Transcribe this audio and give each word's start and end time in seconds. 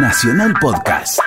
Nacional 0.00 0.54
Podcast. 0.60 1.18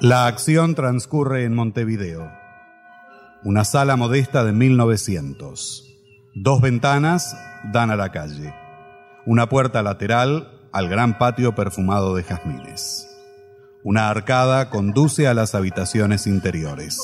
La 0.00 0.26
acción 0.26 0.76
transcurre 0.76 1.42
en 1.42 1.56
Montevideo. 1.56 2.30
Una 3.42 3.64
sala 3.64 3.96
modesta 3.96 4.44
de 4.44 4.52
1900. 4.52 5.84
Dos 6.36 6.60
ventanas 6.60 7.36
dan 7.72 7.90
a 7.90 7.96
la 7.96 8.12
calle. 8.12 8.54
Una 9.24 9.48
puerta 9.48 9.82
lateral 9.82 10.68
al 10.70 10.88
gran 10.88 11.18
patio 11.18 11.56
perfumado 11.56 12.14
de 12.14 12.22
jazmines. 12.22 13.05
Una 13.88 14.10
arcada 14.10 14.68
conduce 14.68 15.28
a 15.28 15.34
las 15.34 15.54
habitaciones 15.54 16.26
interiores. 16.26 16.98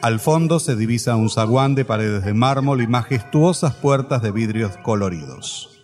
Al 0.00 0.18
fondo 0.18 0.60
se 0.60 0.74
divisa 0.74 1.14
un 1.14 1.28
zaguán 1.28 1.74
de 1.74 1.84
paredes 1.84 2.24
de 2.24 2.32
mármol 2.32 2.80
y 2.80 2.86
majestuosas 2.86 3.74
puertas 3.74 4.22
de 4.22 4.30
vidrios 4.30 4.78
coloridos. 4.78 5.78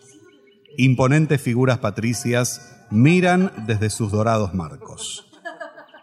Imponentes 0.79 1.43
figuras 1.43 1.81
patricias 1.81 2.79
miran 2.91 3.53
desde 3.67 3.91
sus 3.91 4.11
dorados 4.11 4.55
marcos. 4.55 5.31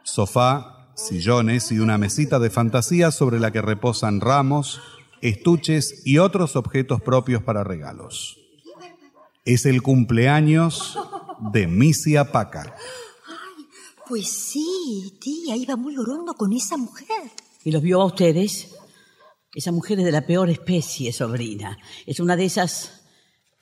Sofá, 0.03 0.91
sillones 0.93 1.71
y 1.71 1.79
una 1.79 1.97
mesita 1.97 2.37
de 2.37 2.51
fantasía 2.51 3.09
sobre 3.09 3.39
la 3.39 3.49
que 3.49 3.63
reposan 3.63 4.21
ramos, 4.21 4.79
estuches 5.21 6.03
y 6.05 6.19
otros 6.19 6.55
objetos 6.55 7.01
propios 7.01 7.41
para 7.41 7.63
regalos. 7.63 8.37
Es 9.43 9.65
el 9.65 9.81
cumpleaños 9.81 10.99
de 11.51 11.65
Misia 11.65 12.31
Paca. 12.31 12.75
Pues 14.09 14.27
sí, 14.27 15.19
tía, 15.21 15.55
iba 15.55 15.75
muy 15.75 15.95
orondo 15.95 16.33
con 16.33 16.51
esa 16.51 16.77
mujer. 16.77 17.29
¿Y 17.63 17.69
los 17.69 17.83
vio 17.83 18.01
a 18.01 18.05
ustedes? 18.05 18.69
Esa 19.53 19.71
mujer 19.71 19.99
es 19.99 20.05
de 20.05 20.11
la 20.11 20.25
peor 20.25 20.49
especie, 20.49 21.13
sobrina. 21.13 21.77
Es 22.07 22.19
una 22.19 22.35
de 22.35 22.45
esas... 22.45 23.03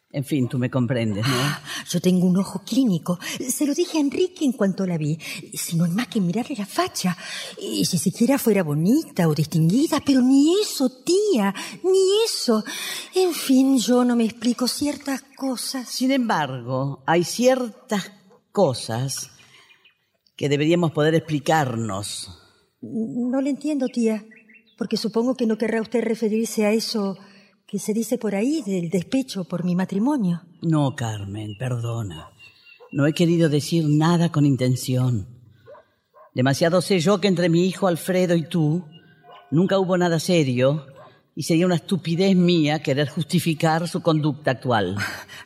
En 0.10 0.24
fin, 0.24 0.48
tú 0.48 0.58
me 0.58 0.72
comprendes, 0.72 1.28
¿no? 1.28 1.58
Yo 1.90 2.00
tengo 2.00 2.26
un 2.26 2.38
ojo 2.38 2.64
clínico. 2.64 3.20
Se 3.46 3.66
lo 3.66 3.74
dije 3.74 3.98
a 3.98 4.02
Enrique 4.02 4.46
en 4.46 4.54
cuanto 4.54 4.88
la 4.88 4.98
vi. 4.98 5.20
Si 5.54 5.76
no 5.76 5.84
hay 5.84 5.92
más 5.92 6.08
que 6.08 6.22
mirarle 6.22 6.56
la 6.56 6.66
facha. 6.66 7.18
Y 7.62 7.84
si 7.84 7.98
siquiera 7.98 8.40
fuera 8.40 8.64
bonita 8.64 9.28
o 9.28 9.36
distinguida, 9.36 10.02
pero 10.04 10.22
ni 10.22 10.62
eso, 10.62 10.90
tía, 11.04 11.54
ni 11.84 12.24
eso. 12.24 12.64
En 13.16 13.34
fin, 13.34 13.78
yo 13.80 14.06
no 14.06 14.16
me 14.16 14.24
explico 14.24 14.66
ciertas 14.70 15.24
cosas. 15.36 15.90
Sin 15.90 16.12
embargo, 16.12 17.04
hay 17.06 17.26
ciertas 17.26 18.14
cosas 18.54 19.32
que 20.38 20.48
deberíamos 20.48 20.92
poder 20.92 21.16
explicarnos. 21.16 22.30
No 22.82 23.42
le 23.42 23.50
entiendo, 23.50 23.88
tía, 23.88 24.24
porque 24.78 24.96
supongo 24.96 25.36
que 25.36 25.48
no 25.48 25.58
querrá 25.58 25.82
usted 25.82 26.04
referirse 26.04 26.66
a 26.66 26.72
eso 26.72 27.18
que 27.66 27.80
se 27.80 27.94
dice 27.94 28.18
por 28.18 28.36
ahí 28.36 28.62
del 28.66 28.90
despecho 28.90 29.44
por 29.44 29.66
mi 29.66 29.76
matrimonio. 29.76 30.44
No, 30.62 30.96
Carmen, 30.96 31.58
perdona. 31.58 32.30
No 32.92 33.08
he 33.08 33.14
querido 33.14 33.50
decir 33.50 33.86
nada 33.90 34.32
con 34.32 34.46
intención. 34.46 35.28
Demasiado 36.34 36.82
sé 36.82 37.00
yo 37.00 37.20
que 37.20 37.28
entre 37.28 37.50
mi 37.50 37.66
hijo 37.66 37.88
Alfredo 37.88 38.36
y 38.36 38.48
tú 38.48 38.86
nunca 39.50 39.80
hubo 39.80 39.98
nada 39.98 40.20
serio 40.20 40.86
y 41.36 41.44
sería 41.44 41.66
una 41.66 41.76
estupidez 41.76 42.36
mía 42.36 42.82
querer 42.82 43.10
justificar 43.10 43.88
su 43.88 44.02
conducta 44.02 44.52
actual. 44.52 44.96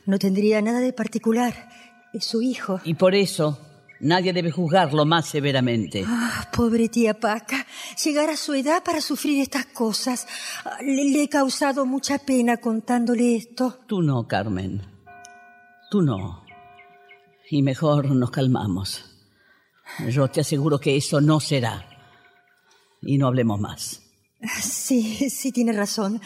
No 0.05 0.20
tendría 0.20 0.61
nada 0.61 0.80
de 0.80 0.94
particular. 0.94 1.70
Es 2.14 2.26
su 2.26 2.42
hijo. 2.42 2.81
Y 2.83 2.95
por 2.95 3.16
eso 3.16 3.58
nadie 4.02 4.34
debe 4.34 4.52
juzgarlo 4.52 5.06
más 5.06 5.28
severamente. 5.28 6.04
Ah, 6.08 6.50
pobre 6.56 6.90
tía 6.90 7.20
Paca, 7.20 7.66
llegar 8.04 8.30
a 8.30 8.38
su 8.38 8.54
edad 8.54 8.84
para 8.84 9.02
sufrir 9.02 9.42
estas 9.42 9.66
cosas. 9.68 10.28
Ah, 10.66 10.78
Le, 10.82 11.06
le 11.06 11.24
he 11.24 11.30
causado 11.30 11.86
mucha 11.86 12.20
pena 12.20 12.58
contándole 12.58 13.36
esto. 13.36 13.80
Tú 13.88 14.02
no, 14.02 14.28
Carmen. 14.28 14.82
Tú 15.90 16.02
no. 16.02 16.44
Y 17.50 17.61
mejor 17.64 18.11
nos 18.11 18.32
calmamos. 18.32 19.06
Yo 20.10 20.30
te 20.30 20.42
aseguro 20.42 20.80
que 20.80 20.95
eso 20.95 21.20
no 21.20 21.40
será. 21.40 21.86
Y 23.02 23.17
no 23.17 23.28
hablemos 23.28 23.60
más. 23.60 24.02
Sí, 24.61 25.30
sí, 25.30 25.52
tiene 25.52 25.72
razón. 25.73 26.20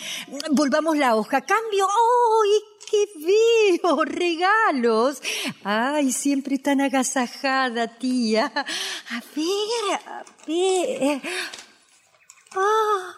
Volvamos 0.52 0.97
la 0.97 1.16
hoja. 1.16 1.41
Cambio. 1.41 1.85
¡Ay, 1.85 2.50
qué 2.90 3.79
veo! 3.81 4.03
Regalos. 4.06 5.22
Ay, 5.63 6.12
siempre 6.12 6.57
tan 6.59 6.81
agasajada, 6.81 7.88
tía. 7.97 8.51
A 8.56 9.23
ver, 9.35 10.00
a 10.07 10.23
ver. 10.47 11.22
Ah, 12.56 13.16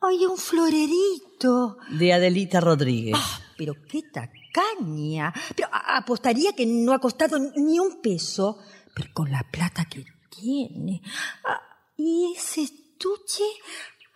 hay 0.00 0.26
un 0.26 0.36
florerito. 0.36 1.78
De 1.90 2.12
Adelita 2.12 2.60
Rodríguez. 2.60 3.14
Ah, 3.16 3.40
pero 3.56 3.74
qué 3.88 4.02
tacaña. 4.02 5.32
Pero 5.56 5.68
apostaría 5.72 6.52
que 6.52 6.66
no 6.66 6.92
ha 6.92 6.98
costado 6.98 7.38
ni 7.38 7.78
un 7.78 8.00
peso. 8.00 8.58
Pero 8.94 9.08
con 9.14 9.30
la 9.30 9.42
plata 9.50 9.84
que 9.86 10.04
tiene. 10.30 11.02
Ah, 11.44 11.60
y 11.96 12.34
ese 12.36 12.62
estuche. 12.62 13.44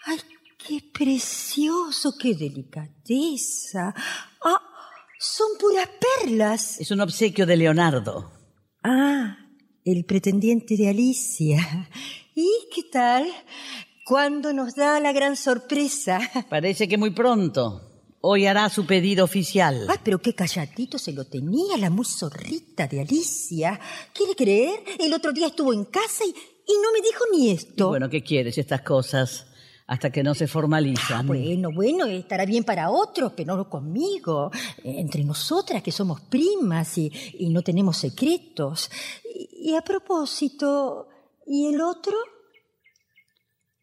Ay, 0.05 0.21
qué 0.59 0.81
precioso, 0.93 2.15
qué 2.19 2.35
delicadeza. 2.35 3.95
Ah, 4.45 4.61
son 5.19 5.49
puras 5.59 5.89
perlas. 6.25 6.81
Es 6.81 6.91
un 6.91 7.01
obsequio 7.01 7.47
de 7.47 7.57
Leonardo. 7.57 8.31
Ah, 8.83 9.37
el 9.85 10.05
pretendiente 10.05 10.77
de 10.77 10.89
Alicia. 10.89 11.89
¿Y 12.35 12.49
qué 12.75 12.83
tal? 12.91 13.27
¿Cuándo 14.05 14.53
nos 14.53 14.75
da 14.75 15.01
la 15.01 15.13
gran 15.13 15.37
sorpresa? 15.37 16.21
Parece 16.49 16.87
que 16.89 16.99
muy 16.99 17.11
pronto. 17.11 17.83
Hoy 18.21 18.47
hará 18.47 18.69
su 18.69 18.87
pedido 18.87 19.25
oficial. 19.25 19.87
Ay, 19.89 19.99
pero 20.03 20.21
qué 20.21 20.35
calladito 20.35 20.99
se 20.99 21.13
lo 21.13 21.27
tenía 21.27 21.77
la 21.77 21.91
muy 21.91 22.05
zorrita 22.05 22.87
de 22.89 23.01
Alicia. 23.03 23.79
¿Quiere 24.13 24.35
creer? 24.35 24.81
El 24.99 25.13
otro 25.15 25.33
día 25.33 25.47
estuvo 25.49 25.73
en 25.73 25.85
casa 25.85 26.25
y, 26.25 26.31
y 26.31 26.73
no 26.83 26.93
me 26.93 27.01
dijo 27.01 27.25
ni 27.33 27.49
Y 27.49 27.51
esto. 27.53 27.89
bueno, 27.89 28.09
¿qué 28.11 28.23
quieres 28.23 28.59
estas 28.59 28.83
cosas? 28.83 29.47
Hasta 29.87 30.11
que 30.11 30.23
no 30.23 30.35
se 30.35 30.49
formalizan. 30.49 31.27
Bueno, 31.27 31.71
bueno, 31.73 32.07
estará 32.07 32.45
bien 32.45 32.65
para 32.65 32.91
otros, 32.91 33.33
pero 33.37 33.57
no 33.57 33.71
conmigo. 33.71 34.51
Entre 34.83 35.23
nosotras 35.23 35.83
que 35.83 35.93
somos 35.93 36.21
primas 36.23 36.99
y, 36.99 37.13
y 37.39 37.51
no 37.51 37.63
tenemos 37.63 37.97
secretos. 37.97 38.91
Y, 39.25 39.71
y 39.71 39.75
a 39.77 39.83
propósito, 39.83 41.09
¿y 41.47 41.67
el 41.67 41.81
otro? 41.81 42.17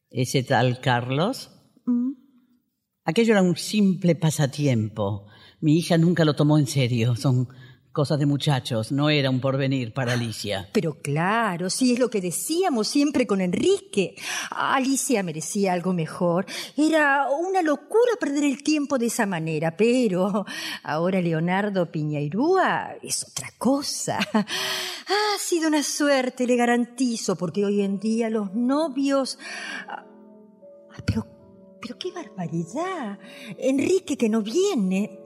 ¿Ese 0.10 0.44
tal 0.44 0.80
Carlos? 0.80 1.50
Mm. 1.86 2.12
Aquello 3.06 3.34
era 3.34 3.42
un 3.42 3.56
simple 3.56 4.16
pasatiempo. 4.16 5.28
Mi 5.60 5.78
hija 5.78 5.98
nunca 5.98 6.24
lo 6.24 6.36
tomó 6.36 6.58
en 6.58 6.68
serio. 6.68 7.16
Son 7.16 7.48
cosas 7.94 8.20
de 8.20 8.26
muchachos. 8.26 8.92
No 8.92 9.10
era 9.10 9.30
un 9.30 9.40
porvenir 9.40 9.94
para 9.94 10.14
Alicia. 10.14 10.68
Pero 10.74 10.96
claro, 11.02 11.70
sí 11.70 11.94
es 11.94 12.00
lo 12.00 12.10
que 12.10 12.20
decíamos 12.20 12.88
siempre 12.88 13.26
con 13.28 13.40
Enrique. 13.40 14.16
Alicia 14.50 15.24
merecía 15.24 15.74
algo 15.74 15.94
mejor. 15.94 16.46
Era 16.76 17.28
una 17.30 17.62
locura 17.62 18.14
perder 18.20 18.44
el 18.44 18.64
tiempo 18.64 18.98
de 18.98 19.06
esa 19.06 19.26
manera, 19.26 19.78
pero 19.78 20.46
ahora 20.84 21.22
Leonardo 21.22 21.90
Piñairúa 21.92 22.96
es 23.02 23.26
otra 23.30 23.50
cosa. 23.58 24.18
Ha 24.34 25.40
sido 25.40 25.68
una 25.68 25.84
suerte, 25.84 26.48
le 26.48 26.56
garantizo, 26.56 27.36
porque 27.36 27.64
hoy 27.64 27.82
en 27.82 28.00
día 28.00 28.30
los 28.30 28.54
novios... 28.54 29.38
Ah, 29.88 30.06
Pero, 31.06 31.28
pero 31.82 31.98
qué 31.98 32.12
barbaridad. 32.12 33.20
Enrique 33.58 34.18
que 34.18 34.30
no 34.30 34.42
viene. 34.42 35.20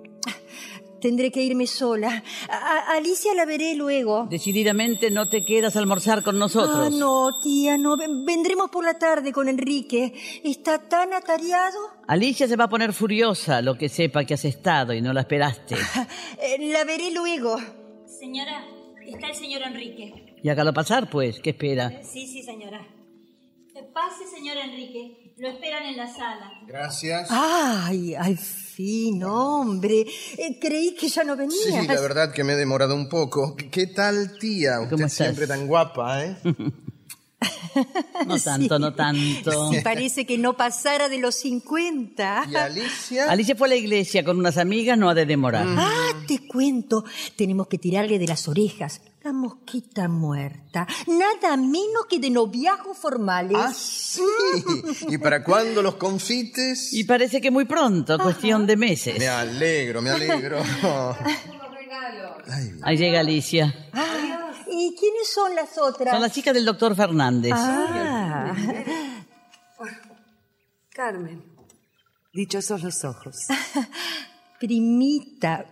Tendré 1.01 1.31
que 1.31 1.43
irme 1.43 1.67
sola. 1.67 2.23
A- 2.49 2.93
Alicia 2.95 3.33
la 3.35 3.45
veré 3.45 3.75
luego. 3.75 4.25
Decididamente 4.29 5.11
no 5.11 5.27
te 5.29 5.45
quedas 5.45 5.75
a 5.75 5.79
almorzar 5.79 6.23
con 6.23 6.39
nosotros. 6.39 6.87
Ah, 6.87 6.89
no, 6.91 7.39
tía, 7.41 7.77
no. 7.77 7.95
Ven- 7.97 8.25
Vendremos 8.25 8.69
por 8.71 8.83
la 8.83 8.97
tarde 8.97 9.31
con 9.31 9.47
Enrique. 9.47 10.13
Está 10.43 10.79
tan 10.89 11.13
atareado. 11.13 11.77
Alicia 12.07 12.47
se 12.47 12.55
va 12.55 12.63
a 12.65 12.69
poner 12.69 12.93
furiosa 12.93 13.61
lo 13.61 13.77
que 13.77 13.89
sepa 13.89 14.25
que 14.25 14.33
has 14.33 14.45
estado 14.45 14.93
y 14.93 15.01
no 15.01 15.13
la 15.13 15.21
esperaste. 15.21 15.75
Eh, 16.41 16.57
la 16.71 16.83
veré 16.83 17.11
luego. 17.11 17.57
Señora, 18.19 18.65
está 19.05 19.27
el 19.29 19.35
señor 19.35 19.61
Enrique. 19.63 20.35
Y 20.43 20.49
hágalo 20.49 20.73
pasar, 20.73 21.09
pues. 21.09 21.39
¿Qué 21.39 21.51
espera? 21.51 22.01
Sí, 22.03 22.25
sí, 22.27 22.41
señora. 22.43 22.79
Eh, 23.75 23.83
Pase, 23.93 24.25
señor 24.33 24.57
Enrique. 24.57 25.33
Lo 25.37 25.49
esperan 25.49 25.83
en 25.83 25.97
la 25.97 26.07
sala. 26.07 26.51
Gracias. 26.67 27.27
Ay, 27.29 28.15
al 28.15 28.37
fin, 28.77 29.23
hombre. 29.23 30.05
Eh, 30.37 30.59
creí 30.61 30.93
que 30.93 31.09
ya 31.09 31.23
no 31.23 31.33
Sí, 31.49 31.71
venía. 31.71 31.95
la 31.95 31.99
verdad 31.99 32.31
que 32.31 32.43
me 32.43 32.53
he 32.53 32.55
demorado 32.55 32.93
un 32.93 33.09
poco. 33.09 33.55
¿Qué, 33.55 33.87
tal, 33.87 34.37
tía? 34.37 34.79
Usted 34.81 35.07
siempre 35.07 35.47
tan 35.47 35.65
guapa, 35.65 36.23
¿eh? 36.23 36.37
No 38.27 38.37
tanto, 38.43 38.77
no 38.77 38.93
tanto. 38.93 39.71
Sí, 39.71 39.79
parece 39.83 40.25
que 40.27 40.37
no 40.37 40.55
pasara 40.55 41.09
de 41.09 41.17
los 41.17 41.35
50. 41.35 42.45
¿Y 42.51 42.55
Alicia? 42.55 43.31
Alicia 43.31 43.55
fue 43.55 43.67
a 43.67 43.69
la 43.69 43.75
iglesia 43.75 44.23
con 44.23 44.37
unas 44.37 44.57
amigas, 44.57 44.95
no 44.97 45.09
ha 45.09 45.15
de 45.15 45.25
demorar. 45.25 45.65
Ah, 45.67 46.11
te 46.27 46.47
cuento. 46.47 47.03
Tenemos 47.35 47.67
que 47.67 47.79
tirarle 47.79 48.19
de 48.19 48.27
las 48.27 48.47
orejas. 48.47 49.01
La 49.27 49.33
mosquita 49.33 50.07
muerta. 50.07 50.87
Nada 51.05 51.57
menos 51.57 52.05
que 52.09 52.17
de 52.17 52.29
noviazgos 52.29 52.97
formales. 52.97 53.57
Ah, 53.59 53.73
sí. 53.75 54.21
¿Y 55.09 55.17
para 55.17 55.43
cuándo 55.43 55.81
los 55.81 55.95
confites? 55.95 56.93
Y 56.93 57.03
parece 57.03 57.41
que 57.41 57.51
muy 57.51 57.65
pronto, 57.65 58.17
cuestión 58.19 58.65
de 58.65 58.77
meses. 58.77 59.19
Me 59.19 59.27
alegro, 59.27 60.01
me 60.01 60.11
alegro. 60.11 60.63
Ay, 62.49 62.79
Ahí 62.83 62.95
llega 62.95 63.19
Alicia. 63.19 63.89
Ah, 63.91 64.53
¿Y 64.71 64.95
quiénes 64.97 65.27
son 65.27 65.53
las 65.53 65.77
otras? 65.77 66.13
Son 66.13 66.21
las 66.21 66.31
chicas 66.31 66.53
del 66.53 66.63
doctor 66.63 66.95
Fernández. 66.95 67.51
Ah, 67.53 68.55
Carmen, 70.91 71.43
dichosos 72.31 72.81
los 72.81 73.03
ojos. 73.03 73.35
primita. 74.57 75.65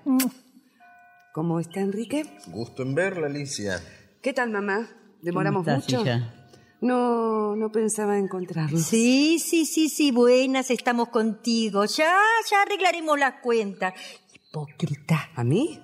¿Cómo 1.35 1.59
está 1.59 1.81
Enrique? 1.81 2.23
gusto 2.47 2.81
en 2.81 2.95
verla, 2.95 3.27
Alicia. 3.27 3.83
¿Qué 4.21 4.31
tal, 4.31 4.51
mamá? 4.51 4.87
¿Demoramos 5.21 5.65
¿Cómo 5.65 5.77
estás, 5.79 5.91
mucho? 5.99 6.09
hija? 6.09 6.33
No, 6.79 7.57
no 7.57 7.73
pensaba 7.73 8.17
encontrarlos. 8.17 8.83
Sí, 8.83 9.37
sí, 9.39 9.65
sí, 9.65 9.89
sí, 9.89 10.11
buenas, 10.11 10.71
estamos 10.71 11.09
contigo. 11.09 11.83
Ya, 11.83 12.15
ya 12.49 12.61
arreglaremos 12.61 13.19
las 13.19 13.41
cuentas. 13.41 13.93
Hipócrita. 14.33 15.31
¿A 15.35 15.43
mí? 15.43 15.77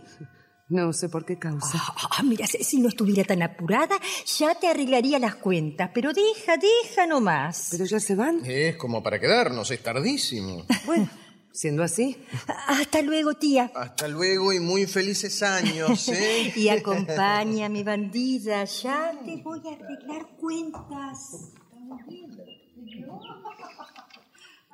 No 0.70 0.94
sé 0.94 1.10
por 1.10 1.26
qué 1.26 1.38
causa. 1.38 1.84
Ah, 2.12 2.24
mira, 2.24 2.48
si 2.48 2.64
si 2.64 2.80
no 2.80 2.88
estuviera 2.88 3.26
tan 3.26 3.42
apurada, 3.42 4.00
ya 4.38 4.56
te 4.56 4.70
arreglaría 4.70 5.20
las 5.20 5.36
cuentas. 5.36 5.92
Pero 5.94 6.14
deja, 6.14 6.56
deja 6.56 7.06
nomás. 7.08 7.68
¿Pero 7.72 7.84
ya 7.84 8.00
se 8.00 8.16
van? 8.16 8.40
Es 8.46 8.78
como 8.78 9.04
para 9.04 9.20
quedarnos, 9.20 9.70
es 9.70 9.84
tardísimo. 9.84 10.66
Bueno, 10.86 11.10
siendo 11.54 11.84
así. 11.84 12.18
Hasta 12.68 13.02
luego, 13.02 13.34
tía. 13.34 13.72
Hasta 13.76 14.08
luego 14.08 14.54
y 14.54 14.60
muy 14.60 14.86
felices 14.86 15.42
años, 15.44 16.08
¿eh? 16.10 16.54
Y 16.56 16.70
acompáñame, 16.70 17.84
bandida. 17.84 18.64
Ya 18.66 19.12
te 19.24 19.38
voy 19.38 19.62
a 19.68 19.74
arreglar 19.74 20.28
cuentas. 20.38 21.52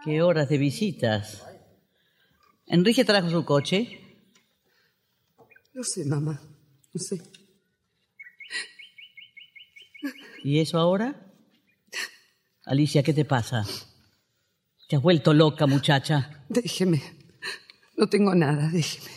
Qué 0.03 0.21
horas 0.21 0.49
de 0.49 0.57
visitas. 0.57 1.43
Enrique 2.65 3.05
trajo 3.05 3.29
su 3.29 3.43
coche. 3.45 3.99
No 5.73 5.83
sé, 5.83 6.05
mamá. 6.05 6.41
No 6.93 6.99
sé. 6.99 7.21
¿Y 10.43 10.59
eso 10.59 10.77
ahora? 10.79 11.33
Alicia, 12.65 13.03
¿qué 13.03 13.13
te 13.13 13.25
pasa? 13.25 13.65
Te 14.87 14.95
has 14.95 15.01
vuelto 15.01 15.33
loca, 15.33 15.67
muchacha. 15.67 16.43
Déjeme. 16.47 17.01
No 17.97 18.07
tengo 18.07 18.33
nada, 18.33 18.69
déjeme. 18.69 19.11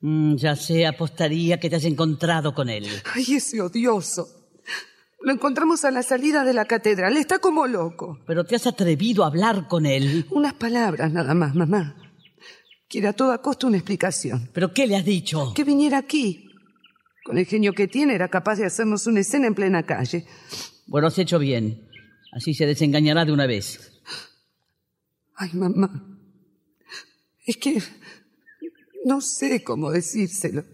Mm, 0.00 0.36
ya 0.36 0.54
sé, 0.54 0.86
apostaría 0.86 1.58
que 1.58 1.68
te 1.68 1.76
has 1.76 1.84
encontrado 1.84 2.54
con 2.54 2.68
él. 2.68 2.86
Ay, 3.14 3.34
ese 3.34 3.60
odioso. 3.60 4.28
Lo 5.20 5.32
encontramos 5.32 5.84
a 5.84 5.90
la 5.90 6.04
salida 6.04 6.44
de 6.44 6.54
la 6.54 6.66
catedral. 6.66 7.16
Está 7.16 7.40
como 7.40 7.66
loco. 7.66 8.20
Pero 8.26 8.44
te 8.44 8.54
has 8.54 8.68
atrevido 8.68 9.24
a 9.24 9.26
hablar 9.26 9.66
con 9.66 9.86
él. 9.86 10.26
Unas 10.30 10.54
palabras 10.54 11.12
nada 11.12 11.34
más, 11.34 11.54
mamá. 11.54 11.96
Quiere 12.88 13.08
a 13.08 13.12
toda 13.12 13.42
costa 13.42 13.66
una 13.66 13.78
explicación. 13.78 14.48
¿Pero 14.52 14.72
qué 14.72 14.86
le 14.86 14.94
has 14.94 15.04
dicho? 15.04 15.52
Que 15.54 15.64
viniera 15.64 15.98
aquí. 15.98 16.48
Con 17.24 17.38
el 17.38 17.46
genio 17.46 17.72
que 17.72 17.88
tiene, 17.88 18.14
era 18.14 18.28
capaz 18.28 18.56
de 18.56 18.66
hacernos 18.66 19.08
una 19.08 19.20
escena 19.20 19.48
en 19.48 19.56
plena 19.56 19.82
calle. 19.84 20.24
Bueno, 20.86 21.08
has 21.08 21.18
hecho 21.18 21.40
bien. 21.40 21.88
Así 22.30 22.54
se 22.54 22.66
desengañará 22.66 23.24
de 23.24 23.32
una 23.32 23.46
vez. 23.46 23.92
Ay, 25.36 25.50
mamá. 25.54 26.18
Es 27.44 27.56
que 27.58 27.80
no 29.04 29.20
sé 29.20 29.62
cómo 29.62 29.90
decírselo. 29.90 30.64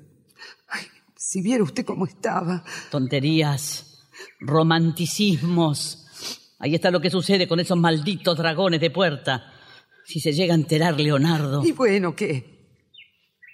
Ay, 0.68 0.84
si 1.16 1.42
viera 1.42 1.62
usted 1.64 1.84
cómo 1.84 2.06
estaba. 2.06 2.64
Tonterías, 2.90 4.08
romanticismos. 4.40 5.98
Ahí 6.58 6.74
está 6.74 6.90
lo 6.90 7.00
que 7.00 7.10
sucede 7.10 7.48
con 7.48 7.60
esos 7.60 7.76
malditos 7.76 8.36
dragones 8.38 8.80
de 8.80 8.90
puerta. 8.90 9.52
Si 10.04 10.20
se 10.20 10.32
llega 10.32 10.54
a 10.54 10.56
enterar 10.56 10.98
Leonardo. 10.98 11.64
Y 11.64 11.72
bueno, 11.72 12.14
¿qué? 12.14 12.78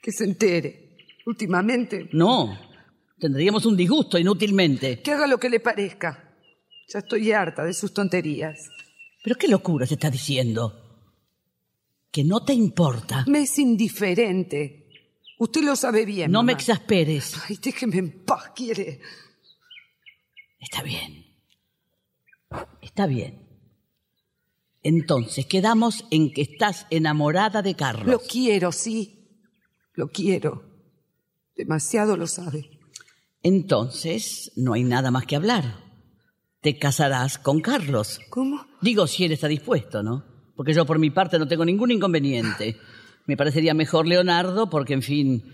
Que 0.02 0.12
se 0.12 0.25
entere. 0.25 0.96
Últimamente, 1.26 2.08
No, 2.12 2.58
tendríamos 3.19 3.66
un 3.66 3.76
disgusto 3.76 4.19
inútilmente. 4.19 5.02
que 5.02 5.12
haga 5.12 5.26
lo 5.26 5.38
que 5.38 5.50
le 5.50 5.61
parezca. 5.61 6.25
Ya 6.90 7.00
estoy 7.00 7.32
harta 7.32 7.64
de 7.64 7.75
sus 7.75 7.93
tonterías. 7.93 8.69
¿Pero 9.22 9.37
qué 9.37 9.49
locura 9.49 9.87
se 9.87 9.94
está 9.94 10.11
diciendo? 10.11 10.77
Que 12.10 12.25
no 12.25 12.44
te 12.44 12.55
importa. 12.55 13.25
Me 13.28 13.43
es 13.43 13.58
indiferente. 13.58 14.88
Usted 15.38 15.62
lo 15.62 15.76
sabe 15.76 16.05
bien. 16.05 16.32
No 16.32 16.43
me 16.43 16.52
exasperes. 16.52 17.34
Ay, 17.49 17.58
déjeme 17.62 17.99
en 17.99 18.25
paz, 18.25 18.50
quiere. 18.55 19.00
Está 20.58 20.82
bien. 20.82 21.26
Está 22.82 23.06
bien. 23.06 23.46
Entonces, 24.82 25.46
quedamos 25.46 26.06
en 26.10 26.32
que 26.32 26.43
estás 26.43 26.87
enamorada 26.90 27.62
de 27.62 27.75
Carlos. 27.75 28.06
Lo 28.06 28.20
quiero, 28.20 28.72
sí. 28.72 29.28
Lo 29.94 30.08
quiero. 30.08 30.64
Demasiado 31.56 32.16
lo 32.16 32.26
sabe. 32.26 32.70
Entonces, 33.43 34.52
no 34.56 34.72
hay 34.72 34.84
nada 34.84 35.11
más 35.11 35.26
que 35.26 35.37
hablar. 35.37 35.84
Te 36.61 36.78
casarás 36.78 37.38
con 37.38 37.61
Carlos. 37.61 38.20
¿Cómo? 38.31 38.66
Digo, 38.81 39.06
si 39.06 39.25
él 39.25 39.32
está 39.32 39.46
dispuesto, 39.49 40.02
¿no? 40.02 40.38
Porque 40.58 40.75
yo 40.75 40.84
por 40.84 40.99
mi 40.99 41.10
parte 41.10 41.38
no 41.38 41.46
tengo 41.46 41.64
ningún 41.64 41.93
inconveniente. 41.93 42.76
Me 43.26 43.37
parecería 43.37 43.75
mejor 43.75 44.08
Leonardo 44.08 44.69
porque, 44.69 44.93
en 44.94 45.02
fin, 45.02 45.44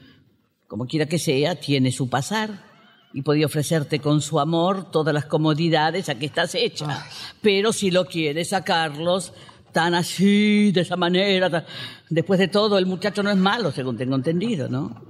como 0.67 0.87
quiera 0.87 1.05
que 1.05 1.19
sea, 1.19 1.57
tiene 1.61 1.93
su 1.93 2.09
pasar 2.09 2.73
y 3.13 3.21
podía 3.21 3.45
ofrecerte 3.45 4.01
con 4.01 4.23
su 4.23 4.41
amor 4.41 4.91
todas 4.91 5.13
las 5.13 5.27
comodidades 5.27 6.09
a 6.09 6.15
que 6.19 6.25
estás 6.25 6.55
hecha. 6.55 7.05
Pero 7.43 7.73
si 7.75 7.91
lo 7.91 8.07
quieres 8.07 8.55
a 8.55 8.65
Carlos, 8.65 9.35
tan 9.73 9.95
así, 9.95 10.73
de 10.73 10.81
esa 10.81 10.97
manera, 10.97 11.51
tan- 11.51 11.67
después 12.09 12.41
de 12.41 12.49
todo, 12.49 12.79
el 12.79 12.87
muchacho 12.87 13.23
no 13.23 13.31
es 13.31 13.37
malo, 13.37 13.73
según 13.73 13.99
tengo 13.99 14.17
entendido, 14.17 14.69
¿no? 14.71 15.05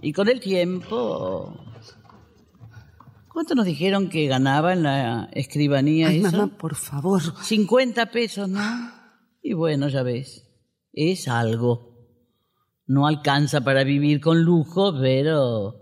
Y 0.00 0.12
con 0.12 0.28
el 0.28 0.38
tiempo... 0.38 1.58
¿Cuánto 3.32 3.54
nos 3.54 3.64
dijeron 3.66 4.08
que 4.08 4.26
ganaba 4.26 4.72
en 4.74 4.82
la 4.84 5.28
escribanía 5.32 6.08
Ay, 6.08 6.18
esa? 6.20 6.32
mamá, 6.36 6.56
por 6.56 6.74
favor. 6.76 7.20
50 7.42 8.06
pesos, 8.06 8.48
¿no? 8.48 8.99
Y 9.42 9.54
bueno, 9.54 9.88
ya 9.88 10.02
ves, 10.02 10.46
es 10.92 11.28
algo. 11.28 11.90
No 12.86 13.06
alcanza 13.06 13.62
para 13.62 13.84
vivir 13.84 14.20
con 14.20 14.42
lujo, 14.42 14.92
pero 15.00 15.76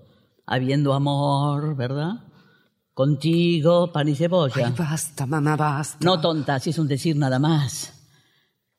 habiendo 0.47 0.93
amor, 0.93 1.77
¿verdad? 1.77 2.29
Contigo, 2.93 3.93
pan 3.93 4.09
y 4.09 4.15
cebolla. 4.15 4.67
Ay, 4.67 4.75
basta, 4.77 5.27
mamá, 5.27 5.57
basta. 5.57 6.05
No, 6.05 6.21
tonta, 6.21 6.59
si 6.59 6.71
es 6.71 6.79
un 6.79 6.89
decir 6.89 7.17
nada 7.17 7.39
más. 7.39 7.95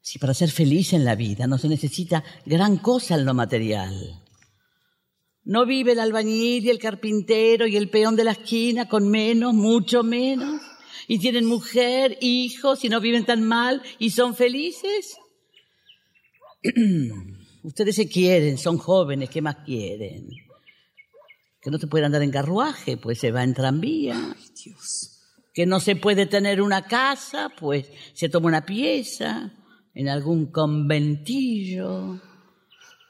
Si 0.02 0.20
para 0.20 0.34
ser 0.34 0.50
feliz 0.50 0.94
en 0.94 1.06
la 1.06 1.16
vida 1.16 1.48
no 1.48 1.58
se 1.58 1.70
necesita 1.70 2.24
gran 2.46 2.78
cosa 2.78 3.16
en 3.16 3.26
lo 3.26 3.34
material. 3.34 4.24
No 5.44 5.66
vive 5.66 5.94
el 5.94 6.00
albañil 6.00 6.66
y 6.66 6.70
el 6.70 6.80
carpintero 6.80 7.66
y 7.66 7.78
el 7.78 7.90
peón 7.90 8.16
de 8.16 8.24
la 8.24 8.32
esquina 8.32 8.88
con 8.88 9.10
menos, 9.10 9.54
mucho 9.54 10.04
menos. 10.04 10.62
Y 11.12 11.18
tienen 11.18 11.46
mujer, 11.46 12.20
hijos 12.22 12.86
y 12.86 12.90
no 12.90 13.02
viven 13.02 13.26
tan 13.26 13.44
mal 13.44 13.82
y 13.98 14.12
son 14.12 14.36
felices. 14.36 15.18
Ustedes 17.64 17.96
se 17.96 18.08
quieren, 18.08 18.60
son 18.60 18.78
jóvenes, 18.78 19.28
¿qué 19.32 19.42
más 19.42 19.58
quieren? 19.66 20.30
Que 21.62 21.72
no 21.72 21.80
se 21.80 21.88
puede 21.88 22.06
andar 22.06 22.22
en 22.22 22.30
carruaje, 22.30 22.96
pues 22.96 23.18
se 23.18 23.32
va 23.32 23.44
en 23.44 23.56
tranvía 23.56 24.36
Dios. 24.64 25.20
que 25.52 25.66
no 25.66 25.80
se 25.80 25.96
puede 25.96 26.28
tener 26.28 26.62
una 26.62 26.86
casa, 26.86 27.50
pues 27.60 27.88
se 28.14 28.30
toma 28.30 28.48
una 28.48 28.66
pieza 28.66 29.52
en 29.96 30.10
algún 30.10 30.52
conventillo, 30.52 32.22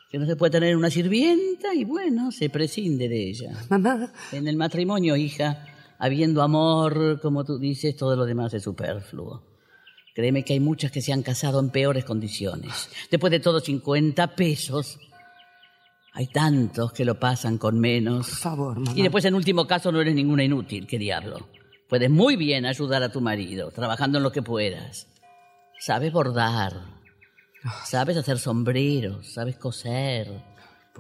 que 0.10 0.20
no 0.20 0.26
se 0.26 0.38
puede 0.38 0.52
tener 0.52 0.78
una 0.78 0.90
sirvienta 0.90 1.74
y 1.76 1.84
bueno, 1.84 2.32
se 2.32 2.50
prescinde 2.50 3.10
de 3.10 3.30
ella. 3.30 3.66
Mamá, 3.70 4.14
En 4.32 4.48
el 4.48 4.56
matrimonio, 4.56 5.18
hija, 5.18 5.66
habiendo 6.00 6.42
amor, 6.42 7.20
como 7.22 7.44
tú 7.44 7.60
dices, 7.60 7.96
todo 7.96 8.16
lo 8.16 8.26
demás 8.26 8.54
es 8.54 8.64
superfluo. 8.64 9.44
Créeme 10.16 10.44
que 10.44 10.54
hay 10.54 10.60
muchas 10.60 10.92
que 10.92 11.02
se 11.02 11.14
han 11.14 11.22
casado 11.22 11.60
en 11.60 11.70
peores 11.70 12.06
condiciones. 12.06 12.90
Después 13.12 13.32
de 13.32 13.40
todo, 13.40 13.60
50 13.60 14.36
pesos. 14.36 14.98
Hay 16.14 16.28
tantos 16.28 16.92
que 16.92 17.06
lo 17.06 17.20
pasan 17.20 17.58
con 17.58 17.80
menos. 17.80 18.28
por 18.28 18.38
favor, 18.38 18.80
mamá. 18.80 18.98
Y 18.98 19.04
después, 19.04 19.24
en 19.26 19.36
último 19.36 19.68
caso, 19.68 19.92
no 19.92 20.02
eres 20.02 20.16
ninguna 20.16 20.44
inútil, 20.44 20.88
qué 20.88 20.98
diablo. 20.98 21.48
Puedes 21.88 22.10
muy 22.10 22.36
bien 22.36 22.66
ayudar 22.66 23.04
a 23.04 23.12
tu 23.12 23.22
marido, 23.22 23.72
trabajando 23.72 24.18
en 24.18 24.24
lo 24.24 24.32
que 24.32 24.42
puedas. 24.42 25.08
Sabes 25.80 26.12
bordar, 26.12 26.74
sabes 27.86 28.18
hacer 28.18 28.40
sombreros, 28.40 29.34
sabes 29.34 29.58
coser. 29.58 30.28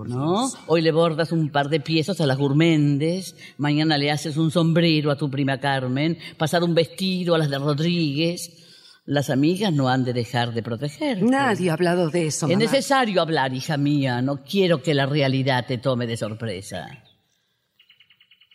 ¿No? 0.07 0.49
Hoy 0.67 0.81
le 0.81 0.91
bordas 0.91 1.31
un 1.31 1.49
par 1.49 1.69
de 1.69 1.79
piezas 1.79 2.21
a 2.21 2.25
las 2.25 2.37
gourmendes, 2.37 3.35
mañana 3.57 3.97
le 3.97 4.11
haces 4.11 4.37
un 4.37 4.51
sombrero 4.51 5.11
a 5.11 5.17
tu 5.17 5.29
prima 5.29 5.59
Carmen, 5.59 6.17
pasar 6.37 6.63
un 6.63 6.73
vestido 6.73 7.35
a 7.35 7.37
las 7.37 7.49
de 7.49 7.57
Rodríguez. 7.59 8.65
Las 9.05 9.29
amigas 9.31 9.73
no 9.73 9.89
han 9.89 10.03
de 10.05 10.13
dejar 10.13 10.53
de 10.53 10.61
protegerte. 10.61 11.25
Nadie 11.25 11.71
ha 11.71 11.73
hablado 11.73 12.09
de 12.09 12.27
eso, 12.27 12.45
Es 12.45 12.51
mamá. 12.53 12.59
necesario 12.63 13.21
hablar, 13.21 13.53
hija 13.53 13.75
mía. 13.75 14.21
No 14.21 14.43
quiero 14.43 14.83
que 14.83 14.93
la 14.93 15.07
realidad 15.07 15.65
te 15.67 15.79
tome 15.79 16.05
de 16.05 16.15
sorpresa. 16.15 16.85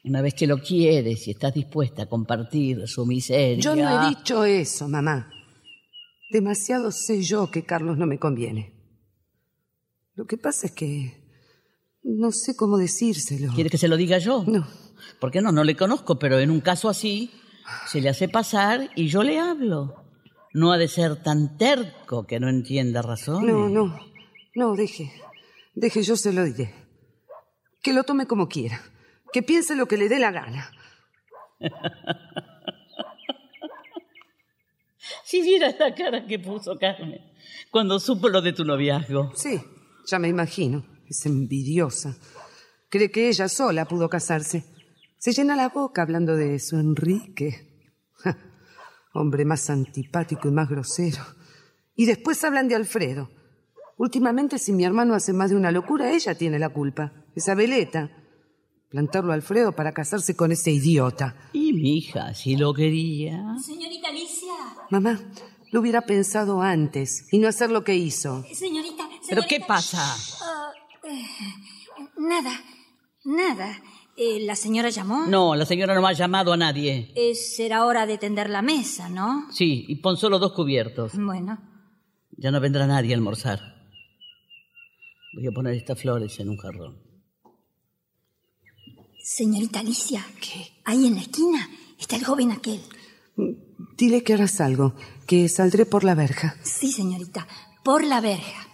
Una 0.04 0.20
vez 0.22 0.34
que 0.34 0.46
lo 0.46 0.58
quieres 0.58 1.26
y 1.26 1.32
estás 1.32 1.54
dispuesta 1.54 2.02
a 2.04 2.06
compartir 2.06 2.86
su 2.86 3.04
miseria. 3.04 3.58
Yo 3.60 3.74
no 3.74 4.06
he 4.06 4.08
dicho 4.10 4.44
eso, 4.44 4.86
mamá. 4.86 5.30
Demasiado 6.30 6.92
sé 6.92 7.22
yo 7.22 7.50
que 7.50 7.64
Carlos 7.64 7.96
no 7.96 8.06
me 8.06 8.18
conviene. 8.18 8.74
Lo 10.14 10.26
que 10.26 10.36
pasa 10.36 10.66
es 10.68 10.72
que 10.72 11.23
no 12.04 12.32
sé 12.32 12.54
cómo 12.56 12.76
decírselo. 12.78 13.52
¿Quiere 13.54 13.70
que 13.70 13.78
se 13.78 13.88
lo 13.88 13.96
diga 13.96 14.18
yo? 14.18 14.44
No. 14.46 14.66
¿Por 15.18 15.30
qué 15.30 15.40
no? 15.40 15.52
No 15.52 15.64
le 15.64 15.76
conozco, 15.76 16.18
pero 16.18 16.38
en 16.38 16.50
un 16.50 16.60
caso 16.60 16.88
así 16.88 17.30
se 17.86 18.00
le 18.00 18.08
hace 18.08 18.28
pasar 18.28 18.90
y 18.94 19.08
yo 19.08 19.22
le 19.22 19.38
hablo. 19.38 20.04
No 20.52 20.72
ha 20.72 20.78
de 20.78 20.88
ser 20.88 21.22
tan 21.22 21.56
terco 21.56 22.26
que 22.26 22.38
no 22.38 22.48
entienda 22.48 23.02
razón. 23.02 23.46
No, 23.46 23.68
no. 23.68 23.98
No, 24.54 24.74
deje. 24.74 25.10
Deje, 25.74 26.02
yo 26.02 26.16
se 26.16 26.32
lo 26.32 26.44
diré. 26.44 26.72
Que 27.82 27.92
lo 27.92 28.04
tome 28.04 28.26
como 28.26 28.48
quiera. 28.48 28.80
Que 29.32 29.42
piense 29.42 29.74
lo 29.74 29.86
que 29.86 29.96
le 29.96 30.08
dé 30.08 30.18
la 30.18 30.30
gana. 30.30 30.70
Si 35.24 35.42
vieras 35.42 35.74
la 35.78 35.94
cara 35.94 36.26
que 36.26 36.38
puso 36.38 36.78
Carmen 36.78 37.20
cuando 37.70 37.98
supo 37.98 38.28
lo 38.28 38.40
de 38.40 38.52
tu 38.52 38.64
noviazgo. 38.64 39.32
Sí, 39.34 39.60
ya 40.06 40.20
me 40.20 40.28
imagino. 40.28 40.86
Es 41.08 41.26
envidiosa. 41.26 42.16
Cree 42.88 43.10
que 43.10 43.28
ella 43.28 43.48
sola 43.48 43.86
pudo 43.86 44.08
casarse. 44.08 44.64
Se 45.18 45.32
llena 45.32 45.56
la 45.56 45.68
boca 45.68 46.02
hablando 46.02 46.36
de 46.36 46.54
eso, 46.54 46.78
Enrique. 46.78 47.90
Ja, 48.14 48.38
hombre 49.14 49.44
más 49.44 49.68
antipático 49.70 50.48
y 50.48 50.50
más 50.50 50.68
grosero. 50.68 51.22
Y 51.96 52.06
después 52.06 52.42
hablan 52.44 52.68
de 52.68 52.74
Alfredo. 52.74 53.30
Últimamente, 53.96 54.58
si 54.58 54.72
mi 54.72 54.84
hermano 54.84 55.14
hace 55.14 55.32
más 55.32 55.50
de 55.50 55.56
una 55.56 55.70
locura, 55.70 56.12
ella 56.12 56.34
tiene 56.34 56.58
la 56.58 56.68
culpa. 56.70 57.12
Esa 57.34 57.54
veleta. 57.54 58.10
Plantarlo 58.90 59.32
a 59.32 59.34
Alfredo 59.34 59.72
para 59.72 59.92
casarse 59.92 60.36
con 60.36 60.52
ese 60.52 60.70
idiota. 60.70 61.36
Y 61.52 61.72
mi 61.72 61.98
hija, 61.98 62.34
si 62.34 62.56
lo 62.56 62.74
quería. 62.74 63.56
Señorita 63.64 64.08
Alicia. 64.08 64.52
Mamá, 64.90 65.20
lo 65.72 65.80
hubiera 65.80 66.02
pensado 66.02 66.62
antes 66.62 67.26
y 67.32 67.38
no 67.38 67.48
hacer 67.48 67.70
lo 67.70 67.82
que 67.82 67.96
hizo. 67.96 68.44
Señorita. 68.52 69.08
¿Pero 69.28 69.42
señorita. 69.42 69.48
qué 69.48 69.60
pasa? 69.66 69.98
Eh, 71.06 71.26
nada, 72.18 72.52
nada. 73.24 73.82
Eh, 74.16 74.40
¿La 74.40 74.54
señora 74.54 74.90
llamó? 74.90 75.26
No, 75.26 75.54
la 75.54 75.66
señora 75.66 75.94
no 75.94 76.06
ha 76.06 76.12
llamado 76.12 76.52
a 76.52 76.56
nadie. 76.56 77.12
Eh, 77.16 77.34
será 77.34 77.84
hora 77.84 78.06
de 78.06 78.16
tender 78.16 78.48
la 78.48 78.62
mesa, 78.62 79.08
¿no? 79.08 79.50
Sí, 79.50 79.84
y 79.88 79.96
pon 79.96 80.16
solo 80.16 80.38
dos 80.38 80.52
cubiertos. 80.52 81.12
Bueno. 81.14 81.58
Ya 82.36 82.50
no 82.50 82.60
vendrá 82.60 82.86
nadie 82.86 83.12
a 83.12 83.16
almorzar. 83.16 83.60
Voy 85.34 85.46
a 85.46 85.50
poner 85.50 85.74
estas 85.74 86.00
flores 86.00 86.38
en 86.38 86.48
un 86.48 86.56
jarrón. 86.56 87.02
Señorita 89.20 89.80
Alicia. 89.80 90.24
¿Qué? 90.40 90.72
Ahí 90.84 91.06
en 91.06 91.16
la 91.16 91.22
esquina 91.22 91.68
está 91.98 92.16
el 92.16 92.24
joven 92.24 92.52
aquel. 92.52 92.80
Dile 93.96 94.22
que 94.22 94.34
harás 94.34 94.60
algo, 94.60 94.94
que 95.26 95.48
saldré 95.48 95.86
por 95.86 96.04
la 96.04 96.14
verja. 96.14 96.56
Sí, 96.62 96.92
señorita. 96.92 97.48
Por 97.82 98.04
la 98.04 98.20
verja. 98.20 98.68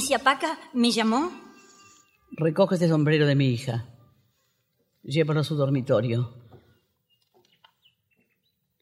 Misia 0.00 0.18
Paca 0.18 0.58
me 0.72 0.90
llamó. 0.90 1.30
Recoge 2.30 2.76
este 2.76 2.88
sombrero 2.88 3.26
de 3.26 3.34
mi 3.34 3.48
hija. 3.48 3.86
Llévalo 5.02 5.40
a 5.40 5.44
su 5.44 5.56
dormitorio. 5.56 6.38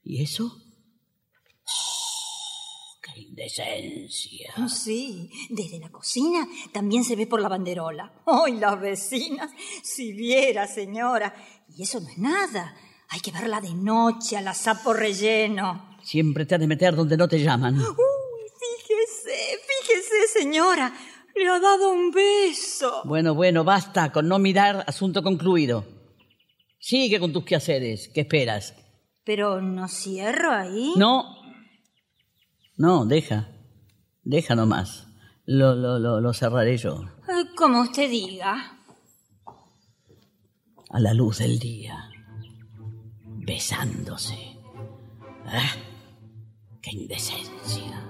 ¿Y 0.05 0.23
eso? 0.23 0.57
¡Qué 3.03 3.21
indecencia! 3.21 4.55
Oh, 4.59 4.69
Sí, 4.69 5.29
desde 5.51 5.81
la 5.81 5.89
cocina 5.91 6.47
también 6.73 7.03
se 7.03 7.17
ve 7.17 7.27
por 7.27 7.41
la 7.41 7.49
banderola. 7.49 8.23
¡Ay, 8.25 8.53
las 8.61 8.81
vecinas! 8.81 9.51
Si 9.83 10.13
viera, 10.13 10.69
señora. 10.69 11.35
Y 11.77 11.83
eso 11.83 11.99
no 11.99 12.09
es 12.11 12.19
nada. 12.19 12.77
Hay 13.09 13.19
que 13.19 13.33
verla 13.33 13.61
de 13.61 13.75
noche 13.75 14.37
a 14.37 14.41
la 14.41 14.55
sapo 14.55 14.93
relleno. 14.93 15.99
Siempre 16.01 16.47
te 16.47 16.55
has 16.55 16.61
de 16.61 16.69
meter 16.69 16.95
donde 16.95 17.17
no 17.17 17.27
te 17.27 17.41
llaman. 17.43 17.77
Uy, 17.77 17.85
fíjese, 18.87 19.59
fíjese, 19.67 20.39
señora. 20.39 20.95
Le 21.39 21.49
ha 21.49 21.61
dado 21.61 21.93
un 21.93 22.11
beso. 22.11 23.03
Bueno, 23.05 23.35
bueno, 23.35 23.63
basta 23.65 24.11
con 24.11 24.27
no 24.29 24.39
mirar, 24.39 24.85
asunto 24.87 25.23
concluido. 25.23 25.85
Sigue 26.81 27.21
con 27.21 27.33
tus 27.33 27.45
quehaceres. 27.45 28.09
¿Qué 28.13 28.23
esperas? 28.23 28.75
Pero 29.25 29.61
no 29.61 29.87
cierro 29.89 30.51
ahí. 30.51 30.95
No. 30.97 31.37
No, 32.77 33.05
deja. 33.07 33.49
Deja 34.23 34.55
nomás. 34.55 35.07
Lo, 35.45 35.75
lo, 35.75 35.99
lo, 35.99 36.21
lo 36.21 36.33
cerraré 36.33 36.77
yo. 36.77 37.03
Eh, 37.29 37.55
Como 37.57 37.83
usted 37.83 38.11
diga. 38.11 38.79
A 40.91 41.01
la 41.01 41.15
luz 41.15 41.39
del 41.39 41.59
día. 41.59 42.11
Besándose. 43.25 44.57
¡Ah! 45.47 45.73
¡Qué 46.83 46.91
indecencia! 46.93 48.05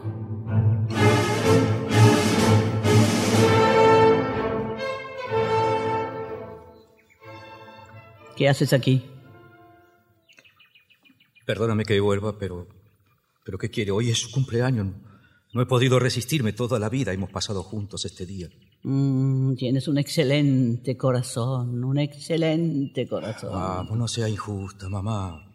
¿Qué 8.38 8.48
haces 8.48 8.72
aquí? 8.72 9.02
Perdóname 11.44 11.84
que 11.84 11.98
vuelva, 11.98 12.38
pero. 12.38 12.68
¿Pero 13.44 13.58
qué 13.58 13.68
quiere? 13.68 13.90
Hoy 13.90 14.10
es 14.10 14.18
su 14.18 14.30
cumpleaños. 14.30 14.94
No 15.52 15.60
he 15.60 15.66
podido 15.66 15.98
resistirme 15.98 16.52
toda 16.52 16.78
la 16.78 16.88
vida. 16.88 17.12
Hemos 17.12 17.30
pasado 17.30 17.64
juntos 17.64 18.04
este 18.04 18.26
día. 18.26 18.48
Mm, 18.84 19.56
tienes 19.56 19.88
un 19.88 19.98
excelente 19.98 20.96
corazón, 20.96 21.82
un 21.82 21.98
excelente 21.98 23.08
corazón. 23.08 23.50
Vamos, 23.50 23.98
no 23.98 24.06
sea 24.06 24.28
injusta, 24.28 24.88
mamá. 24.88 25.52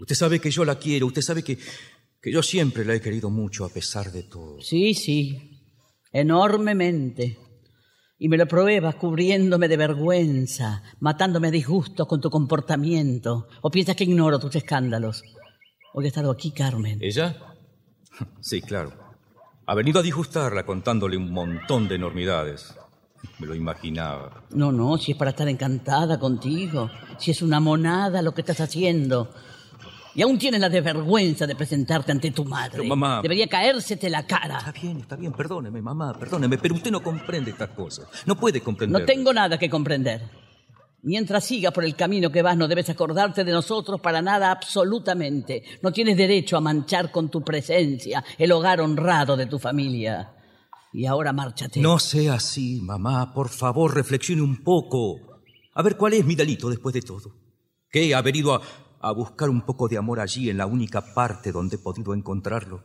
Usted 0.00 0.16
sabe 0.16 0.40
que 0.40 0.50
yo 0.50 0.64
la 0.64 0.76
quiero. 0.76 1.06
Usted 1.06 1.22
sabe 1.22 1.44
que, 1.44 1.58
que 2.20 2.32
yo 2.32 2.42
siempre 2.42 2.84
la 2.84 2.96
he 2.96 3.00
querido 3.00 3.30
mucho 3.30 3.64
a 3.64 3.68
pesar 3.68 4.10
de 4.10 4.24
todo. 4.24 4.60
Sí, 4.62 4.94
sí, 4.94 5.60
enormemente. 6.12 7.38
Y 8.18 8.28
me 8.28 8.36
lo 8.36 8.46
pruebas 8.46 8.94
cubriéndome 8.94 9.66
de 9.66 9.76
vergüenza, 9.76 10.82
matándome 11.00 11.48
a 11.48 11.50
disgusto 11.50 12.06
con 12.06 12.20
tu 12.20 12.30
comportamiento. 12.30 13.48
¿O 13.60 13.70
piensas 13.70 13.96
que 13.96 14.04
ignoro 14.04 14.38
tus 14.38 14.54
escándalos? 14.54 15.24
Hoy 15.92 16.04
he 16.04 16.08
estado 16.08 16.30
aquí, 16.30 16.52
Carmen. 16.52 16.98
¿Ella? 17.00 17.36
Sí, 18.40 18.60
claro. 18.60 18.92
Ha 19.66 19.74
venido 19.74 19.98
a 19.98 20.02
disgustarla 20.02 20.64
contándole 20.64 21.16
un 21.16 21.32
montón 21.32 21.88
de 21.88 21.96
enormidades. 21.96 22.74
Me 23.38 23.46
lo 23.46 23.54
imaginaba. 23.54 24.44
No, 24.50 24.70
no, 24.70 24.96
si 24.98 25.12
es 25.12 25.18
para 25.18 25.30
estar 25.30 25.48
encantada 25.48 26.18
contigo, 26.20 26.90
si 27.18 27.30
es 27.30 27.42
una 27.42 27.58
monada 27.58 28.22
lo 28.22 28.32
que 28.32 28.42
estás 28.42 28.60
haciendo. 28.60 29.30
Y 30.16 30.22
aún 30.22 30.38
tienes 30.38 30.60
la 30.60 30.68
desvergüenza 30.68 31.46
de 31.46 31.56
presentarte 31.56 32.12
ante 32.12 32.30
tu 32.30 32.44
madre. 32.44 32.72
Pero, 32.78 32.84
mamá- 32.84 33.20
Debería 33.22 33.48
caérsete 33.48 34.08
la 34.08 34.20
Está 34.20 34.40
cara. 34.40 34.72
bien, 34.80 34.98
está 35.00 35.16
bien, 35.16 35.32
perdóneme, 35.32 35.82
mamá, 35.82 36.16
perdóneme, 36.18 36.56
pero 36.58 36.74
usted 36.76 36.90
no 36.92 37.02
comprende 37.02 37.50
estas 37.50 37.70
cosas. 37.70 38.06
No 38.26 38.36
puede 38.36 38.60
comprender. 38.60 39.00
No 39.00 39.04
tengo 39.04 39.32
nada 39.32 39.58
que 39.58 39.68
comprender. 39.68 40.22
Mientras 41.02 41.44
sigas 41.44 41.72
por 41.72 41.84
el 41.84 41.94
camino 41.96 42.30
que 42.30 42.40
vas, 42.42 42.56
no 42.56 42.66
debes 42.68 42.88
acordarte 42.88 43.44
de 43.44 43.52
nosotros 43.52 44.00
para 44.00 44.22
nada 44.22 44.50
absolutamente. 44.52 45.62
No 45.82 45.92
tienes 45.92 46.16
derecho 46.16 46.56
a 46.56 46.60
manchar 46.60 47.10
con 47.10 47.28
tu 47.28 47.42
presencia 47.42 48.24
el 48.38 48.52
hogar 48.52 48.80
honrado 48.80 49.36
de 49.36 49.46
tu 49.46 49.58
familia. 49.58 50.32
Y 50.92 51.06
ahora 51.06 51.32
márchate. 51.32 51.80
No 51.80 51.98
sea 51.98 52.34
así, 52.34 52.80
mamá. 52.80 53.34
Por 53.34 53.48
favor, 53.48 53.94
reflexione 53.94 54.40
un 54.42 54.62
poco. 54.62 55.16
A 55.74 55.82
ver, 55.82 55.96
¿cuál 55.96 56.12
es 56.14 56.24
mi 56.24 56.36
delito 56.36 56.70
después 56.70 56.94
de 56.94 57.02
todo? 57.02 57.34
¿Qué? 57.90 58.14
¿Ha 58.14 58.22
venido 58.22 58.54
a, 58.54 58.62
a 59.04 59.12
buscar 59.12 59.50
un 59.50 59.62
poco 59.62 59.86
de 59.86 59.98
amor 59.98 60.18
allí, 60.20 60.48
en 60.48 60.56
la 60.56 60.66
única 60.66 61.14
parte 61.14 61.52
donde 61.52 61.76
he 61.76 61.78
podido 61.78 62.14
encontrarlo? 62.14 62.82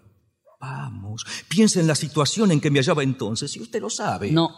Vamos, 0.59 1.25
piensa 1.47 1.79
en 1.79 1.87
la 1.87 1.95
situación 1.95 2.51
en 2.51 2.59
que 2.59 2.69
me 2.69 2.79
hallaba 2.79 3.03
entonces, 3.03 3.55
y 3.55 3.61
usted 3.61 3.81
lo 3.81 3.89
sabe. 3.89 4.29
No, 4.29 4.49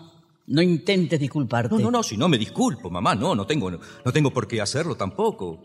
no 0.47 0.61
intentes 0.61 1.19
disculparte. 1.19 1.75
No, 1.75 1.79
no, 1.79 1.91
no, 1.91 2.03
si 2.03 2.17
no 2.17 2.27
me 2.27 2.39
disculpo, 2.39 2.89
mamá, 2.89 3.13
no, 3.13 3.35
no 3.35 3.45
tengo, 3.45 3.69
no 3.69 4.11
tengo 4.11 4.31
por 4.31 4.47
qué 4.47 4.59
hacerlo 4.59 4.95
tampoco. 4.95 5.61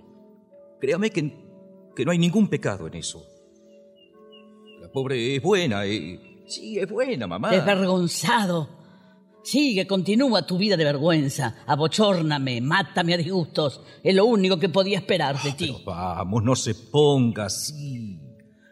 Créame 0.79 1.11
que, 1.11 1.93
que 1.97 2.05
no 2.05 2.11
hay 2.11 2.19
ningún 2.19 2.49
pecado 2.49 2.87
en 2.87 2.95
eso. 2.95 3.25
La 4.83 4.93
pobre 4.93 5.37
es 5.37 5.43
buena, 5.43 5.87
eh, 5.87 6.45
sí, 6.47 6.79
es 6.79 6.91
buena, 6.91 7.27
mamá. 7.27 7.51
Desvergonzado. 7.51 8.76
Sigue, 9.47 9.87
continúa 9.87 10.45
tu 10.45 10.59
vida 10.59 10.77
de 10.77 10.83
vergüenza. 10.85 11.55
Abochórname, 11.69 12.61
mátame 12.61 13.15
a 13.15 13.17
disgustos. 13.17 13.81
Es 14.03 14.13
lo 14.13 14.25
único 14.27 14.59
que 14.59 14.69
podía 14.69 14.99
esperar 14.99 15.41
de 15.41 15.53
ti. 15.53 15.73
Vamos, 15.87 16.43
no 16.43 16.57
se 16.57 16.75
ponga 16.75 17.45
así. 17.47 18.19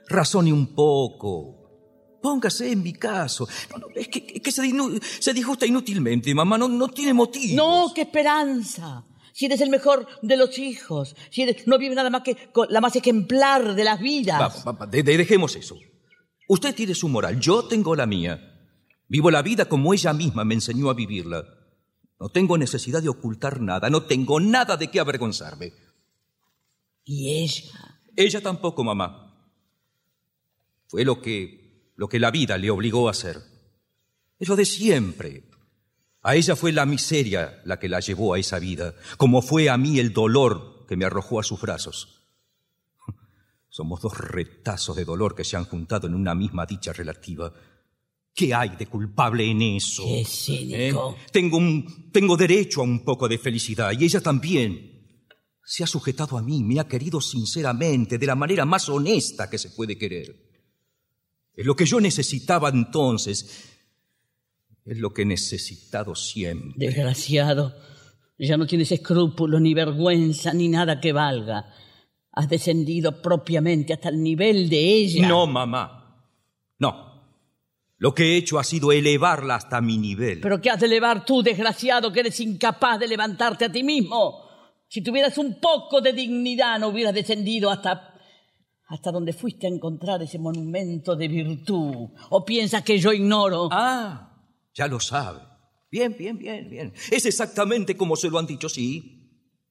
Razone 0.09 0.52
un 0.52 0.75
poco. 0.75 2.19
Póngase 2.21 2.73
en 2.73 2.83
mi 2.83 2.93
caso. 2.93 3.47
No, 3.71 3.78
no, 3.78 3.87
es 3.95 4.09
que, 4.09 4.26
es 4.35 4.40
que 4.43 4.50
se, 4.50 4.62
se 5.21 5.33
disgusta 5.33 5.64
inútilmente, 5.64 6.35
mamá. 6.35 6.59
No, 6.59 6.66
no 6.69 6.88
tiene 6.88 7.14
motivo. 7.14 7.54
No, 7.54 7.93
qué 7.95 8.00
esperanza. 8.02 9.04
Si 9.33 9.47
eres 9.47 9.61
el 9.61 9.71
mejor 9.71 10.07
de 10.23 10.37
los 10.37 10.59
hijos, 10.59 11.14
si 11.31 11.43
eres, 11.43 11.66
no 11.69 11.78
vive 11.78 11.95
nada 11.95 12.11
más 12.11 12.23
que 12.23 12.37
la 12.69 12.81
más 12.81 12.97
ejemplar 12.97 13.76
de 13.76 13.85
las 13.85 14.00
vidas. 14.00 14.64
De- 14.90 15.02
de- 15.04 15.16
dejemos 15.19 15.54
eso. 15.54 15.76
Usted 16.49 16.75
tiene 16.75 16.95
su 16.97 17.09
moral, 17.09 17.38
yo 17.38 17.64
tengo 17.64 17.95
la 17.95 18.07
mía. 18.07 18.50
Vivo 19.08 19.30
la 19.30 19.42
vida 19.42 19.66
como 19.66 19.92
ella 19.92 20.12
misma 20.12 20.44
me 20.44 20.54
enseñó 20.54 20.90
a 20.90 20.94
vivirla. 20.94 21.44
No 22.18 22.28
tengo 22.28 22.56
necesidad 22.56 23.02
de 23.02 23.08
ocultar 23.08 23.61
nada, 23.61 23.90
no 23.90 24.04
tengo 24.04 24.40
nada 24.40 24.76
de 24.76 24.90
qué 24.90 25.00
avergonzarme. 25.00 25.73
Y 27.04 27.42
ella. 27.42 28.00
Ella 28.16 28.40
tampoco, 28.40 28.82
mamá. 28.82 29.52
Fue 30.87 31.04
lo 31.04 31.20
que, 31.20 31.92
lo 31.96 32.08
que 32.08 32.18
la 32.18 32.30
vida 32.30 32.56
le 32.56 32.70
obligó 32.70 33.08
a 33.08 33.11
hacer. 33.11 33.42
Es 34.38 34.49
lo 34.49 34.56
de 34.56 34.64
siempre. 34.64 35.50
A 36.23 36.37
ella 36.37 36.56
fue 36.56 36.73
la 36.73 36.87
miseria 36.87 37.61
la 37.64 37.78
que 37.78 37.88
la 37.88 38.00
llevó 38.00 38.34
a 38.34 38.38
esa 38.38 38.58
vida, 38.58 38.94
como 39.18 39.42
fue 39.42 39.68
a 39.68 39.76
mí 39.76 39.99
el 39.99 40.12
dolor 40.12 40.87
que 40.88 40.96
me 40.96 41.04
arrojó 41.04 41.38
a 41.38 41.42
sus 41.42 41.61
brazos. 41.61 42.23
Somos 43.68 44.00
dos 44.00 44.16
retazos 44.16 44.96
de 44.96 45.04
dolor 45.04 45.34
que 45.34 45.44
se 45.44 45.56
han 45.56 45.66
juntado 45.66 46.06
en 46.06 46.14
una 46.14 46.34
misma 46.34 46.64
dicha 46.64 46.92
relativa. 46.92 47.52
¿Qué 48.35 48.53
hay 48.53 48.71
de 48.71 48.87
culpable 48.87 49.49
en 49.49 49.62
eso? 49.62 50.03
Qué 50.05 50.25
cínico. 50.25 51.17
¿Eh? 51.17 51.26
Tengo, 51.31 51.57
un, 51.57 52.11
tengo 52.11 52.37
derecho 52.37 52.81
a 52.81 52.85
un 52.85 53.05
poco 53.05 53.29
de 53.29 53.38
felicidad 53.38 53.93
y 53.99 54.05
ella 54.05 54.21
también. 54.21 54.91
Se 55.67 55.83
ha 55.83 55.87
sujetado 55.87 56.37
a 56.37 56.43
mí, 56.43 56.62
me 56.62 56.79
ha 56.79 56.87
querido 56.87 57.23
sinceramente, 57.23 58.19
de 58.19 58.26
la 58.26 58.35
manera 58.35 58.67
más 58.67 58.88
honesta 58.91 59.49
que 59.49 59.57
se 59.57 59.71
puede 59.71 59.97
querer. 59.97 60.45
Es 61.55 61.64
lo 61.64 61.75
que 61.76 61.87
yo 61.87 62.00
necesitaba 62.00 62.69
entonces. 62.69 63.71
Es 64.85 64.99
lo 64.99 65.14
que 65.14 65.23
he 65.23 65.26
necesitado 65.26 66.14
siempre. 66.14 66.75
Desgraciado. 66.76 67.75
Ya 68.37 68.57
no 68.57 68.67
tienes 68.67 68.91
escrúpulos, 68.93 69.61
ni 69.61 69.73
vergüenza, 69.75 70.53
ni 70.53 70.69
nada 70.69 71.00
que 71.00 71.12
valga. 71.12 71.73
Has 72.33 72.49
descendido 72.49 73.23
propiamente 73.23 73.93
hasta 73.93 74.09
el 74.09 74.23
nivel 74.23 74.69
de 74.69 74.79
ella. 74.79 75.29
No, 75.29 75.47
mamá. 75.47 76.29
No. 76.79 77.13
Lo 77.97 78.15
que 78.15 78.25
he 78.25 78.37
hecho 78.37 78.59
ha 78.59 78.65
sido 78.65 78.93
elevarla 78.93 79.55
hasta 79.55 79.81
mi 79.81 79.99
nivel. 79.99 80.41
Pero 80.41 80.61
¿qué 80.61 80.71
has 80.71 80.81
de 80.81 80.87
elevar 80.87 81.25
tú, 81.25 81.43
desgraciado, 81.43 82.13
que 82.13 82.21
eres 82.21 82.39
incapaz 82.41 82.99
de 82.99 83.09
levantarte 83.09 83.65
a 83.65 83.73
ti 83.73 83.83
mismo? 83.83 84.41
Si 84.89 85.03
tuvieras 85.03 85.39
un 85.39 85.61
poco 85.61 86.01
de 86.01 86.13
dignidad, 86.13 86.79
no 86.79 86.89
hubieras 86.89 87.15
descendido 87.15 87.71
hasta. 87.71 88.15
hasta 88.87 89.11
donde 89.11 89.33
fuiste 89.33 89.67
a 89.67 89.71
encontrar 89.71 90.23
ese 90.23 90.39
monumento 90.39 91.17
de 91.17 91.29
virtud. 91.29 92.11
¿O 92.31 92.45
piensas 92.45 92.83
que 92.83 92.99
yo 92.99 93.13
ignoro? 93.13 93.69
Ah, 93.73 94.45
ya 94.75 94.87
lo 94.87 95.01
sabe. 95.01 95.41
Bien, 95.91 96.15
bien, 96.19 96.37
bien, 96.37 96.69
bien. 96.69 96.93
Es 97.11 97.25
exactamente 97.25 97.97
como 97.97 98.17
se 98.17 98.29
lo 98.29 98.39
han 98.39 98.47
dicho, 98.47 98.69
sí. 98.69 99.21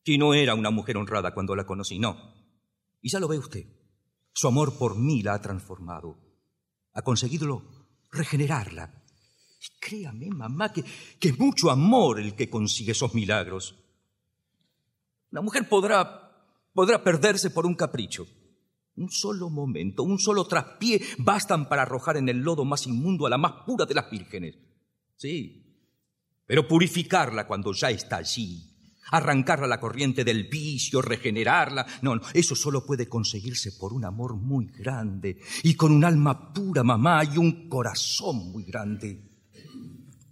Y 0.05 0.17
no 0.17 0.33
era 0.33 0.55
una 0.55 0.71
mujer 0.71 0.97
honrada 0.97 1.33
cuando 1.33 1.55
la 1.55 1.65
conocí, 1.65 1.99
no. 1.99 2.17
Y 3.01 3.09
ya 3.09 3.19
lo 3.19 3.27
ve 3.27 3.37
usted. 3.37 3.65
Su 4.33 4.47
amor 4.47 4.77
por 4.77 4.97
mí 4.97 5.21
la 5.21 5.33
ha 5.33 5.41
transformado. 5.41 6.17
Ha 6.93 7.01
conseguido 7.01 7.82
regenerarla. 8.13 9.03
Y 9.59 9.79
créame, 9.79 10.29
mamá, 10.29 10.71
que, 10.71 10.83
que 11.19 11.29
es 11.29 11.39
mucho 11.39 11.69
amor 11.69 12.19
el 12.19 12.35
que 12.35 12.49
consigue 12.49 12.91
esos 12.91 13.13
milagros. 13.13 13.75
Una 15.31 15.41
mujer 15.41 15.67
podrá, 15.67 16.31
podrá 16.73 17.03
perderse 17.03 17.49
por 17.49 17.65
un 17.65 17.75
capricho. 17.75 18.27
Un 18.95 19.09
solo 19.09 19.49
momento, 19.49 20.03
un 20.03 20.19
solo 20.19 20.45
traspié 20.45 21.01
bastan 21.17 21.67
para 21.67 21.81
arrojar 21.81 22.17
en 22.17 22.29
el 22.29 22.37
lodo 22.37 22.63
más 22.63 22.85
inmundo 22.85 23.25
a 23.25 23.29
la 23.29 23.39
más 23.39 23.63
pura 23.65 23.85
de 23.85 23.95
las 23.95 24.09
vírgenes. 24.11 24.55
Sí, 25.15 25.63
pero 26.45 26.67
purificarla 26.67 27.47
cuando 27.47 27.73
ya 27.73 27.89
está 27.89 28.17
allí, 28.17 28.72
arrancarla 29.11 29.65
a 29.65 29.69
la 29.69 29.79
corriente 29.79 30.23
del 30.23 30.45
vicio, 30.45 31.01
regenerarla, 31.01 31.85
no, 32.01 32.15
no, 32.15 32.21
eso 32.33 32.55
solo 32.55 32.85
puede 32.85 33.07
conseguirse 33.07 33.73
por 33.73 33.93
un 33.93 34.05
amor 34.05 34.35
muy 34.35 34.67
grande 34.67 35.37
y 35.63 35.75
con 35.75 35.91
un 35.91 36.03
alma 36.03 36.53
pura, 36.53 36.83
mamá, 36.83 37.23
y 37.23 37.37
un 37.37 37.69
corazón 37.69 38.51
muy 38.51 38.63
grande. 38.63 39.21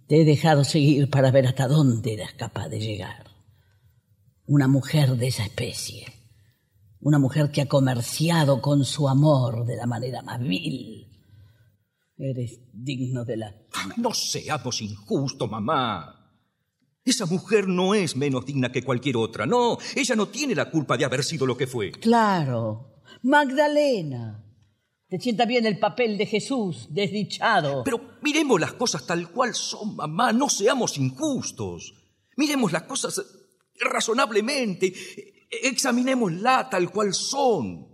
Te 0.06 0.20
he 0.20 0.24
dejado 0.24 0.64
seguir 0.64 1.08
para 1.08 1.30
ver 1.30 1.46
hasta 1.46 1.68
dónde 1.68 2.14
eras 2.14 2.32
capaz 2.34 2.68
de 2.68 2.80
llegar. 2.80 3.30
Una 4.46 4.68
mujer 4.68 5.16
de 5.16 5.28
esa 5.28 5.44
especie. 5.44 6.06
Una 7.00 7.18
mujer 7.18 7.50
que 7.50 7.62
ha 7.62 7.66
comerciado 7.66 8.60
con 8.60 8.84
su 8.84 9.08
amor 9.08 9.64
de 9.64 9.76
la 9.76 9.86
manera 9.86 10.22
más 10.22 10.40
vil. 10.40 11.08
Eres 12.16 12.60
digno 12.72 13.24
de 13.24 13.36
la... 13.38 13.54
No 13.96 14.12
seamos 14.12 14.82
injustos, 14.82 15.50
mamá. 15.50 16.21
Esa 17.04 17.26
mujer 17.26 17.66
no 17.66 17.94
es 17.94 18.14
menos 18.16 18.46
digna 18.46 18.70
que 18.70 18.84
cualquier 18.84 19.16
otra. 19.16 19.44
No, 19.44 19.78
ella 19.94 20.14
no 20.14 20.28
tiene 20.28 20.54
la 20.54 20.70
culpa 20.70 20.96
de 20.96 21.04
haber 21.04 21.24
sido 21.24 21.46
lo 21.46 21.56
que 21.56 21.66
fue. 21.66 21.90
Claro, 21.92 22.92
Magdalena. 23.22 24.38
Te 25.08 25.20
sienta 25.20 25.44
bien 25.44 25.66
el 25.66 25.78
papel 25.78 26.16
de 26.16 26.24
Jesús, 26.24 26.86
desdichado. 26.88 27.82
Pero 27.84 28.00
miremos 28.22 28.58
las 28.58 28.72
cosas 28.72 29.04
tal 29.04 29.30
cual 29.30 29.54
son, 29.54 29.96
mamá. 29.96 30.32
No 30.32 30.48
seamos 30.48 30.96
injustos. 30.96 31.92
Miremos 32.36 32.72
las 32.72 32.84
cosas 32.84 33.22
razonablemente. 33.78 34.94
Examinémosla 35.50 36.70
tal 36.70 36.90
cual 36.90 37.12
son. 37.12 37.88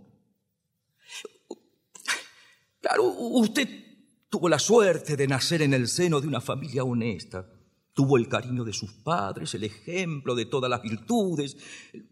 Claro, 2.79 3.03
usted 3.03 3.67
tuvo 4.29 4.47
la 4.47 4.59
suerte 4.59 5.17
de 5.17 5.27
nacer 5.27 5.61
en 5.63 5.73
el 5.73 5.89
seno 5.89 6.21
de 6.21 6.27
una 6.27 6.39
familia 6.39 6.85
honesta. 6.85 7.45
Tuvo 7.93 8.17
el 8.17 8.29
cariño 8.29 8.63
de 8.63 8.71
sus 8.71 8.93
padres, 8.93 9.53
el 9.55 9.63
ejemplo 9.65 10.35
de 10.35 10.45
todas 10.45 10.69
las 10.69 10.81
virtudes. 10.81 11.57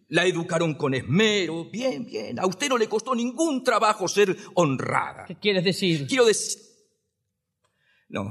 La 0.09 0.25
educaron 0.25 0.73
con 0.73 0.93
esmero. 0.93 1.69
Bien, 1.71 2.05
bien. 2.05 2.39
A 2.39 2.45
usted 2.45 2.67
no 2.67 2.77
le 2.77 2.89
costó 2.89 3.15
ningún 3.15 3.63
trabajo 3.63 4.07
ser 4.07 4.35
honrada. 4.55 5.25
¿Qué 5.25 5.35
quieres 5.35 5.63
decir? 5.63 6.07
Quiero 6.07 6.25
decir... 6.25 6.61
No, 8.09 8.23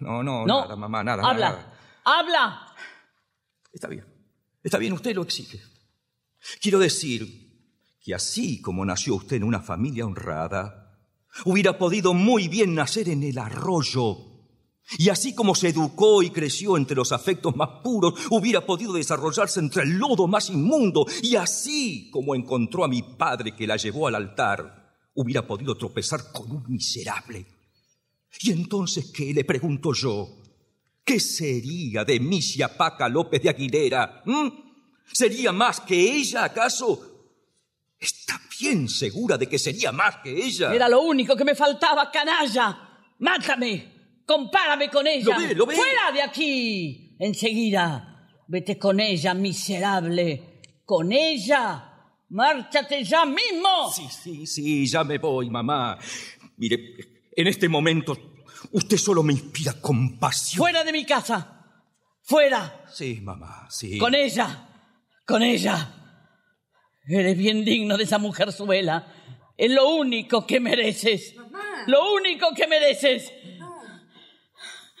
no, 0.00 0.22
no, 0.22 0.46
No. 0.46 0.62
nada, 0.62 0.76
mamá, 0.76 1.04
nada. 1.04 1.22
Habla, 1.28 1.50
nada. 1.50 1.74
habla. 2.04 2.66
Está 3.72 3.88
bien. 3.88 4.04
Está 4.62 4.78
bien, 4.78 4.92
usted 4.92 5.14
lo 5.14 5.22
exige. 5.22 5.60
Quiero 6.60 6.78
decir 6.78 7.48
que 8.02 8.14
así 8.14 8.60
como 8.60 8.84
nació 8.84 9.14
usted 9.14 9.36
en 9.36 9.44
una 9.44 9.60
familia 9.60 10.06
honrada, 10.06 10.98
hubiera 11.44 11.78
podido 11.78 12.12
muy 12.14 12.48
bien 12.48 12.74
nacer 12.74 13.08
en 13.08 13.22
el 13.22 13.38
arroyo. 13.38 14.29
Y 14.98 15.08
así 15.08 15.34
como 15.34 15.54
se 15.54 15.68
educó 15.68 16.22
y 16.22 16.30
creció 16.30 16.76
entre 16.76 16.96
los 16.96 17.12
afectos 17.12 17.54
más 17.54 17.82
puros, 17.82 18.14
hubiera 18.30 18.66
podido 18.66 18.92
desarrollarse 18.92 19.60
entre 19.60 19.84
el 19.84 19.98
lodo 19.98 20.26
más 20.26 20.50
inmundo. 20.50 21.06
Y 21.22 21.36
así 21.36 22.10
como 22.10 22.34
encontró 22.34 22.84
a 22.84 22.88
mi 22.88 23.02
padre 23.02 23.54
que 23.54 23.66
la 23.66 23.76
llevó 23.76 24.08
al 24.08 24.16
altar, 24.16 24.96
hubiera 25.14 25.46
podido 25.46 25.76
tropezar 25.76 26.32
con 26.32 26.50
un 26.50 26.64
miserable. 26.68 27.46
Y 28.40 28.50
entonces, 28.52 29.12
¿qué 29.14 29.32
le 29.32 29.44
pregunto 29.44 29.92
yo? 29.92 30.28
¿Qué 31.04 31.20
sería 31.20 32.04
de 32.04 32.20
Misia 32.20 32.76
Paca 32.76 33.08
López 33.08 33.42
de 33.42 33.50
Aguilera? 33.50 34.22
¿Mm? 34.24 34.48
¿Sería 35.12 35.52
más 35.52 35.80
que 35.80 35.96
ella, 35.96 36.44
acaso? 36.44 37.10
¿Está 37.98 38.40
bien 38.58 38.88
segura 38.88 39.36
de 39.36 39.46
que 39.46 39.58
sería 39.58 39.92
más 39.92 40.16
que 40.16 40.30
ella? 40.30 40.72
Era 40.72 40.88
lo 40.88 41.02
único 41.02 41.36
que 41.36 41.44
me 41.44 41.54
faltaba, 41.54 42.10
canalla. 42.10 42.88
Mátame. 43.18 43.99
Compárame 44.30 44.88
con 44.88 45.04
ella. 45.08 45.36
Lo 45.36 45.48
ve, 45.48 45.54
lo 45.56 45.66
ve. 45.66 45.74
Fuera 45.74 46.12
de 46.12 46.22
aquí. 46.22 47.16
Enseguida. 47.18 48.28
Vete 48.46 48.78
con 48.78 49.00
ella, 49.00 49.34
miserable. 49.34 50.60
Con 50.84 51.10
ella. 51.10 51.92
Márchate 52.28 53.02
ya 53.02 53.26
mismo. 53.26 53.90
Sí, 53.92 54.06
sí, 54.08 54.46
sí, 54.46 54.86
ya 54.86 55.02
me 55.02 55.18
voy, 55.18 55.50
mamá. 55.50 55.98
Mire, 56.58 56.78
en 57.34 57.46
este 57.48 57.68
momento 57.68 58.16
usted 58.70 58.98
solo 58.98 59.24
me 59.24 59.32
inspira 59.32 59.80
compasión. 59.80 60.58
Fuera 60.58 60.84
de 60.84 60.92
mi 60.92 61.04
casa. 61.04 61.66
Fuera. 62.22 62.84
Sí, 62.88 63.20
mamá, 63.20 63.66
sí. 63.68 63.98
Con 63.98 64.14
ella. 64.14 64.68
Con 65.26 65.42
ella. 65.42 65.92
Eres 67.04 67.36
bien 67.36 67.64
digno 67.64 67.96
de 67.96 68.04
esa 68.04 68.18
mujerzuela. 68.18 69.12
Es 69.56 69.72
lo 69.72 69.88
único 69.88 70.46
que 70.46 70.60
mereces. 70.60 71.34
Lo 71.88 72.14
único 72.14 72.54
que 72.54 72.68
mereces. 72.68 73.32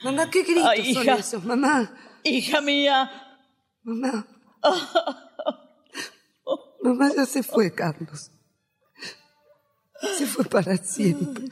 Mamá, 0.02 0.30
¿qué 0.30 0.42
gritos 0.42 0.64
Ay, 0.66 0.94
son 0.94 1.08
esos, 1.08 1.44
mamá? 1.44 1.94
Hija 2.24 2.60
mía. 2.60 3.10
Mamá. 3.82 4.26
Mamá 6.82 7.10
ya 7.14 7.26
se 7.26 7.42
fue, 7.42 7.74
Carlos. 7.74 8.30
Se 10.16 10.26
fue 10.26 10.44
para 10.46 10.76
siempre. 10.78 11.48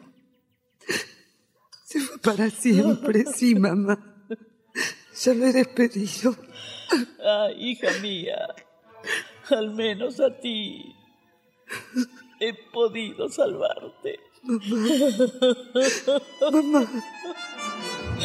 Se 1.85 2.01
fue 2.01 2.19
para 2.19 2.49
siempre, 2.51 3.25
sí, 3.35 3.55
mamá. 3.55 3.99
Ya 5.23 5.35
lo 5.35 5.47
he 5.47 5.53
despedido. 5.53 6.35
Ay, 7.25 7.71
hija 7.71 7.91
mía. 8.01 8.39
Al 9.51 9.71
menos 9.75 10.21
a 10.21 10.39
ti. 10.41 10.95
He 12.41 12.55
podido 12.73 13.29
salvarte. 13.29 14.21
Mamá. 16.51 16.87
Ha 18.21 18.25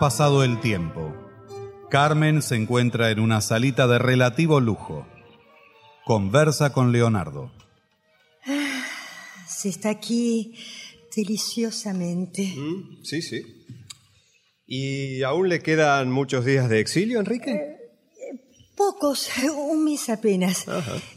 pasado 0.00 0.42
el 0.42 0.58
tiempo. 0.58 1.14
Carmen 1.88 2.42
se 2.42 2.56
encuentra 2.56 3.10
en 3.10 3.20
una 3.20 3.40
salita 3.40 3.86
de 3.86 4.00
relativo 4.00 4.58
lujo. 4.58 5.06
Conversa 6.04 6.72
con 6.72 6.90
Leonardo. 6.90 7.52
Ah, 8.44 8.82
se 9.46 9.68
está 9.68 9.90
aquí 9.90 10.56
deliciosamente. 11.14 12.54
Mm, 12.56 13.02
sí, 13.04 13.22
sí. 13.22 13.42
¿Y 14.66 15.22
aún 15.22 15.48
le 15.48 15.60
quedan 15.60 16.10
muchos 16.10 16.44
días 16.44 16.68
de 16.68 16.80
exilio, 16.80 17.18
Enrique? 17.20 17.76
Pocos, 18.76 19.28
un 19.70 19.84
mes 19.84 20.08
apenas. 20.08 20.64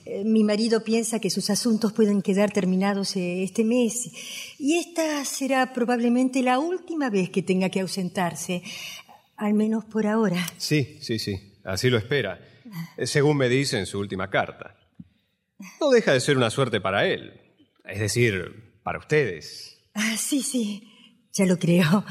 Eh, 0.05 0.23
Mi 0.25 0.43
marido 0.43 0.83
piensa 0.83 1.19
que 1.19 1.29
sus 1.29 1.49
asuntos 1.49 1.93
pueden 1.93 2.21
quedar 2.21 2.51
terminados 2.51 3.15
eh, 3.15 3.43
este 3.43 3.63
mes 3.63 4.09
y 4.59 4.77
esta 4.79 5.23
será 5.23 5.71
probablemente 5.71 6.41
la 6.41 6.59
última 6.59 7.09
vez 7.09 7.29
que 7.29 7.41
tenga 7.41 7.69
que 7.69 7.79
ausentarse, 7.79 8.63
al 9.37 9.53
menos 9.53 9.85
por 9.85 10.07
ahora. 10.07 10.45
Sí, 10.57 10.97
sí, 11.01 11.19
sí. 11.19 11.53
Así 11.63 11.89
lo 11.89 11.97
espera. 11.97 12.39
Eh, 12.97 13.07
Según 13.07 13.37
me 13.37 13.47
dice 13.47 13.79
en 13.79 13.85
su 13.85 13.99
última 13.99 14.29
carta. 14.29 14.75
No 15.79 15.89
deja 15.89 16.11
de 16.11 16.19
ser 16.19 16.35
una 16.35 16.49
suerte 16.49 16.81
para 16.81 17.07
él. 17.07 17.39
Es 17.85 17.99
decir, 17.99 18.79
para 18.83 18.99
ustedes. 18.99 19.72
Ah, 19.93 20.15
sí, 20.17 20.41
sí, 20.41 20.83
ya 21.33 21.45
lo 21.45 21.57
creo. 21.57 22.03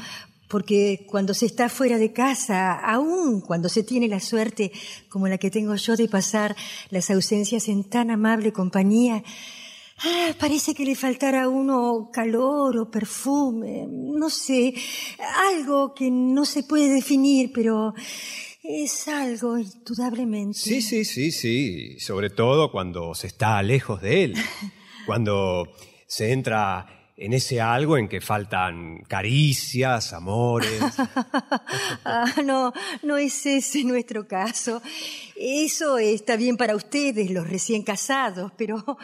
Porque 0.49 1.05
cuando 1.09 1.33
se 1.33 1.47
está 1.47 1.67
fuera 1.67 1.97
de 1.97 2.13
casa, 2.13 2.73
aún 2.73 3.41
cuando 3.41 3.69
se 3.69 3.83
tiene 3.83 4.07
la 4.07 4.19
suerte 4.19 4.71
como 5.09 5.27
la 5.27 5.37
que 5.37 5.49
tengo 5.49 5.75
yo 5.75 5.95
de 5.95 6.07
pasar 6.07 6.55
las 6.91 7.09
ausencias 7.09 7.67
en 7.67 7.83
tan 7.89 8.11
amable 8.11 8.53
compañía, 8.53 9.23
ah, 10.03 10.29
parece 10.39 10.75
que 10.75 10.85
le 10.85 10.95
faltara 10.95 11.43
a 11.43 11.49
uno 11.49 12.09
calor 12.13 12.77
o 12.77 12.91
perfume, 12.91 13.87
no 13.89 14.29
sé, 14.29 14.75
algo 15.55 15.95
que 15.95 16.11
no 16.11 16.45
se 16.45 16.63
puede 16.63 16.89
definir, 16.93 17.51
pero 17.51 17.95
es 18.63 19.07
algo 19.09 19.57
indudablemente. 19.57 20.57
Sí, 20.57 20.81
sí, 20.81 21.03
sí, 21.03 21.31
sí. 21.31 21.99
Sobre 21.99 22.29
todo 22.29 22.71
cuando 22.71 23.13
se 23.13 23.27
está 23.27 23.61
lejos 23.61 24.01
de 24.01 24.23
él. 24.23 24.35
Cuando 25.05 25.67
se 26.07 26.31
entra 26.31 26.92
en 27.15 27.33
ese 27.33 27.61
algo 27.61 27.97
en 27.97 28.07
que 28.07 28.21
faltan 28.21 29.03
caricias, 29.07 30.13
amores. 30.13 30.81
Ah, 32.05 32.25
no, 32.43 32.73
no 33.01 33.17
es 33.17 33.45
ese 33.45 33.83
nuestro 33.85 34.27
caso. 34.27 34.81
Eso 35.35 35.97
está 35.97 36.35
bien 36.35 36.57
para 36.57 36.75
ustedes, 36.75 37.31
los 37.31 37.47
recién 37.47 37.83
casados, 37.83 38.51
pero 38.57 38.97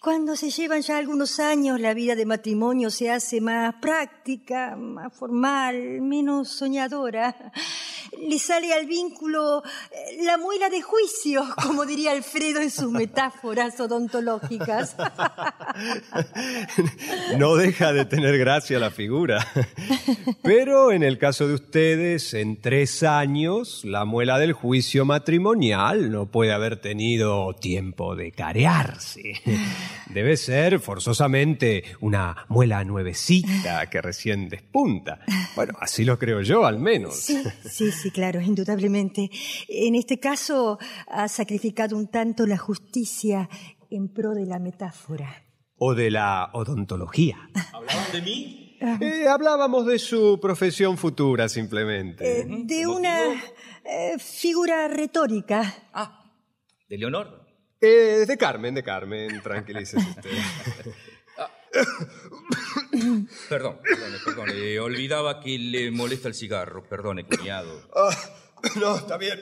cuando 0.00 0.34
se 0.34 0.50
llevan 0.50 0.80
ya 0.80 0.96
algunos 0.96 1.38
años, 1.40 1.78
la 1.78 1.92
vida 1.92 2.14
de 2.14 2.24
matrimonio 2.24 2.88
se 2.88 3.10
hace 3.10 3.42
más 3.42 3.74
práctica, 3.82 4.74
más 4.74 5.12
formal, 5.12 6.00
menos 6.00 6.48
soñadora. 6.48 7.52
Le 8.26 8.38
sale 8.38 8.72
al 8.72 8.86
vínculo 8.86 9.62
eh, 9.62 10.22
la 10.22 10.38
muela 10.38 10.70
de 10.70 10.80
juicio, 10.80 11.44
como 11.62 11.84
diría 11.84 12.12
Alfredo 12.12 12.60
en 12.60 12.70
sus 12.70 12.90
metáforas 12.90 13.78
odontológicas. 13.78 14.96
No 17.38 17.56
deja 17.56 17.92
de 17.92 18.04
tener 18.04 18.38
gracia 18.38 18.78
la 18.78 18.90
figura. 18.90 19.46
Pero 20.42 20.92
en 20.92 21.02
el 21.02 21.18
caso 21.18 21.46
de 21.46 21.54
ustedes, 21.54 22.34
en 22.34 22.60
tres 22.60 23.02
años, 23.02 23.84
la 23.84 24.04
muela 24.04 24.38
del 24.38 24.52
juicio 24.52 25.04
matrimonial 25.04 26.10
no 26.10 26.26
puede 26.26 26.52
haber 26.52 26.80
tenido 26.80 27.54
tiempo 27.54 28.16
de 28.16 28.32
carearse. 28.32 29.40
Debe 30.08 30.36
ser 30.36 30.80
forzosamente 30.80 31.84
una 32.00 32.46
muela 32.48 32.84
nuevecita 32.84 33.88
que 33.88 34.00
recién 34.00 34.48
despunta. 34.48 35.20
Bueno, 35.54 35.74
así 35.80 36.04
lo 36.04 36.18
creo 36.18 36.40
yo, 36.42 36.64
al 36.64 36.78
menos. 36.78 37.16
Sí, 37.16 37.42
sí, 37.68 37.90
sí, 37.92 38.10
claro, 38.10 38.40
indudablemente. 38.40 39.30
En 39.68 39.94
este 39.94 40.18
caso 40.18 40.78
ha 41.08 41.28
sacrificado 41.28 41.96
un 41.96 42.08
tanto 42.08 42.46
la 42.46 42.58
justicia 42.58 43.48
en 43.90 44.08
pro 44.12 44.34
de 44.34 44.46
la 44.46 44.58
metáfora. 44.58 45.44
O 45.76 45.94
de 45.94 46.10
la 46.10 46.50
odontología. 46.52 47.36
¿Hablaban 47.72 48.12
de 48.12 48.22
mí? 48.22 48.76
Eh, 49.00 49.26
hablábamos 49.28 49.86
de 49.86 49.98
su 49.98 50.38
profesión 50.40 50.96
futura, 50.96 51.48
simplemente. 51.48 52.40
Eh, 52.40 52.46
de 52.64 52.86
una 52.86 53.18
eh, 53.84 54.18
figura 54.18 54.88
retórica. 54.88 55.88
Ah, 55.92 56.32
de 56.88 56.96
Leonor. 56.98 57.39
Eh, 57.80 58.24
de 58.26 58.36
Carmen, 58.36 58.74
de 58.74 58.82
Carmen, 58.82 59.40
tranquilícese 59.42 59.98
usted. 60.10 60.30
Perdón, 63.48 63.80
perdone, 63.82 64.18
perdone. 64.24 64.80
Olvidaba 64.80 65.40
que 65.40 65.58
le 65.58 65.90
molesta 65.90 66.28
el 66.28 66.34
cigarro. 66.34 66.82
Perdone, 66.88 67.24
cuñado. 67.24 67.88
Ah, 67.94 68.14
no, 68.76 68.96
está 68.96 69.16
bien. 69.16 69.40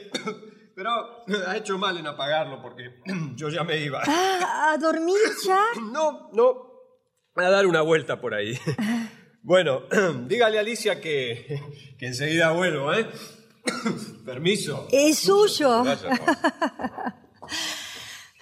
Pero 0.74 1.24
ha 1.46 1.57
hecho 1.57 1.77
mal 1.79 1.98
en 1.98 2.07
apagarlo 2.07 2.62
porque 2.62 3.01
yo 3.35 3.48
ya 3.48 3.64
me 3.64 3.79
iba. 3.79 4.03
Ah, 4.07 4.72
¿A 4.74 4.79
dormir 4.79 5.16
ya? 5.44 5.61
No, 5.90 6.31
no. 6.33 6.68
A 7.35 7.51
dar 7.51 7.66
una 7.66 7.83
vuelta 7.83 8.20
por 8.20 8.35
ahí. 8.35 8.59
Bueno, 9.42 9.83
dígale 10.27 10.59
a 10.59 10.61
Alicia 10.61 11.01
que, 11.01 11.61
que 11.98 12.07
enseguida 12.07 12.51
vuelvo, 12.53 12.92
¿eh? 12.92 13.09
Permiso. 14.24 14.87
Es 14.92 15.18
suyo. 15.18 15.83
Vaya, 15.85 17.16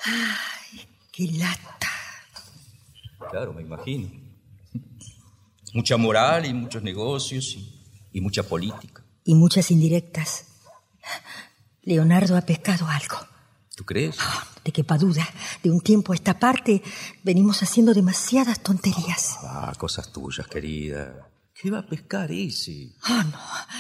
no. 0.07 0.35
Qué 1.13 1.27
lata. 1.33 1.91
Claro, 3.31 3.53
me 3.53 3.63
imagino. 3.63 4.09
Mucha 5.73 5.97
moral 5.97 6.47
y 6.47 6.55
muchos 6.55 6.83
negocios 6.83 7.55
y, 7.57 7.83
y 8.13 8.21
mucha 8.21 8.43
política. 8.43 9.03
Y 9.25 9.35
muchas 9.35 9.71
indirectas. 9.71 10.47
Leonardo 11.83 12.37
ha 12.37 12.43
pescado 12.43 12.87
algo. 12.87 13.17
¿Tú 13.77 13.85
crees? 13.85 14.17
De 14.65 14.73
quepa 14.73 14.97
duda, 14.97 15.29
de 15.63 15.71
un 15.71 15.81
tiempo 15.81 16.13
a 16.13 16.15
esta 16.17 16.39
parte 16.39 16.83
venimos 17.23 17.63
haciendo 17.63 17.93
demasiadas 17.93 18.63
tonterías. 18.63 19.37
Ah, 19.43 19.73
cosas 19.79 20.11
tuyas, 20.11 20.47
querida. 20.49 21.29
¿Qué 21.59 21.71
va 21.71 21.79
a 21.79 21.87
pescar 21.87 22.31
ese? 22.31 22.91
Oh, 23.09 23.23
no, 23.33 23.39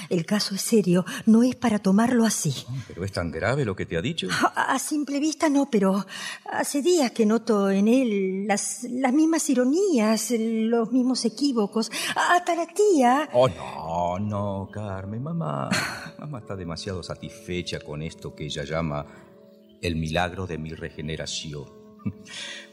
el 0.08 0.24
caso 0.24 0.54
es 0.54 0.62
serio, 0.62 1.04
no 1.26 1.42
es 1.42 1.54
para 1.56 1.78
tomarlo 1.78 2.24
así. 2.24 2.54
¿Pero 2.88 3.04
es 3.04 3.12
tan 3.12 3.30
grave 3.30 3.66
lo 3.66 3.76
que 3.76 3.84
te 3.84 3.98
ha 3.98 4.00
dicho? 4.00 4.28
A, 4.30 4.72
a 4.72 4.78
simple 4.78 5.20
vista 5.20 5.50
no, 5.50 5.68
pero 5.70 6.06
hace 6.50 6.80
días 6.80 7.10
que 7.10 7.26
noto 7.26 7.68
en 7.68 7.88
él 7.88 8.46
las, 8.46 8.84
las 8.84 9.12
mismas 9.12 9.50
ironías, 9.50 10.32
los 10.38 10.90
mismos 10.90 11.22
equívocos. 11.26 11.90
Hasta 12.16 12.54
la 12.54 12.66
tía. 12.66 13.28
Oh, 13.34 13.46
no, 13.46 14.18
no, 14.20 14.70
Carmen, 14.72 15.22
mamá. 15.22 15.68
Mamá 16.18 16.38
está 16.38 16.56
demasiado 16.56 17.02
satisfecha 17.02 17.80
con 17.80 18.00
esto 18.00 18.34
que 18.34 18.46
ella 18.46 18.64
llama 18.64 19.04
el 19.82 19.96
milagro 19.96 20.46
de 20.46 20.56
mi 20.56 20.70
regeneración. 20.72 21.66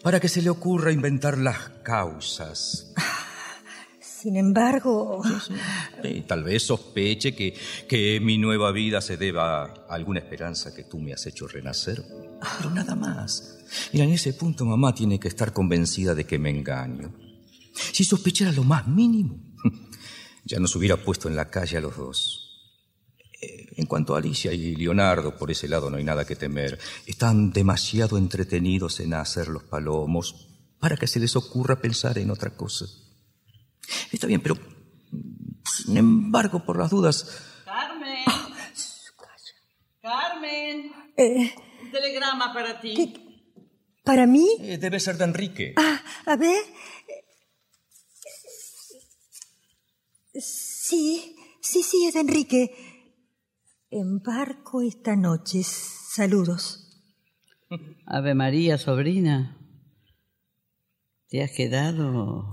Para 0.02 0.22
que 0.22 0.30
se 0.30 0.42
le 0.42 0.50
ocurra 0.50 0.94
inventar 0.94 1.38
las 1.38 1.58
causas. 1.84 2.94
Sin 4.24 4.38
embargo, 4.38 5.22
Eh, 6.02 6.24
tal 6.26 6.44
vez 6.44 6.64
sospeche 6.64 7.36
que, 7.36 7.54
que 7.90 8.22
mi 8.22 8.38
nueva 8.38 8.72
vida 8.72 9.02
se 9.02 9.18
deba 9.18 9.64
a 9.66 9.94
alguna 9.94 10.20
esperanza 10.20 10.74
que 10.74 10.86
tú 10.86 10.98
me 10.98 11.12
has 11.12 11.26
hecho 11.26 11.46
renacer. 11.46 12.02
Pero 12.58 12.70
nada 12.70 12.96
más. 12.96 13.58
Mira, 13.92 14.06
en 14.06 14.12
ese 14.12 14.32
punto 14.34 14.64
mamá 14.64 14.96
tiene 14.96 15.20
que 15.20 15.28
estar 15.28 15.52
convencida 15.52 16.16
de 16.16 16.26
que 16.26 16.40
me 16.40 16.50
engaño. 16.52 17.14
Si 17.92 18.06
sospechara 18.06 18.54
lo 18.54 18.64
más 18.64 18.88
mínimo, 18.88 19.36
ya 20.46 20.58
nos 20.58 20.74
hubiera 20.78 20.96
puesto 20.96 21.28
en 21.28 21.36
la 21.36 21.50
calle 21.50 21.76
a 21.78 21.82
los 21.82 21.98
dos. 21.98 22.40
Eh, 23.42 23.74
En 23.76 23.88
cuanto 23.88 24.16
a 24.16 24.20
Alicia 24.20 24.54
y 24.54 24.74
Leonardo, 24.78 25.36
por 25.38 25.52
ese 25.52 25.68
lado 25.68 25.90
no 25.90 25.98
hay 25.98 26.06
nada 26.06 26.24
que 26.26 26.38
temer. 26.38 26.80
Están 27.08 27.52
demasiado 27.52 28.18
entretenidos 28.18 29.02
en 29.02 29.16
hacer 29.16 29.50
los 29.50 29.64
palomos 29.64 30.48
para 30.80 30.96
que 30.96 31.08
se 31.08 31.20
les 31.20 31.36
ocurra 31.36 31.82
pensar 31.82 32.18
en 32.20 32.32
otra 32.32 32.52
cosa. 32.52 32.86
Está 34.12 34.28
bien, 34.28 34.42
pero 34.42 34.56
sin 35.66 35.98
embargo, 35.98 36.64
por 36.66 36.78
las 36.78 36.90
dudas, 36.90 37.26
Carmen. 37.66 38.26
Carmen. 40.02 40.92
eh, 41.18 41.54
Un 41.82 41.92
telegrama 41.92 42.54
para 42.54 42.80
ti. 42.82 43.14
para 44.04 44.26
mí, 44.28 44.48
eh, 44.62 44.78
debe 44.78 45.00
ser 45.00 45.18
de 45.18 45.24
Enrique. 45.26 45.74
ah, 45.78 46.02
a 46.26 46.36
ver. 46.36 46.64
Sí, 50.34 51.36
sí, 51.62 51.84
sí, 51.84 52.06
es 52.08 52.14
de 52.16 52.20
Enrique. 52.22 52.76
Embarco 53.90 54.82
esta 54.82 55.16
noche. 55.16 55.62
Saludos. 55.64 56.80
Ave 58.06 58.34
María, 58.34 58.78
sobrina. 58.78 59.58
¿Te 61.30 61.44
has 61.44 61.52
quedado? 61.52 62.50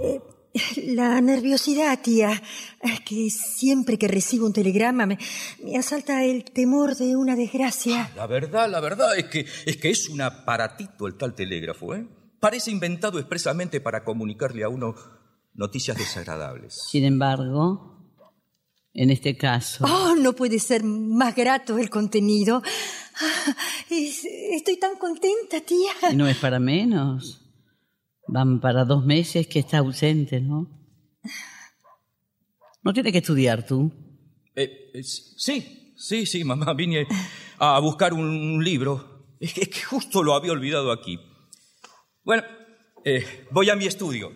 La 0.86 1.20
nerviosidad, 1.20 2.00
tía, 2.02 2.42
es 2.80 3.00
que 3.02 3.28
siempre 3.30 3.98
que 3.98 4.08
recibo 4.08 4.46
un 4.46 4.52
telegrama 4.52 5.06
me, 5.06 5.18
me 5.62 5.76
asalta 5.76 6.24
el 6.24 6.44
temor 6.44 6.96
de 6.96 7.14
una 7.16 7.36
desgracia. 7.36 8.10
La 8.16 8.26
verdad, 8.26 8.68
la 8.68 8.80
verdad 8.80 9.16
es 9.16 9.26
que 9.26 9.46
es 9.66 9.76
que 9.76 9.90
es 9.90 10.08
un 10.08 10.20
aparatito 10.22 11.06
el 11.06 11.16
tal 11.16 11.34
telégrafo, 11.34 11.94
¿eh? 11.94 12.06
Parece 12.40 12.70
inventado 12.70 13.18
expresamente 13.18 13.80
para 13.80 14.02
comunicarle 14.02 14.64
a 14.64 14.68
uno 14.68 14.94
noticias 15.54 15.96
desagradables. 15.96 16.78
Sin 16.90 17.04
embargo, 17.04 17.96
En 18.92 19.10
este 19.10 19.36
caso. 19.36 19.84
Oh, 19.84 20.16
no 20.16 20.32
puede 20.34 20.58
ser 20.58 20.82
más 20.82 21.36
grato 21.36 21.78
el 21.78 21.88
contenido. 21.88 22.60
Ah, 23.22 23.56
es- 23.88 24.24
estoy 24.52 24.78
tan 24.80 24.96
contenta, 24.96 25.60
tía. 25.60 25.92
Y 26.10 26.16
no 26.16 26.26
es 26.26 26.36
para 26.38 26.58
menos. 26.58 27.39
Van 28.32 28.60
para 28.60 28.84
dos 28.84 29.04
meses 29.04 29.46
que 29.48 29.58
está 29.58 29.78
ausente, 29.78 30.40
¿no? 30.40 30.68
No 32.82 32.92
tiene 32.92 33.10
que 33.10 33.18
estudiar 33.18 33.66
tú. 33.66 33.92
Eh, 34.54 34.90
eh, 34.94 35.02
sí, 35.02 35.94
sí, 35.96 36.26
sí, 36.26 36.44
mamá. 36.44 36.72
Vine 36.74 37.06
a 37.58 37.78
buscar 37.80 38.12
un, 38.12 38.20
un 38.20 38.64
libro. 38.64 39.34
Es 39.40 39.52
que, 39.52 39.62
es 39.62 39.68
que 39.68 39.82
justo 39.82 40.22
lo 40.22 40.34
había 40.34 40.52
olvidado 40.52 40.92
aquí. 40.92 41.18
Bueno, 42.22 42.44
eh, 43.04 43.46
voy 43.50 43.68
a 43.70 43.76
mi 43.76 43.86
estudio. 43.86 44.32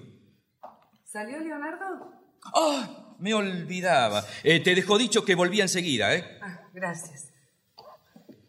¿Salió 1.05 1.39
Leonardo? 1.39 2.11
¡Ah! 2.55 3.01
me 3.19 3.33
olvidaba. 3.33 4.25
Eh, 4.43 4.61
te 4.61 4.75
dejo 4.75 4.99
dicho 4.99 5.25
que 5.25 5.35
volvía 5.35 5.63
enseguida, 5.63 6.15
¿eh? 6.15 6.39
Ah, 6.43 6.69
gracias. 6.73 7.33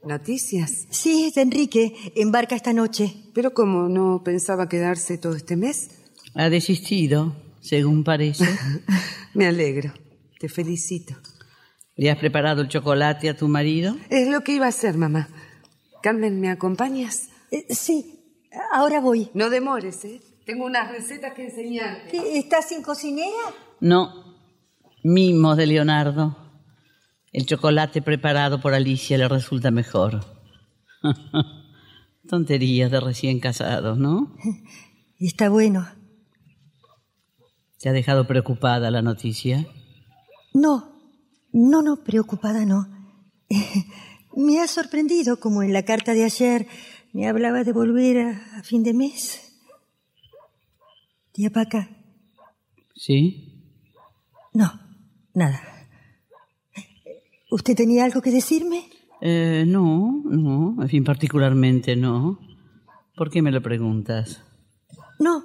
¿Noticias? 0.06 0.86
Sí, 0.90 1.26
es 1.26 1.36
de 1.36 1.42
Enrique. 1.42 1.96
Embarca 2.16 2.56
esta 2.56 2.74
noche. 2.74 3.14
Pero 3.34 3.54
como 3.54 3.90
no 3.90 4.22
pensaba 4.24 4.70
quedarse 4.70 5.18
todo 5.18 5.36
este 5.36 5.56
mes, 5.56 5.90
Ha 6.36 6.50
desistido, 6.50 7.36
según 7.62 8.04
parece. 8.04 8.46
me 9.34 9.48
alegro. 9.48 9.94
Te 10.40 10.48
felicito. 10.50 11.16
¿Le 11.96 12.12
has 12.12 12.18
preparado 12.20 12.62
el 12.62 12.68
chocolate 12.68 13.30
a 13.30 13.38
tu 13.38 13.48
marido? 13.48 13.96
Es 14.10 14.28
lo 14.28 14.42
que 14.42 14.52
iba 14.54 14.66
a 14.66 14.70
hacer, 14.70 14.98
mamá. 14.98 15.30
Carmen, 16.04 16.40
¿me 16.40 16.50
acompañas? 16.50 17.30
Eh, 17.52 17.66
sí, 17.70 18.20
ahora 18.74 19.00
voy. 19.00 19.30
No 19.34 19.50
demores, 19.50 20.04
¿eh? 20.06 20.22
Tengo 20.46 20.66
unas 20.66 20.92
recetas 20.92 21.34
que 21.34 21.46
enseñarte. 21.46 22.12
¿Qué, 22.12 22.38
¿Estás 22.38 22.68
sin 22.70 22.84
cocinera? 22.84 23.32
No. 23.80 24.36
Mimos 25.04 25.58
de 25.58 25.66
Leonardo. 25.66 26.45
El 27.36 27.46
chocolate 27.46 28.02
preparado 28.02 28.62
por 28.62 28.74
Alicia 28.74 29.18
le 29.18 29.28
resulta 29.28 29.70
mejor. 29.70 30.24
Tonterías 32.30 32.90
de 32.90 33.02
recién 33.02 33.42
casados, 33.42 33.98
¿no? 33.98 34.34
Está 35.20 35.50
bueno. 35.50 35.86
¿Te 37.78 37.90
ha 37.90 37.92
dejado 37.92 38.26
preocupada 38.26 38.90
la 38.90 39.02
noticia? 39.02 39.68
No, 40.54 40.94
no, 41.52 41.82
no, 41.82 42.06
preocupada 42.06 42.66
no. 42.66 42.88
Me 44.38 44.62
ha 44.62 44.68
sorprendido 44.68 45.38
como 45.38 45.62
en 45.62 45.74
la 45.74 45.84
carta 45.84 46.14
de 46.14 46.24
ayer 46.24 46.68
me 47.12 47.28
hablaba 47.28 47.66
de 47.66 47.74
volver 47.74 48.18
a, 48.18 48.60
a 48.60 48.64
fin 48.64 48.82
de 48.82 48.94
mes. 48.94 49.60
Tía 51.34 51.50
Paca, 51.50 51.90
¿Sí? 52.96 53.62
no, 54.54 54.72
nada. 55.34 55.75
¿Usted 57.56 57.74
tenía 57.74 58.04
algo 58.04 58.22
que 58.22 58.32
decirme? 58.32 58.90
Eh, 59.22 59.64
no, 59.66 60.22
no, 60.26 60.76
en 60.82 60.90
fin, 60.90 61.06
particularmente 61.06 61.96
no. 61.96 62.38
¿Por 63.16 63.32
qué 63.32 63.42
me 63.42 63.50
lo 63.50 63.62
preguntas? 63.62 64.44
No, 65.20 65.42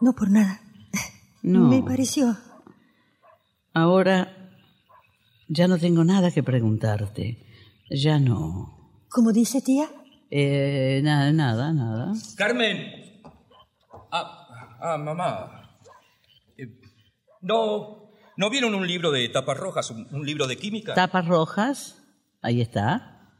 no 0.00 0.14
por 0.14 0.30
nada. 0.30 0.62
No. 1.42 1.68
Me 1.68 1.82
pareció. 1.82 2.34
Ahora 3.74 4.50
ya 5.46 5.68
no 5.68 5.76
tengo 5.76 6.04
nada 6.04 6.30
que 6.30 6.42
preguntarte. 6.42 7.36
Ya 7.90 8.18
no. 8.18 9.04
¿Cómo 9.10 9.30
dice 9.30 9.60
tía? 9.60 9.90
Eh, 10.30 11.02
nada, 11.04 11.30
nada, 11.34 11.70
nada. 11.74 12.14
Carmen. 12.34 12.78
Ah, 14.10 14.78
ah 14.80 14.96
mamá. 14.96 15.70
Eh, 16.56 16.80
no, 17.42 18.03
¿no 18.36 18.50
vieron 18.50 18.74
un 18.74 18.86
libro 18.86 19.10
de 19.10 19.28
tapas 19.28 19.56
rojas, 19.56 19.90
un, 19.90 20.06
un 20.12 20.24
libro 20.26 20.46
de 20.46 20.56
química? 20.56 20.94
Tapas 20.94 21.26
rojas, 21.26 22.02
ahí 22.42 22.60
está. 22.60 23.30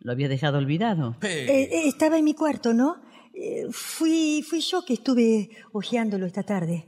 Lo 0.00 0.12
había 0.12 0.28
dejado 0.28 0.58
olvidado. 0.58 1.16
Eh, 1.22 1.68
Eh, 1.72 1.88
estaba 1.88 2.18
en 2.18 2.24
mi 2.24 2.34
cuarto, 2.34 2.72
¿no? 2.72 2.96
Eh, 3.34 3.66
fui, 3.70 4.42
fui 4.48 4.60
yo 4.60 4.84
que 4.84 4.94
estuve 4.94 5.50
hojeándolo 5.72 6.26
esta 6.26 6.42
tarde. 6.42 6.86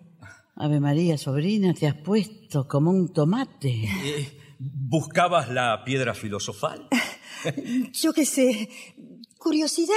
Ave 0.57 0.81
María, 0.81 1.17
sobrina, 1.19 1.73
te 1.75 1.87
has 1.87 1.95
puesto 1.95 2.67
como 2.69 2.91
un 2.91 3.13
tomate. 3.13 3.85
eh, 4.05 4.39
¿Buscabas 4.59 5.49
la 5.51 5.83
piedra 5.85 6.15
filosofal? 6.15 6.89
Yo 7.93 8.13
qué 8.13 8.25
sé, 8.27 8.69
curiosidad. 9.39 9.95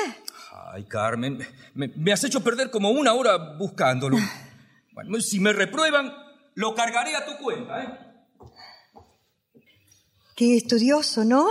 Ay, 0.74 0.86
Carmen, 0.86 1.40
me, 1.74 1.90
me 1.96 2.12
has 2.14 2.24
hecho 2.24 2.42
perder 2.42 2.72
como 2.72 2.90
una 2.90 3.14
hora 3.14 3.56
buscándolo. 3.58 4.18
Bueno, 4.94 5.20
si 5.20 5.42
me 5.42 5.52
reprueban, 5.52 6.14
lo 6.56 6.74
cargaré 6.74 7.16
a 7.16 7.26
tu 7.26 7.42
cuenta, 7.44 7.84
¿eh? 7.84 7.88
Qué 10.36 10.58
estudioso, 10.58 11.24
¿no? 11.24 11.48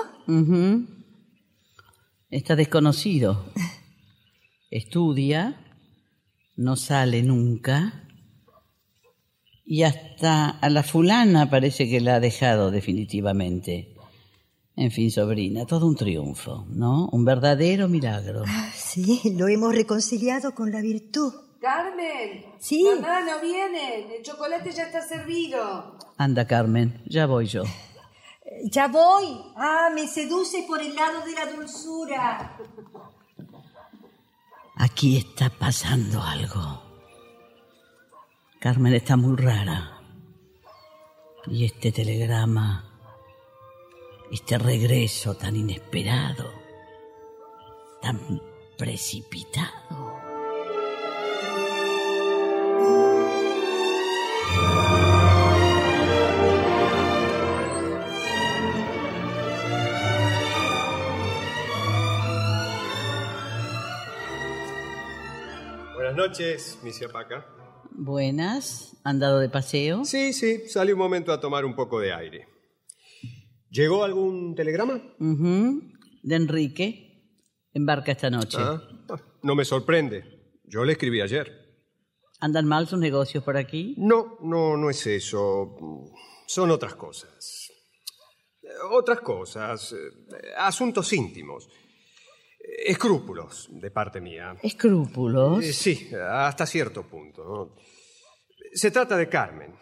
Está 2.29 2.57
desconocido. 2.57 3.47
Estudia, 4.71 5.59
no 6.57 6.77
sale 6.77 7.23
nunca. 7.23 8.03
Y 9.65 9.85
hasta 9.85 10.51
a 10.51 10.69
la 10.69 10.83
fulana 10.83 11.49
parece 11.49 11.89
que 11.89 12.01
la 12.01 12.17
ha 12.17 12.21
dejado 12.21 12.71
definitivamente. 12.71 13.95
En 14.77 14.91
fin, 14.91 15.11
sobrina, 15.11 15.65
todo 15.65 15.87
un 15.87 15.97
triunfo, 15.97 16.67
¿no? 16.69 17.09
Un 17.13 17.25
verdadero 17.25 17.89
milagro. 17.89 18.43
Ah, 18.47 18.71
Sí, 18.75 19.21
lo 19.37 19.49
hemos 19.49 19.75
reconciliado 19.75 20.55
con 20.55 20.71
la 20.71 20.81
virtud. 20.81 21.33
Carmen. 21.65 22.45
Sí. 22.59 22.85
Mamá, 22.85 23.21
no 23.21 23.41
vienen. 23.41 24.11
El 24.13 24.23
chocolate 24.23 24.71
ya 24.71 24.83
está 24.83 25.01
servido. 25.01 25.97
Anda, 26.19 26.47
Carmen, 26.47 27.03
ya 27.07 27.27
voy 27.27 27.47
yo. 27.47 27.63
Ya 28.65 28.87
voy. 28.87 29.41
Ah, 29.57 29.89
me 29.93 30.07
seduce 30.07 30.65
por 30.69 30.81
el 30.81 30.95
lado 30.95 31.23
de 31.23 31.33
la 31.33 31.47
dulzura. 31.47 32.57
Aquí 34.77 35.17
está 35.17 35.51
pasando 35.51 36.23
algo. 36.23 36.83
Carmen 38.61 38.95
está 38.95 39.17
muy 39.17 39.35
rara. 39.37 39.99
Y 41.47 41.65
este 41.65 41.91
telegrama, 41.91 42.85
este 44.31 44.57
regreso 44.57 45.35
tan 45.35 45.57
inesperado, 45.57 46.53
tan 48.01 48.41
precipitado. 48.79 50.04
Buenas 66.15 66.31
noches, 66.31 66.79
Misia 66.85 67.09
Paca. 67.09 67.45
Buenas, 67.91 68.97
¿han 69.03 69.19
dado 69.19 69.41
de 69.41 69.49
paseo? 69.49 70.05
Sí, 70.05 70.33
sí, 70.33 70.69
salí 70.69 70.93
un 70.93 70.99
momento 71.01 71.33
a 71.33 71.41
tomar 71.41 71.65
un 71.65 71.75
poco 71.75 71.99
de 71.99 72.15
aire. 72.15 72.47
¿Llegó 73.69 74.05
algún 74.05 74.55
telegrama? 74.55 75.03
De 75.19 76.37
Enrique. 76.37 77.41
Embarca 77.73 78.13
esta 78.13 78.31
noche. 78.31 78.59
Ah, 78.61 78.81
ah, 79.09 79.17
no 79.43 79.57
me 79.57 79.65
sorprende. 79.65 80.53
Yo 80.63 80.85
le 80.85 80.93
escribí 80.93 81.21
ayer. 81.21 81.51
¿Andan 82.39 82.67
mal 82.67 82.87
sus 82.87 83.01
negocios 83.01 83.43
por 83.43 83.57
aquí? 83.57 83.97
No, 83.99 84.39
no, 84.41 84.77
no 84.77 84.91
es 84.91 85.05
eso. 85.09 85.77
Son 86.47 86.71
otras 86.71 86.95
cosas. 86.95 87.73
Eh, 88.63 88.69
Otras 88.93 89.19
cosas. 89.21 89.93
eh, 89.95 90.53
Asuntos 90.59 91.13
íntimos. 91.13 91.69
Escrúpulos 92.87 93.69
de 93.71 93.91
parte 93.91 94.21
mía. 94.21 94.57
Escrúpulos. 94.63 95.65
Eh, 95.65 95.73
Sí, 95.73 96.11
hasta 96.15 96.67
cierto 96.67 97.03
punto. 97.03 97.45
¿no? 97.45 97.77
Se 98.73 98.91
trata 98.91 99.17
de 99.17 99.29
Carmen. 99.29 99.75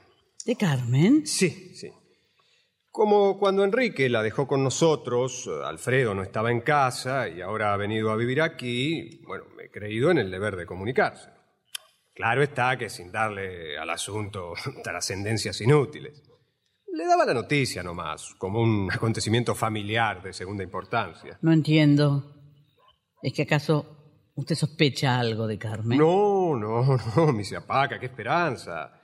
¿De 0.44 0.56
Carmen? 0.56 1.26
Sí, 1.26 1.74
sí. 1.74 1.90
Como 2.90 3.38
cuando 3.38 3.64
Enrique 3.64 4.08
la 4.10 4.22
dejó 4.22 4.46
con 4.46 4.62
nosotros, 4.62 5.48
Alfredo 5.64 6.14
no 6.14 6.22
estaba 6.22 6.50
en 6.50 6.60
casa 6.60 7.28
y 7.28 7.40
ahora 7.40 7.72
ha 7.72 7.76
venido 7.78 8.10
a 8.10 8.16
vivir 8.16 8.42
aquí, 8.42 9.22
bueno, 9.26 9.44
me 9.56 9.64
he 9.64 9.70
creído 9.70 10.10
en 10.10 10.18
el 10.18 10.30
deber 10.30 10.56
de 10.56 10.66
comunicarse. 10.66 11.30
Claro 12.14 12.42
está 12.42 12.76
que 12.76 12.90
sin 12.90 13.10
darle 13.10 13.78
al 13.78 13.88
asunto 13.88 14.52
trascendencias 14.84 15.60
inútiles. 15.62 16.22
Le 16.92 17.06
daba 17.06 17.24
la 17.24 17.32
noticia 17.32 17.82
nomás, 17.82 18.34
como 18.36 18.60
un 18.60 18.90
acontecimiento 18.92 19.54
familiar 19.54 20.22
de 20.22 20.34
segunda 20.34 20.62
importancia. 20.62 21.38
No 21.40 21.50
entiendo. 21.52 22.31
¿Es 23.22 23.32
que 23.32 23.42
acaso 23.42 24.30
usted 24.34 24.54
sospecha 24.56 25.18
algo 25.18 25.46
de 25.46 25.58
Carmen? 25.58 25.98
No, 25.98 26.56
no, 26.56 26.98
no, 27.16 27.32
mi 27.32 27.44
Paca, 27.66 27.98
qué 28.00 28.06
esperanza. 28.06 29.00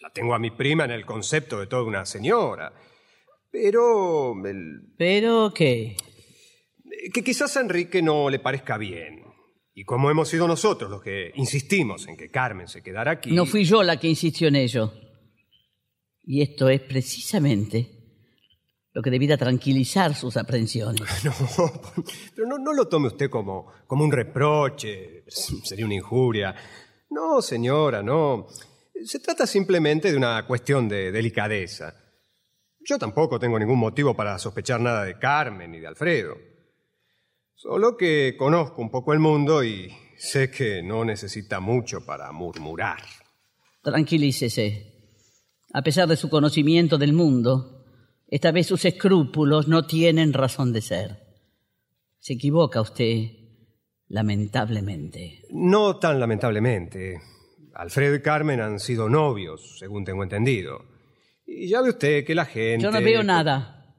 La 0.00 0.10
tengo 0.12 0.34
a 0.34 0.38
mi 0.38 0.50
prima 0.50 0.84
en 0.84 0.92
el 0.92 1.04
concepto 1.06 1.58
de 1.58 1.66
toda 1.66 1.82
una 1.84 2.04
señora. 2.04 2.72
Pero 3.50 4.34
el- 4.46 4.94
¿Pero 4.96 5.52
qué? 5.54 5.96
que 7.12 7.22
quizás 7.22 7.56
a 7.56 7.60
Enrique 7.60 8.02
no 8.02 8.28
le 8.28 8.38
parezca 8.38 8.76
bien. 8.76 9.24
Y 9.74 9.84
como 9.84 10.10
hemos 10.10 10.28
sido 10.28 10.48
nosotros 10.48 10.90
los 10.90 11.00
que 11.02 11.30
insistimos 11.36 12.06
en 12.08 12.16
que 12.16 12.28
Carmen 12.30 12.66
se 12.68 12.82
quedara 12.82 13.12
aquí. 13.12 13.30
No 13.32 13.46
fui 13.46 13.64
yo 13.64 13.82
la 13.82 13.98
que 13.98 14.08
insistió 14.08 14.48
en 14.48 14.56
ello. 14.56 14.92
Y 16.24 16.42
esto 16.42 16.68
es 16.68 16.80
precisamente 16.80 17.97
lo 18.98 19.02
que 19.02 19.12
debiera 19.12 19.36
tranquilizar 19.36 20.12
sus 20.12 20.36
aprensiones. 20.36 21.02
No, 21.24 21.32
pero 22.34 22.48
no, 22.48 22.58
no 22.58 22.72
lo 22.72 22.88
tome 22.88 23.06
usted 23.06 23.30
como, 23.30 23.70
como 23.86 24.02
un 24.02 24.10
reproche, 24.10 25.22
sería 25.28 25.84
una 25.84 25.94
injuria. 25.94 26.52
No, 27.10 27.40
señora, 27.40 28.02
no. 28.02 28.48
Se 29.04 29.20
trata 29.20 29.46
simplemente 29.46 30.10
de 30.10 30.16
una 30.16 30.44
cuestión 30.48 30.88
de 30.88 31.12
delicadeza. 31.12 31.94
Yo 32.80 32.98
tampoco 32.98 33.38
tengo 33.38 33.56
ningún 33.56 33.78
motivo 33.78 34.16
para 34.16 34.36
sospechar 34.36 34.80
nada 34.80 35.04
de 35.04 35.16
Carmen 35.16 35.70
ni 35.70 35.78
de 35.78 35.86
Alfredo. 35.86 36.34
Solo 37.54 37.96
que 37.96 38.34
conozco 38.36 38.82
un 38.82 38.90
poco 38.90 39.12
el 39.12 39.20
mundo 39.20 39.62
y 39.62 39.94
sé 40.16 40.50
que 40.50 40.82
no 40.82 41.04
necesita 41.04 41.60
mucho 41.60 42.04
para 42.04 42.32
murmurar. 42.32 43.02
Tranquilícese. 43.80 44.92
A 45.72 45.82
pesar 45.82 46.08
de 46.08 46.16
su 46.16 46.28
conocimiento 46.28 46.98
del 46.98 47.12
mundo, 47.12 47.77
esta 48.28 48.52
vez 48.52 48.66
sus 48.66 48.84
escrúpulos 48.84 49.68
no 49.68 49.86
tienen 49.86 50.34
razón 50.34 50.72
de 50.72 50.82
ser. 50.82 51.16
Se 52.18 52.34
equivoca 52.34 52.80
usted, 52.82 53.30
lamentablemente. 54.08 55.42
No 55.50 55.98
tan 55.98 56.20
lamentablemente. 56.20 57.20
Alfredo 57.74 58.14
y 58.16 58.20
Carmen 58.20 58.60
han 58.60 58.80
sido 58.80 59.08
novios, 59.08 59.78
según 59.78 60.04
tengo 60.04 60.22
entendido. 60.22 60.84
Y 61.46 61.68
ya 61.68 61.80
ve 61.80 61.90
usted 61.90 62.24
que 62.26 62.34
la 62.34 62.44
gente... 62.44 62.82
Yo 62.82 62.90
no 62.90 63.00
veo 63.00 63.22
nada. 63.22 63.96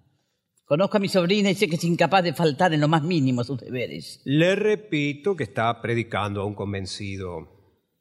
Conozco 0.63 0.97
a 0.97 0.99
mi 0.99 1.09
sobrina 1.09 1.49
y 1.49 1.55
sé 1.55 1.67
que 1.67 1.77
es 1.77 1.83
incapaz 1.83 2.23
de 2.23 2.33
faltar 2.33 2.71
en 2.73 2.81
lo 2.81 2.87
más 2.87 3.01
mínimo 3.01 3.41
a 3.41 3.45
sus 3.45 3.59
deberes. 3.59 4.21
Le 4.25 4.55
repito 4.55 5.35
que 5.35 5.45
está 5.45 5.81
predicando 5.81 6.41
a 6.41 6.45
un 6.45 6.53
convencido. 6.53 7.47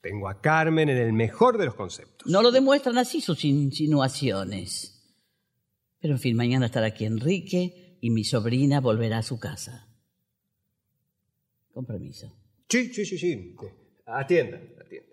Tengo 0.03 0.29
a 0.29 0.43
Carmen 0.43 0.91
en 0.91 0.99
el 0.99 1.15
mejor 1.15 1.57
de 1.57 1.65
los 1.65 1.75
conceptos. 1.75 2.31
No 2.31 2.43
lo 2.43 2.51
demuestran 2.51 2.99
así 2.99 3.23
sus 3.23 3.47
insinuaciones. 3.47 4.98
Pero 6.01 6.15
en 6.15 6.21
fin, 6.21 6.37
mañana 6.37 6.67
estará 6.67 6.87
aquí 6.87 7.05
Enrique 7.05 7.99
y 8.01 8.11
mi 8.11 8.25
sobrina 8.25 8.81
volverá 8.81 9.19
a 9.19 9.23
su 9.23 9.39
casa. 9.39 9.89
Con 11.73 11.85
permiso. 11.87 12.33
Sí, 12.69 12.93
sí, 12.93 13.05
sí, 13.05 13.19
sí. 13.19 13.55
Atienda, 14.07 14.59
atienda. 14.81 15.09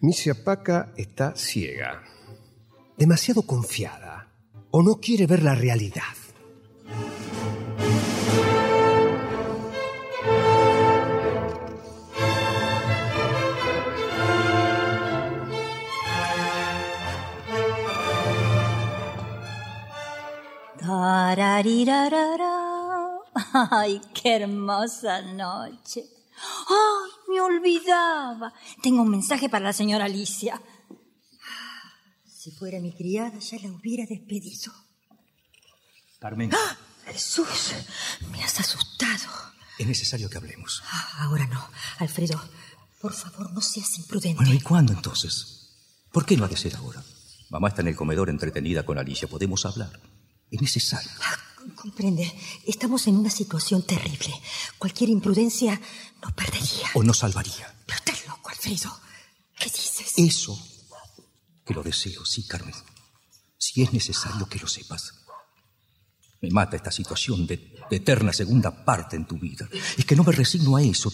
Misia 0.00 0.34
Paca 0.44 0.92
está 0.96 1.34
ciega, 1.34 2.04
demasiado 2.96 3.42
confiada, 3.42 4.32
o 4.70 4.82
no 4.82 5.00
quiere 5.00 5.26
ver 5.26 5.42
la 5.42 5.54
realidad. 5.54 6.17
Ay, 23.70 24.00
qué 24.14 24.36
hermosa 24.36 25.22
noche. 25.22 26.04
Ay, 26.68 27.10
me 27.28 27.40
olvidaba. 27.40 28.52
Tengo 28.82 29.02
un 29.02 29.10
mensaje 29.10 29.48
para 29.48 29.64
la 29.66 29.72
señora 29.72 30.04
Alicia. 30.06 30.60
Si 32.26 32.50
fuera 32.52 32.80
mi 32.80 32.92
criada, 32.92 33.38
ya 33.38 33.58
la 33.62 33.68
hubiera 33.72 34.06
despedido. 34.06 34.72
Carmen, 36.20 36.50
¡Ah! 36.54 36.76
Jesús, 37.06 37.72
me 38.30 38.42
has 38.44 38.60
asustado. 38.60 39.30
es 39.78 39.86
necesario 39.86 40.28
que 40.28 40.36
hablemos. 40.38 40.82
Ah, 40.90 41.24
Ahora 41.24 41.46
no. 41.46 41.64
Alfredo, 41.98 42.40
por 43.00 43.12
favor, 43.14 43.50
no 43.52 43.60
seas 43.60 43.98
imprudente. 43.98 44.36
Bueno, 44.36 44.54
¿y 44.54 44.60
cuándo 44.60 44.92
entonces? 44.92 45.70
¿Por 46.12 46.26
qué 46.26 46.36
no 46.36 46.44
ha 46.44 46.48
de 46.48 46.56
ser 46.56 46.76
ahora? 46.76 47.02
Mamá 47.50 47.68
está 47.68 47.80
en 47.82 47.88
el 47.88 47.96
comedor 47.96 48.28
entretenida 48.30 48.84
con 48.84 48.98
Alicia. 48.98 49.26
Podemos 49.28 49.64
hablar. 49.64 49.98
Es 50.50 50.60
necesario. 50.60 51.10
Ah, 51.22 51.36
Comprende, 51.74 52.32
estamos 52.66 53.06
en 53.06 53.16
una 53.16 53.30
situación 53.30 53.82
terrible. 53.82 54.32
Cualquier 54.78 55.10
imprudencia 55.10 55.80
nos 56.22 56.32
perdería. 56.32 56.88
O 56.94 57.02
nos 57.02 57.18
salvaría. 57.18 57.74
Pero 57.86 57.98
estás 57.98 58.26
loco, 58.26 58.48
Alfredo. 58.50 59.00
¿Qué 59.58 59.66
dices? 59.66 60.12
Eso 60.16 60.58
que 61.64 61.74
lo 61.74 61.82
deseo, 61.82 62.24
sí, 62.24 62.46
Carmen. 62.46 62.74
Si 63.58 63.82
es 63.82 63.92
necesario 63.92 64.48
que 64.48 64.58
lo 64.58 64.66
sepas. 64.66 65.12
Me 66.40 66.50
mata 66.50 66.76
esta 66.76 66.90
situación 66.90 67.46
de, 67.46 67.74
de 67.90 67.96
eterna 67.96 68.32
segunda 68.32 68.84
parte 68.84 69.16
en 69.16 69.26
tu 69.26 69.38
vida. 69.38 69.68
Es 69.96 70.04
que 70.04 70.16
no 70.16 70.24
me 70.24 70.32
resigno 70.32 70.76
a 70.76 70.82
eso. 70.82 71.12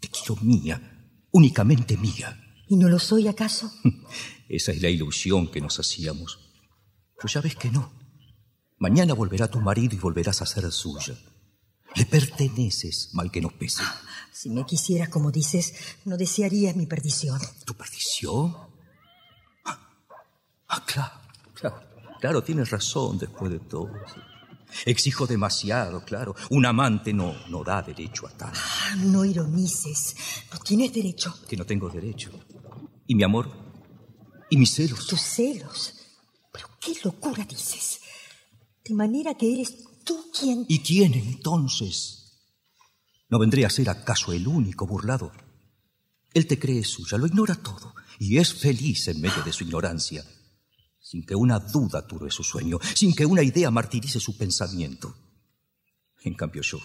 Te 0.00 0.08
quiero 0.08 0.36
mía, 0.42 1.08
únicamente 1.30 1.96
mía. 1.96 2.38
¿Y 2.68 2.76
no 2.76 2.88
lo 2.88 2.98
soy 2.98 3.28
acaso? 3.28 3.72
Esa 4.48 4.72
es 4.72 4.82
la 4.82 4.90
ilusión 4.90 5.50
que 5.50 5.60
nos 5.60 5.78
hacíamos. 5.78 6.38
Pero 7.16 7.28
ya 7.28 7.40
ves 7.40 7.56
que 7.56 7.70
no. 7.70 8.03
Mañana 8.78 9.14
volverá 9.14 9.48
tu 9.48 9.60
marido 9.60 9.94
y 9.94 9.98
volverás 9.98 10.42
a 10.42 10.46
ser 10.46 10.70
suya. 10.72 11.14
Le 11.94 12.06
perteneces, 12.06 13.10
mal 13.12 13.30
que 13.30 13.40
nos 13.40 13.52
pese. 13.52 13.82
Si 14.32 14.50
me 14.50 14.66
quisieras 14.66 15.08
como 15.08 15.30
dices, 15.30 15.74
no 16.04 16.16
desearías 16.16 16.74
mi 16.74 16.86
perdición. 16.86 17.40
¿Tu 17.64 17.74
perdición? 17.74 18.56
Ah, 19.64 19.78
ah, 20.68 20.84
claro, 20.84 21.20
claro. 21.54 21.80
Claro, 22.20 22.42
tienes 22.42 22.70
razón 22.70 23.18
después 23.18 23.52
de 23.52 23.60
todo. 23.60 23.92
Exijo 24.86 25.26
demasiado, 25.26 26.04
claro. 26.04 26.34
Un 26.50 26.66
amante 26.66 27.12
no, 27.12 27.34
no 27.48 27.62
da 27.62 27.80
derecho 27.82 28.26
a 28.26 28.30
tal. 28.30 28.52
Ah, 28.54 28.96
no 28.96 29.24
ironices. 29.24 30.16
No 30.52 30.58
tienes 30.58 30.92
derecho. 30.92 31.34
Que 31.48 31.56
no 31.56 31.64
tengo 31.64 31.88
derecho. 31.88 32.30
¿Y 33.06 33.14
mi 33.14 33.22
amor? 33.22 33.50
¿Y 34.50 34.56
mis 34.56 34.74
celos? 34.74 35.06
Tus 35.06 35.20
celos. 35.20 35.94
Pero 36.52 36.68
qué 36.80 36.96
locura 37.04 37.44
dices. 37.44 38.00
De 38.84 38.94
manera 38.94 39.34
que 39.34 39.52
eres 39.52 40.04
tú 40.04 40.30
quien... 40.38 40.66
¿Y 40.68 40.80
quién 40.80 41.14
entonces? 41.14 42.24
¿No 43.30 43.38
vendría 43.38 43.68
a 43.68 43.70
ser 43.70 43.88
acaso 43.88 44.32
el 44.32 44.46
único 44.46 44.86
burlado? 44.86 45.32
Él 46.34 46.46
te 46.46 46.58
cree 46.58 46.84
suya, 46.84 47.16
lo 47.16 47.26
ignora 47.26 47.54
todo 47.54 47.94
y 48.18 48.38
es 48.38 48.52
feliz 48.52 49.08
en 49.08 49.20
medio 49.20 49.42
de 49.42 49.52
su 49.52 49.64
ignorancia, 49.64 50.24
sin 51.00 51.24
que 51.24 51.34
una 51.34 51.58
duda 51.58 52.06
turbe 52.06 52.30
su 52.30 52.44
sueño, 52.44 52.78
sin 52.94 53.14
que 53.14 53.24
una 53.24 53.42
idea 53.42 53.70
martirice 53.70 54.20
su 54.20 54.36
pensamiento. 54.36 55.14
En 56.22 56.34
cambio 56.34 56.62
yo... 56.62 56.78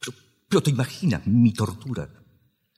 Pero, 0.00 0.16
pero 0.48 0.62
te 0.62 0.70
imaginas 0.70 1.26
mi 1.26 1.52
tortura, 1.52 2.08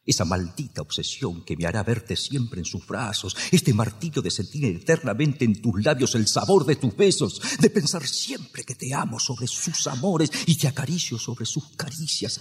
esa 0.04 0.24
maldita 0.24 0.82
obsesión 0.82 1.44
que 1.44 1.56
me 1.56 1.66
hará 1.66 1.82
verte 1.82 2.16
siempre 2.16 2.60
en 2.60 2.64
sus 2.64 2.86
brazos, 2.86 3.36
este 3.52 3.72
martirio 3.74 4.22
de 4.22 4.30
sentir 4.30 4.64
eternamente 4.64 5.44
en 5.44 5.60
tus 5.60 5.84
labios 5.84 6.14
el 6.14 6.26
sabor 6.26 6.64
de 6.66 6.76
tus 6.76 6.96
besos, 6.96 7.40
de 7.58 7.70
pensar 7.70 8.06
siempre 8.06 8.64
que 8.64 8.74
te 8.74 8.92
amo 8.94 9.20
sobre 9.20 9.46
sus 9.46 9.86
amores 9.86 10.30
y 10.46 10.56
te 10.56 10.68
acaricio 10.68 11.18
sobre 11.18 11.46
sus 11.46 11.76
caricias. 11.76 12.40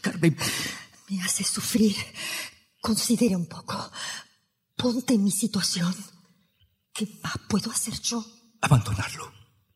Carmen, 0.00 0.36
Me 1.08 1.22
haces 1.22 1.46
sufrir. 1.46 1.94
Considera 2.80 3.36
un 3.36 3.46
poco. 3.46 3.90
Ponte 4.76 5.14
en 5.14 5.24
mi 5.24 5.30
situación. 5.30 5.94
¿Qué 6.92 7.06
más 7.22 7.34
puedo 7.48 7.70
hacer 7.70 8.00
yo? 8.00 8.24
abandonarlo. 8.60 9.32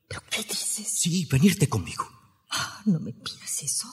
¿Pero 0.08 0.22
qué 0.30 0.42
dices? 0.42 0.88
Sí, 0.88 1.26
venirte 1.26 1.68
conmigo. 1.68 2.08
Ah, 2.50 2.82
no 2.86 2.98
me 2.98 3.12
pidas 3.12 3.62
eso. 3.62 3.86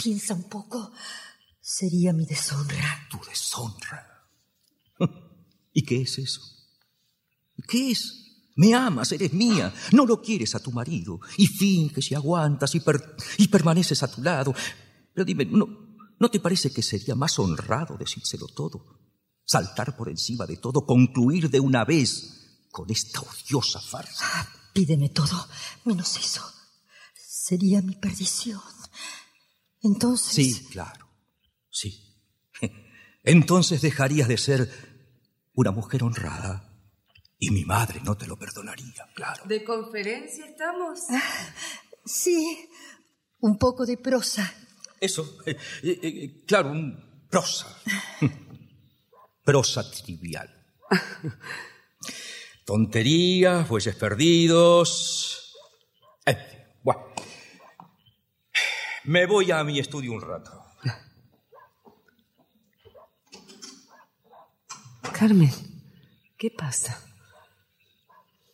Piensa 0.00 0.34
un 0.34 0.44
poco. 0.48 0.92
Sería 1.70 2.14
mi 2.14 2.24
deshonra. 2.24 3.06
Tu 3.10 3.18
deshonra. 3.28 4.00
¿Y 5.74 5.82
qué 5.82 6.00
es 6.00 6.18
eso? 6.18 6.40
¿Qué 7.68 7.90
es? 7.90 8.24
Me 8.56 8.72
amas, 8.74 9.12
eres 9.12 9.34
mía, 9.34 9.72
no 9.92 10.06
lo 10.06 10.22
quieres 10.22 10.54
a 10.54 10.60
tu 10.60 10.72
marido, 10.72 11.20
y 11.36 11.46
finges 11.46 12.10
y 12.10 12.14
aguantas 12.14 12.74
y, 12.74 12.80
per- 12.80 13.16
y 13.36 13.48
permaneces 13.48 14.02
a 14.02 14.10
tu 14.10 14.22
lado. 14.22 14.54
Pero 15.14 15.24
dime, 15.26 15.44
¿no, 15.44 15.66
¿no 16.18 16.30
te 16.30 16.40
parece 16.40 16.72
que 16.72 16.82
sería 16.82 17.14
más 17.14 17.38
honrado 17.38 17.96
decírselo 17.98 18.46
todo? 18.48 18.98
Saltar 19.44 19.94
por 19.94 20.08
encima 20.08 20.46
de 20.46 20.56
todo, 20.56 20.86
concluir 20.86 21.50
de 21.50 21.60
una 21.60 21.84
vez 21.84 22.66
con 22.72 22.90
esta 22.90 23.20
odiosa 23.20 23.78
farsa. 23.80 24.24
Ah, 24.24 24.48
pídeme 24.72 25.10
todo, 25.10 25.46
menos 25.84 26.16
eso. 26.16 26.42
Sería 27.14 27.82
mi 27.82 27.94
perdición. 27.94 28.60
Entonces. 29.82 30.34
Sí, 30.34 30.64
claro, 30.72 31.07
sí. 31.78 32.04
Entonces 33.22 33.80
dejarías 33.82 34.28
de 34.28 34.38
ser 34.38 34.70
una 35.54 35.70
mujer 35.70 36.02
honrada 36.02 36.68
y 37.38 37.50
mi 37.50 37.64
madre 37.64 38.00
no 38.02 38.16
te 38.16 38.26
lo 38.26 38.36
perdonaría, 38.36 39.06
claro. 39.14 39.44
¿De 39.46 39.62
conferencia 39.62 40.44
estamos? 40.46 41.00
Sí, 42.04 42.68
un 43.40 43.58
poco 43.58 43.84
de 43.84 43.96
prosa. 43.98 44.52
Eso, 45.00 45.38
eh, 45.46 45.56
eh, 45.82 46.00
eh, 46.02 46.44
claro, 46.46 46.70
un 46.70 47.28
prosa. 47.30 47.80
prosa 49.44 49.88
trivial. 49.90 50.48
Tonterías, 52.64 53.68
bueyes 53.68 53.94
perdidos. 53.94 55.54
Bueno. 56.82 57.12
Me 59.04 59.26
voy 59.26 59.50
a 59.50 59.62
mi 59.64 59.78
estudio 59.78 60.12
un 60.12 60.20
rato. 60.20 60.57
Carmen, 65.12 65.50
¿Qué 66.38 66.50
pasa? 66.50 67.00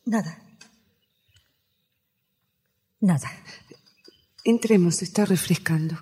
Nada. 0.07 0.39
Nada. 3.01 3.31
Entremos, 4.45 5.03
está 5.03 5.27
refrescando. 5.27 5.99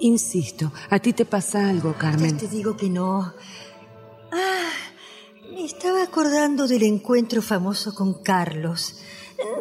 Insisto, 0.00 0.72
a 0.88 0.98
ti 0.98 1.12
te 1.12 1.26
pasa 1.26 1.68
algo, 1.68 1.94
Carmen. 1.98 2.38
Ya 2.38 2.48
te 2.48 2.48
digo 2.48 2.74
que 2.76 2.88
no. 2.88 3.34
Ah, 4.32 4.72
me 5.60 5.66
estaba 5.66 6.02
acordando 6.02 6.66
del 6.66 6.84
encuentro 6.84 7.42
famoso 7.42 7.94
con 7.94 8.22
Carlos. 8.22 8.98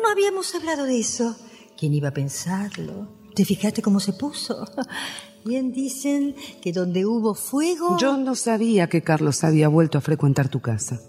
No 0.01 0.09
habíamos 0.09 0.55
hablado 0.55 0.85
de 0.85 0.97
eso. 0.97 1.35
¿Quién 1.77 1.93
iba 1.93 2.07
a 2.07 2.13
pensarlo? 2.13 3.09
¿Te 3.35 3.43
fijaste 3.43 3.81
cómo 3.81 3.99
se 3.99 4.13
puso? 4.13 4.65
Bien 5.45 5.73
dicen 5.73 6.35
que 6.61 6.71
donde 6.71 7.05
hubo 7.05 7.35
fuego... 7.35 7.97
Yo 7.99 8.15
no 8.15 8.35
sabía 8.35 8.87
que 8.87 9.01
Carlos 9.01 9.43
había 9.43 9.67
vuelto 9.67 9.97
a 9.97 10.01
frecuentar 10.01 10.47
tu 10.47 10.61
casa. 10.61 11.01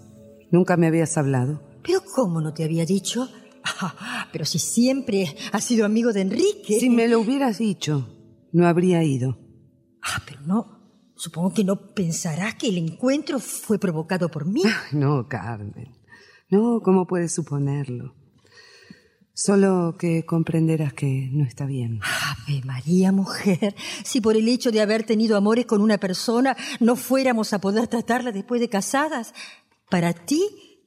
Nunca 0.51 0.75
me 0.75 0.87
habías 0.87 1.17
hablado. 1.17 1.61
¿Pero 1.83 2.01
cómo 2.13 2.41
no 2.41 2.53
te 2.53 2.65
había 2.65 2.85
dicho? 2.85 3.29
Ah, 3.63 4.27
pero 4.33 4.43
si 4.43 4.59
siempre 4.59 5.37
has 5.53 5.63
sido 5.63 5.85
amigo 5.85 6.11
de 6.11 6.21
Enrique. 6.21 6.81
Si 6.81 6.89
me 6.89 7.07
lo 7.07 7.21
hubieras 7.21 7.59
dicho, 7.59 8.09
no 8.51 8.67
habría 8.67 9.03
ido. 9.03 9.37
Ah, 10.01 10.21
pero 10.25 10.41
no. 10.41 10.80
Supongo 11.21 11.53
que 11.53 11.63
no 11.63 11.75
pensarás 11.93 12.55
que 12.55 12.67
el 12.69 12.79
encuentro 12.79 13.39
fue 13.39 13.77
provocado 13.77 14.31
por 14.31 14.47
mí. 14.47 14.63
No, 14.91 15.27
Carmen. 15.27 15.95
No, 16.49 16.81
¿cómo 16.81 17.05
puedes 17.05 17.31
suponerlo? 17.31 18.15
Solo 19.31 19.97
que 19.99 20.25
comprenderás 20.25 20.93
que 20.93 21.29
no 21.31 21.43
está 21.45 21.67
bien. 21.67 21.99
Ave 22.01 22.63
María, 22.65 23.11
mujer. 23.11 23.75
Si 24.03 24.19
por 24.19 24.35
el 24.35 24.47
hecho 24.47 24.71
de 24.71 24.81
haber 24.81 25.03
tenido 25.03 25.37
amores 25.37 25.67
con 25.67 25.81
una 25.81 25.99
persona 25.99 26.57
no 26.79 26.95
fuéramos 26.95 27.53
a 27.53 27.61
poder 27.61 27.87
tratarla 27.87 28.31
después 28.31 28.59
de 28.59 28.69
casadas, 28.69 29.35
para 29.91 30.13
ti 30.13 30.41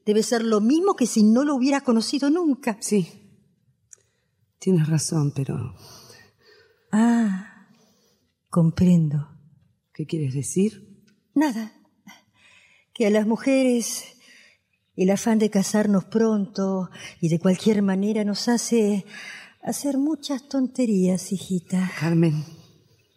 debe 0.04 0.24
ser 0.24 0.42
lo 0.42 0.60
mismo 0.60 0.96
que 0.96 1.06
si 1.06 1.22
no 1.22 1.44
lo 1.44 1.54
hubieras 1.54 1.84
conocido 1.84 2.28
nunca. 2.28 2.76
Sí. 2.80 3.06
Tienes 4.58 4.88
razón, 4.88 5.32
pero 5.32 5.76
Ah, 6.90 7.68
comprendo. 8.50 9.33
¿Qué 9.94 10.06
quieres 10.06 10.34
decir? 10.34 11.02
Nada. 11.34 11.72
Que 12.92 13.06
a 13.06 13.10
las 13.10 13.26
mujeres 13.26 14.04
el 14.96 15.10
afán 15.10 15.38
de 15.38 15.50
casarnos 15.50 16.04
pronto 16.04 16.90
y 17.20 17.28
de 17.28 17.38
cualquier 17.38 17.82
manera 17.82 18.24
nos 18.24 18.48
hace 18.48 19.04
hacer 19.62 19.96
muchas 19.96 20.48
tonterías, 20.48 21.32
hijita. 21.32 21.90
Carmen, 21.98 22.44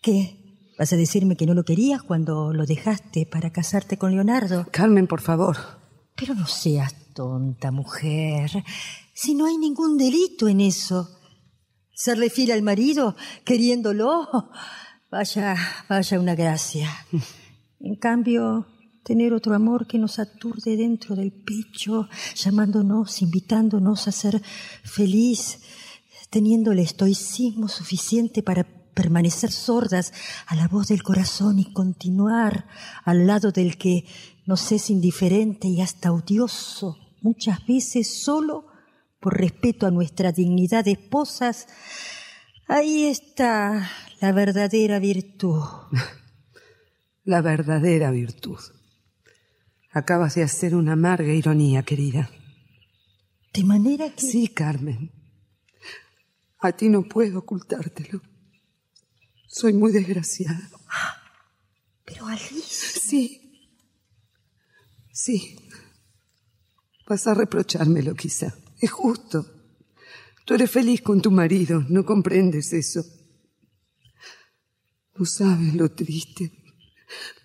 ¿Qué? 0.02 0.38
¿Vas 0.80 0.94
a 0.94 0.96
decirme 0.96 1.36
que 1.36 1.46
no 1.46 1.54
lo 1.54 1.66
querías 1.66 2.04
cuando 2.04 2.54
lo 2.54 2.66
dejaste 2.66 3.26
para 3.26 3.52
casarte 3.52 3.98
con 3.98 4.12
Leonardo? 4.12 4.68
Carmen, 4.72 5.08
por 5.08 5.22
favor. 5.22 5.58
Pero 6.16 6.36
no 6.36 6.48
seas 6.48 7.14
tonta, 7.14 7.72
mujer. 7.72 8.52
Si 9.14 9.34
no 9.34 9.48
hay 9.48 9.58
ningún 9.58 9.98
delito 9.98 10.48
en 10.48 10.62
eso. 10.62 11.10
Serle 11.94 12.30
fiel 12.30 12.52
al 12.52 12.62
marido, 12.62 13.16
queriéndolo, 13.44 14.30
vaya, 15.10 15.56
vaya 15.90 16.20
una 16.20 16.36
gracia. 16.36 16.90
En 17.80 17.96
cambio, 17.96 18.68
tener 19.04 19.34
otro 19.34 19.56
amor 19.56 19.88
que 19.88 19.98
nos 19.98 20.20
aturde 20.20 20.76
dentro 20.76 21.16
del 21.16 21.32
pecho, 21.32 22.10
llamándonos, 22.36 23.22
invitándonos 23.22 24.08
a 24.08 24.12
ser 24.12 24.42
feliz, 24.84 25.60
teniendo 26.30 26.72
el 26.72 26.80
estoicismo 26.80 27.68
suficiente 27.68 28.44
para 28.44 28.66
permanecer 28.94 29.52
sordas 29.52 30.12
a 30.48 30.56
la 30.56 30.68
voz 30.68 30.88
del 30.88 31.04
corazón 31.04 31.60
y 31.60 31.72
continuar 31.72 32.68
al 33.06 33.28
lado 33.28 33.52
del 33.52 33.78
que 33.78 34.06
nos 34.46 34.72
es 34.72 34.90
indiferente 34.90 35.68
y 35.68 35.82
hasta 35.82 36.12
odioso, 36.12 36.98
muchas 37.22 37.66
veces 37.68 38.24
solo 38.24 38.66
por 39.20 39.38
respeto 39.38 39.86
a 39.86 39.92
nuestra 39.92 40.32
dignidad 40.32 40.86
de 40.86 40.94
esposas, 40.94 41.68
ahí 42.68 43.06
está 43.06 43.90
la 44.22 44.32
verdadera 44.32 45.00
virtud. 45.00 45.64
La 47.24 47.42
verdadera 47.42 48.10
virtud. 48.10 48.58
Acabas 49.92 50.36
de 50.36 50.44
hacer 50.44 50.76
una 50.76 50.94
amarga 50.94 51.34
ironía, 51.34 51.84
querida. 51.84 52.30
De 53.54 53.66
manera 53.66 54.10
que... 54.12 54.22
Sí, 54.22 54.48
Carmen. 54.48 55.12
A 56.60 56.72
ti 56.72 56.88
no 56.88 57.04
puedo 57.04 57.40
ocultártelo. 57.40 58.22
Soy 59.46 59.74
muy 59.74 59.92
desgraciada. 59.92 60.70
Pero 62.06 62.28
Alicia... 62.28 63.02
Sí. 63.02 63.42
Sí. 65.12 65.58
Vas 67.06 67.28
a 67.28 67.34
reprochármelo 67.34 68.16
quizá. 68.16 68.54
Es 68.80 68.92
justo. 68.92 69.57
Tú 70.48 70.54
eres 70.54 70.72
feliz 70.72 71.02
con 71.02 71.22
tu 71.22 71.30
marido, 71.30 71.84
no 71.90 72.06
comprendes 72.06 72.72
eso. 72.72 73.04
No 75.20 75.26
sabes 75.26 75.74
lo 75.74 75.92
triste, 75.92 76.54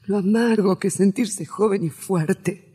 lo 0.05 0.18
amargo 0.18 0.78
que 0.78 0.86
es 0.86 0.94
sentirse 0.94 1.44
joven 1.44 1.82
y 1.82 1.90
fuerte. 1.90 2.72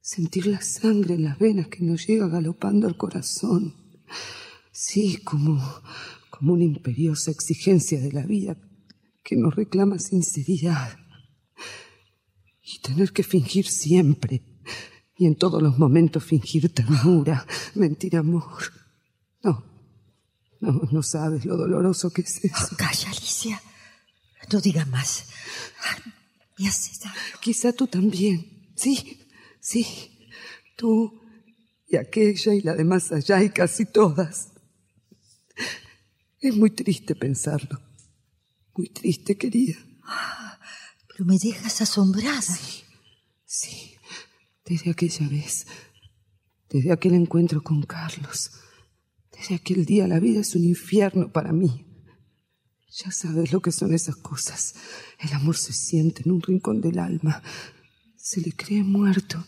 Sentir 0.00 0.48
la 0.48 0.60
sangre 0.60 1.14
en 1.14 1.22
las 1.22 1.38
venas 1.38 1.68
que 1.68 1.84
nos 1.84 2.08
llega 2.08 2.26
galopando 2.26 2.88
al 2.88 2.96
corazón. 2.96 3.76
Sí, 4.72 5.18
como, 5.18 5.62
como 6.30 6.54
una 6.54 6.64
imperiosa 6.64 7.30
exigencia 7.30 8.00
de 8.00 8.10
la 8.10 8.26
vida 8.26 8.56
que 9.22 9.36
nos 9.36 9.54
reclama 9.54 10.00
sinceridad. 10.00 10.98
Y 12.64 12.80
tener 12.80 13.12
que 13.12 13.22
fingir 13.22 13.68
siempre, 13.68 14.42
y 15.16 15.26
en 15.26 15.36
todos 15.36 15.62
los 15.62 15.78
momentos 15.78 16.24
fingir 16.24 16.74
ternura, 16.74 17.46
mentir 17.76 18.16
amor. 18.16 18.79
No, 19.42 19.64
no, 20.60 20.72
no 20.90 21.02
sabes 21.02 21.44
lo 21.44 21.56
doloroso 21.56 22.10
que 22.12 22.22
es 22.22 22.44
eso. 22.44 22.76
Calla, 22.76 23.10
Alicia. 23.10 23.62
No 24.52 24.60
digas 24.60 24.88
más. 24.88 25.24
Me 26.58 26.68
hace 26.68 26.92
daño. 27.02 27.14
Quizá 27.40 27.72
tú 27.72 27.86
también. 27.86 28.72
Sí, 28.76 29.26
sí. 29.60 30.28
Tú 30.76 31.20
y 31.86 31.96
aquella 31.96 32.54
y 32.54 32.60
la 32.62 32.74
de 32.74 32.84
más 32.84 33.12
allá 33.12 33.42
y 33.42 33.50
casi 33.50 33.84
todas. 33.84 34.48
Es 36.40 36.56
muy 36.56 36.70
triste 36.70 37.14
pensarlo. 37.14 37.80
Muy 38.74 38.88
triste, 38.88 39.36
querida. 39.36 39.76
Pero 41.08 41.24
me 41.24 41.38
dejas 41.38 41.80
asombrada. 41.82 42.58
Sí, 43.44 43.96
desde 44.64 44.92
aquella 44.92 45.28
vez, 45.28 45.66
desde 46.70 46.92
aquel 46.92 47.14
encuentro 47.14 47.62
con 47.62 47.82
Carlos, 47.82 48.52
desde 49.40 49.54
aquel 49.56 49.84
día 49.86 50.06
la 50.06 50.20
vida 50.20 50.40
es 50.40 50.54
un 50.54 50.64
infierno 50.64 51.32
para 51.32 51.52
mí. 51.52 51.86
Ya 52.92 53.10
sabes 53.12 53.52
lo 53.52 53.60
que 53.62 53.72
son 53.72 53.94
esas 53.94 54.16
cosas. 54.16 54.74
El 55.18 55.32
amor 55.32 55.56
se 55.56 55.72
siente 55.72 56.22
en 56.24 56.32
un 56.32 56.42
rincón 56.42 56.80
del 56.80 56.98
alma. 56.98 57.42
Se 58.16 58.40
le 58.40 58.52
cree 58.52 58.82
muerto. 58.82 59.44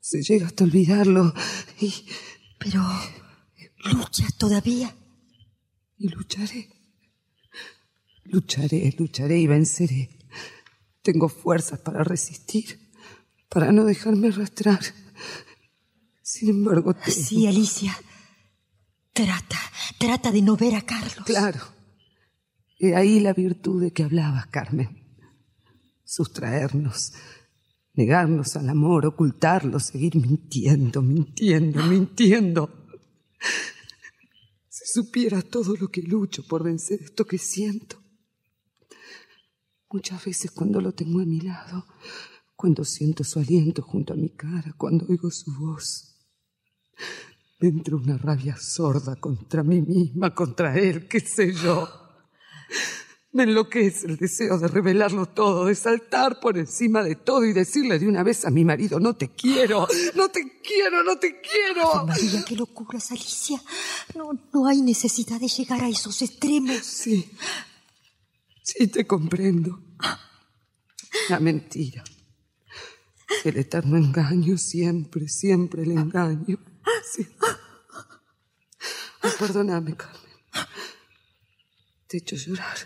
Se 0.00 0.22
llega 0.22 0.46
hasta 0.46 0.64
olvidarlo. 0.64 1.32
Y, 1.80 1.92
Pero 2.58 2.82
luchas 3.92 4.34
todavía. 4.36 4.96
y 5.98 6.08
lucharé. 6.08 6.70
Lucharé, 8.24 8.94
lucharé 8.98 9.38
y 9.38 9.46
venceré. 9.46 10.08
Tengo 11.02 11.28
fuerzas 11.28 11.80
para 11.80 12.02
resistir, 12.02 12.90
para 13.50 13.70
no 13.70 13.84
dejarme 13.84 14.28
arrastrar. 14.28 14.80
Sin 16.22 16.48
embargo, 16.48 16.94
tengo- 16.94 17.10
Sí, 17.10 17.46
Alicia. 17.46 17.94
Trata, 19.14 19.60
trata 19.96 20.32
de 20.32 20.42
no 20.42 20.56
ver 20.56 20.74
a 20.74 20.82
Carlos. 20.82 21.24
Claro. 21.24 21.60
He 22.80 22.96
ahí 22.96 23.20
la 23.20 23.32
virtud 23.32 23.80
de 23.80 23.92
que 23.92 24.02
hablabas, 24.02 24.48
Carmen. 24.48 24.88
Sustraernos, 26.04 27.12
negarnos 27.92 28.56
al 28.56 28.68
amor, 28.68 29.06
ocultarlo, 29.06 29.78
seguir 29.78 30.16
mintiendo, 30.16 31.00
mintiendo, 31.00 31.84
mintiendo. 31.84 32.88
Si 34.68 34.84
supiera 35.00 35.42
todo 35.42 35.76
lo 35.76 35.86
que 35.88 36.02
lucho 36.02 36.44
por 36.44 36.64
vencer 36.64 37.00
esto 37.00 37.24
que 37.24 37.38
siento. 37.38 38.02
Muchas 39.90 40.24
veces 40.24 40.50
cuando 40.50 40.80
lo 40.80 40.90
tengo 40.90 41.20
a 41.20 41.24
mi 41.24 41.40
lado, 41.40 41.86
cuando 42.56 42.84
siento 42.84 43.22
su 43.22 43.38
aliento 43.38 43.80
junto 43.80 44.12
a 44.12 44.16
mi 44.16 44.30
cara, 44.30 44.74
cuando 44.76 45.06
oigo 45.08 45.30
su 45.30 45.56
voz, 45.56 46.16
me 47.64 47.70
entra 47.70 47.96
una 47.96 48.18
rabia 48.18 48.56
sorda 48.56 49.16
contra 49.16 49.62
mí 49.62 49.80
misma, 49.80 50.34
contra 50.34 50.78
él, 50.78 51.08
qué 51.08 51.20
sé 51.20 51.54
yo. 51.54 51.88
Me 53.32 53.44
enloquece 53.44 54.06
el 54.06 54.18
deseo 54.18 54.58
de 54.58 54.68
revelarlo 54.68 55.26
todo, 55.26 55.64
de 55.64 55.74
saltar 55.74 56.40
por 56.40 56.58
encima 56.58 57.02
de 57.02 57.16
todo 57.16 57.44
y 57.44 57.54
decirle 57.54 57.98
de 57.98 58.06
una 58.06 58.22
vez 58.22 58.44
a 58.44 58.50
mi 58.50 58.66
marido, 58.66 59.00
no 59.00 59.16
te 59.16 59.30
quiero, 59.30 59.88
no 60.14 60.28
te 60.28 60.60
quiero, 60.62 61.02
no 61.02 61.18
te 61.18 61.40
quiero. 61.40 62.04
María, 62.04 62.44
qué 62.46 62.54
locuras, 62.54 63.10
Alicia. 63.12 63.60
No, 64.14 64.38
no 64.52 64.66
hay 64.66 64.82
necesidad 64.82 65.40
de 65.40 65.48
llegar 65.48 65.82
a 65.82 65.88
esos 65.88 66.20
extremos. 66.20 66.84
Sí, 66.84 67.30
sí 68.62 68.88
te 68.88 69.06
comprendo. 69.06 69.80
La 71.30 71.40
mentira. 71.40 72.04
El 73.42 73.56
eterno 73.56 73.96
engaño, 73.96 74.58
siempre, 74.58 75.28
siempre 75.28 75.82
el 75.84 75.92
engaño. 75.92 76.58
Sí. 77.12 77.26
Perdóname, 79.38 79.96
Carmen. 79.96 80.20
Te 82.06 82.16
he 82.16 82.20
hecho 82.20 82.36
llorar. 82.36 82.76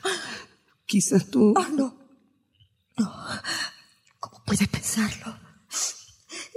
Quizás 0.87 1.31
tú... 1.31 1.53
Ah, 1.57 1.69
no. 1.73 1.99
No. 2.97 3.15
¿Cómo 4.21 4.43
puedes 4.45 4.69
pensarlo? 4.69 5.39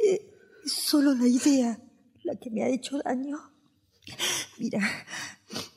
Eh, 0.05 0.33
Es 0.65 0.73
solo 0.73 1.13
la 1.13 1.27
idea 1.27 1.79
la 2.23 2.35
que 2.39 2.49
me 2.51 2.63
ha 2.63 2.67
hecho 2.69 2.99
daño. 3.03 3.37
Mira, 4.57 4.79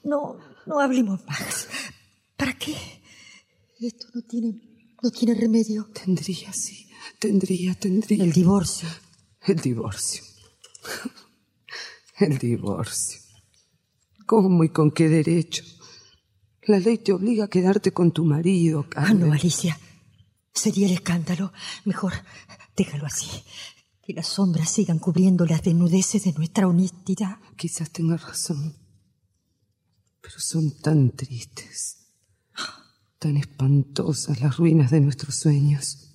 no, 0.05 0.39
no 0.67 0.81
hablemos 0.81 1.25
más. 1.27 1.69
¿Para 2.37 2.57
qué? 2.59 2.75
Esto 3.81 4.07
no 4.15 4.23
tiene, 4.23 4.95
no 5.03 5.11
tiene 5.11 5.35
remedio. 5.35 5.89
Tendría, 5.93 6.53
sí. 6.53 6.89
Tendría, 7.19 7.75
tendría. 7.75 8.25
El 8.25 8.33
divorcio. 8.33 8.89
El 9.43 9.57
divorcio. 9.57 10.23
El 12.19 12.39
divorcio. 12.39 13.21
¿Cómo 14.27 14.65
y 14.65 14.69
con 14.71 14.91
qué 14.91 15.09
derecho? 15.09 15.65
La 16.67 16.79
ley 16.79 16.99
te 16.99 17.13
obliga 17.13 17.45
a 17.45 17.49
quedarte 17.49 17.93
con 17.93 18.13
tu 18.13 18.25
marido, 18.25 18.87
Ah, 18.91 19.05
Carmen. 19.07 19.29
no, 19.29 19.33
Alicia. 19.33 19.79
Sería 20.53 20.87
el 20.87 20.93
escándalo. 20.95 21.53
Mejor 21.85 22.13
déjalo 22.77 23.07
así. 23.07 23.27
Que 24.03 24.13
las 24.15 24.29
sombras 24.29 24.71
sigan 24.71 24.99
cubriendo 24.99 25.45
las 25.47 25.63
desnudeces 25.63 26.25
de 26.25 26.33
nuestra 26.33 26.69
honestidad. 26.69 27.39
Quizás 27.57 27.91
tengas 27.91 28.23
razón. 28.23 28.77
Pero 30.21 30.39
son 30.39 30.71
tan 30.81 31.11
tristes, 31.11 32.07
tan 33.19 33.37
espantosas 33.37 34.41
las 34.41 34.57
ruinas 34.57 34.91
de 34.91 35.01
nuestros 35.01 35.35
sueños. 35.37 36.15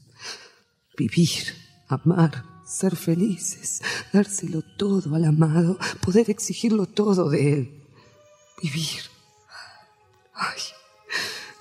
Vivir, 0.98 1.54
amar, 1.88 2.44
ser 2.70 2.96
felices, 2.96 3.82
dárselo 4.14 4.62
todo 4.62 5.16
al 5.16 5.26
amado, 5.26 5.78
poder 6.02 6.30
exigirlo 6.30 6.86
todo 6.86 7.30
de 7.30 7.54
él. 7.54 7.84
Vivir. 8.62 9.02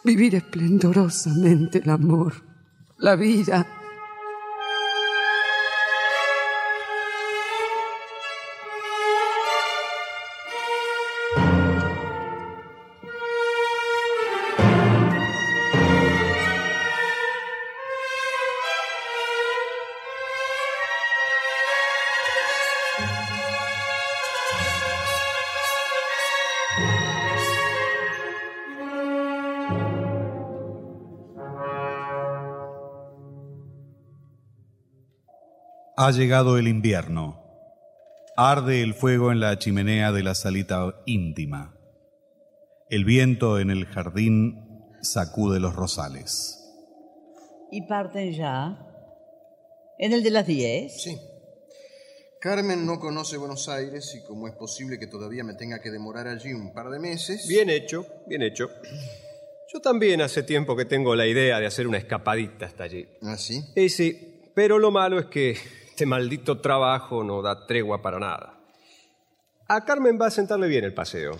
Vivir 0.04 0.34
esplendorosamente 0.36 1.78
el 1.78 1.90
amor, 1.90 2.42
la 2.98 3.16
vida. 3.16 3.66
Ha 36.08 36.10
llegado 36.10 36.56
el 36.56 36.68
invierno. 36.68 37.44
Arde 38.34 38.80
el 38.80 38.94
fuego 38.94 39.30
en 39.30 39.40
la 39.40 39.58
chimenea 39.58 40.10
de 40.10 40.22
la 40.22 40.34
salita 40.34 41.02
íntima. 41.04 41.78
El 42.88 43.04
viento 43.04 43.58
en 43.58 43.68
el 43.68 43.84
jardín 43.84 44.86
sacude 45.02 45.60
los 45.60 45.76
rosales. 45.76 46.58
¿Y 47.70 47.86
parten 47.86 48.32
ya? 48.32 48.78
¿En 49.98 50.14
el 50.14 50.22
de 50.22 50.30
las 50.30 50.46
10? 50.46 50.98
Sí. 50.98 51.18
Carmen 52.40 52.86
no 52.86 52.98
conoce 52.98 53.36
Buenos 53.36 53.68
Aires 53.68 54.18
y 54.18 54.26
como 54.26 54.48
es 54.48 54.54
posible 54.54 54.98
que 54.98 55.08
todavía 55.08 55.44
me 55.44 55.52
tenga 55.52 55.82
que 55.82 55.90
demorar 55.90 56.26
allí 56.26 56.54
un 56.54 56.72
par 56.72 56.88
de 56.88 57.00
meses... 57.00 57.46
Bien 57.46 57.68
hecho, 57.68 58.06
bien 58.26 58.40
hecho. 58.40 58.70
Yo 59.70 59.80
también 59.82 60.22
hace 60.22 60.42
tiempo 60.42 60.74
que 60.74 60.86
tengo 60.86 61.14
la 61.14 61.26
idea 61.26 61.60
de 61.60 61.66
hacer 61.66 61.86
una 61.86 61.98
escapadita 61.98 62.64
hasta 62.64 62.84
allí. 62.84 63.06
¿Ah, 63.20 63.36
sí? 63.36 63.62
Y 63.76 63.90
sí, 63.90 64.50
pero 64.54 64.78
lo 64.78 64.90
malo 64.90 65.18
es 65.18 65.26
que 65.26 65.58
este 65.98 66.06
maldito 66.06 66.60
trabajo 66.60 67.24
no 67.24 67.42
da 67.42 67.66
tregua 67.66 68.00
para 68.00 68.20
nada. 68.20 68.54
A 69.66 69.84
Carmen 69.84 70.16
va 70.16 70.28
a 70.28 70.30
sentarle 70.30 70.68
bien 70.68 70.84
el 70.84 70.94
paseo. 70.94 71.32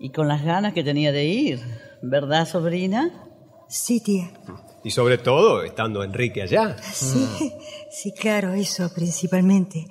Y 0.00 0.10
con 0.10 0.26
las 0.26 0.42
ganas 0.42 0.74
que 0.74 0.82
tenía 0.82 1.12
de 1.12 1.26
ir, 1.26 1.60
¿verdad, 2.02 2.44
sobrina? 2.44 3.28
Sí, 3.68 4.00
tía. 4.00 4.32
Y 4.82 4.90
sobre 4.90 5.16
todo, 5.16 5.62
estando 5.62 6.02
Enrique 6.02 6.42
allá. 6.42 6.76
Sí, 6.82 7.52
sí, 7.92 8.12
claro, 8.12 8.52
eso 8.52 8.92
principalmente. 8.92 9.86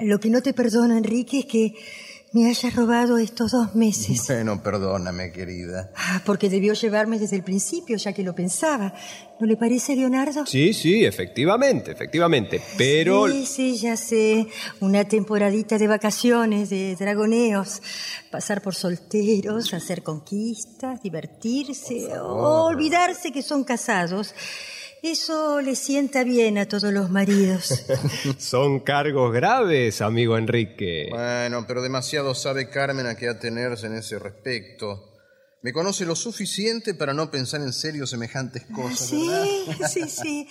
Lo 0.00 0.18
que 0.18 0.28
no 0.28 0.42
te 0.42 0.52
perdono, 0.52 0.96
Enrique, 0.96 1.38
es 1.38 1.46
que 1.46 1.74
me 2.32 2.48
hayas 2.48 2.74
robado 2.74 3.18
estos 3.18 3.52
dos 3.52 3.74
meses. 3.74 4.26
Bueno, 4.26 4.62
perdóname, 4.62 5.32
querida. 5.32 5.90
Ah, 5.96 6.20
porque 6.24 6.50
debió 6.50 6.74
llevarme 6.74 7.18
desde 7.18 7.36
el 7.36 7.42
principio, 7.42 7.96
ya 7.96 8.12
que 8.12 8.22
lo 8.22 8.34
pensaba. 8.34 8.92
¿No 9.40 9.46
le 9.46 9.56
parece, 9.56 9.96
Leonardo? 9.96 10.44
Sí, 10.46 10.72
sí, 10.72 11.04
efectivamente, 11.04 11.92
efectivamente. 11.92 12.60
Pero... 12.76 13.28
Sí, 13.28 13.46
sí, 13.46 13.76
ya 13.76 13.96
sé. 13.96 14.46
Una 14.80 15.04
temporadita 15.04 15.78
de 15.78 15.86
vacaciones, 15.86 16.68
de 16.70 16.96
dragoneos. 16.96 17.80
Pasar 18.30 18.60
por 18.60 18.74
solteros, 18.74 19.72
hacer 19.72 20.02
conquistas, 20.02 21.02
divertirse, 21.02 22.18
o 22.18 22.64
olvidarse 22.64 23.32
que 23.32 23.42
son 23.42 23.64
casados. 23.64 24.34
Eso 25.08 25.60
le 25.60 25.76
sienta 25.76 26.24
bien 26.24 26.58
a 26.58 26.66
todos 26.66 26.92
los 26.92 27.10
maridos. 27.10 27.84
Son 28.38 28.80
cargos 28.80 29.32
graves, 29.32 30.00
amigo 30.00 30.36
Enrique. 30.36 31.06
Bueno, 31.10 31.64
pero 31.64 31.80
demasiado 31.80 32.34
sabe 32.34 32.68
Carmen 32.68 33.06
a 33.06 33.14
qué 33.14 33.28
atenerse 33.28 33.86
en 33.86 33.94
ese 33.94 34.18
respecto. 34.18 35.12
Me 35.62 35.72
conoce 35.72 36.04
lo 36.06 36.16
suficiente 36.16 36.92
para 36.92 37.14
no 37.14 37.30
pensar 37.30 37.60
en 37.60 37.72
serio 37.72 38.04
semejantes 38.04 38.64
cosas, 38.74 39.12
¿verdad? 39.12 39.44
Sí, 39.88 40.02
sí, 40.02 40.08
sí. 40.08 40.48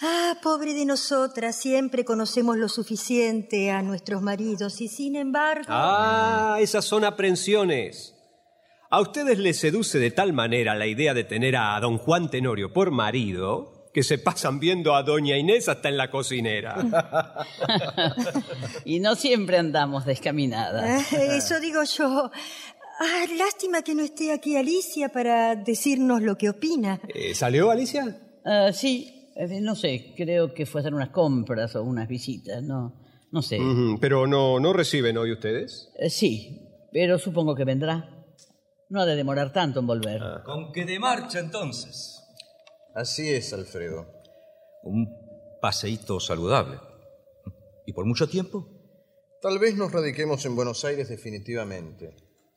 Ah, 0.00 0.38
pobre 0.42 0.72
de 0.72 0.86
nosotras, 0.86 1.56
siempre 1.56 2.06
conocemos 2.06 2.56
lo 2.56 2.70
suficiente 2.70 3.70
a 3.70 3.82
nuestros 3.82 4.22
maridos 4.22 4.80
y 4.80 4.88
sin 4.88 5.14
embargo... 5.14 5.66
Ah, 5.68 6.56
esas 6.58 6.86
son 6.86 7.04
aprensiones. 7.04 8.14
A 8.88 9.02
ustedes 9.02 9.38
les 9.38 9.58
seduce 9.58 9.98
de 9.98 10.10
tal 10.10 10.32
manera 10.32 10.74
la 10.74 10.86
idea 10.86 11.12
de 11.12 11.24
tener 11.24 11.54
a 11.56 11.78
don 11.80 11.98
Juan 11.98 12.30
Tenorio 12.30 12.72
por 12.72 12.90
marido 12.90 13.79
que 13.92 14.02
se 14.02 14.18
pasan 14.18 14.60
viendo 14.60 14.94
a 14.94 15.02
doña 15.02 15.36
Inés 15.36 15.68
hasta 15.68 15.88
en 15.88 15.96
la 15.96 16.10
cocinera. 16.10 16.76
y 18.84 19.00
no 19.00 19.14
siempre 19.14 19.58
andamos 19.58 20.04
descaminadas. 20.06 21.12
Ah, 21.12 21.16
Eso 21.36 21.60
digo 21.60 21.82
yo. 21.84 22.30
Ah, 23.00 23.24
lástima 23.36 23.82
que 23.82 23.94
no 23.94 24.02
esté 24.02 24.32
aquí 24.32 24.56
Alicia 24.56 25.08
para 25.08 25.56
decirnos 25.56 26.22
lo 26.22 26.36
que 26.36 26.50
opina. 26.50 27.00
Eh, 27.14 27.34
¿Salió 27.34 27.70
Alicia? 27.70 28.20
Ah, 28.44 28.70
sí, 28.72 29.30
eh, 29.36 29.60
no 29.60 29.74
sé, 29.74 30.12
creo 30.16 30.52
que 30.52 30.66
fue 30.66 30.80
a 30.80 30.82
hacer 30.82 30.94
unas 30.94 31.08
compras 31.08 31.74
o 31.76 31.82
unas 31.82 32.06
visitas, 32.08 32.62
no, 32.62 32.94
no 33.32 33.42
sé. 33.42 33.58
Ujú, 33.58 33.98
Pero 34.00 34.26
no, 34.26 34.60
no 34.60 34.72
reciben 34.72 35.16
hoy 35.16 35.32
ustedes. 35.32 35.90
Eh, 35.98 36.10
sí, 36.10 36.60
pero 36.92 37.18
supongo 37.18 37.54
que 37.54 37.64
vendrá. 37.64 38.16
No 38.90 39.00
ha 39.00 39.06
de 39.06 39.16
demorar 39.16 39.52
tanto 39.52 39.80
en 39.80 39.86
volver. 39.86 40.20
Con 40.44 40.72
que 40.72 40.84
de 40.84 40.98
marcha 40.98 41.38
entonces. 41.38 42.19
Así 42.94 43.32
es, 43.32 43.52
Alfredo. 43.52 44.06
Un 44.82 45.08
paseíto 45.60 46.20
saludable. 46.20 46.78
¿Y 47.86 47.92
por 47.92 48.04
mucho 48.04 48.28
tiempo? 48.28 48.66
Tal 49.42 49.58
vez 49.58 49.76
nos 49.76 49.92
radiquemos 49.92 50.44
en 50.44 50.54
Buenos 50.56 50.84
Aires 50.84 51.08
definitivamente. 51.08 52.14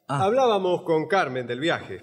Hablábamos 0.07 0.81
con 0.83 1.07
Carmen 1.07 1.47
del 1.47 1.59
viaje. 1.59 2.01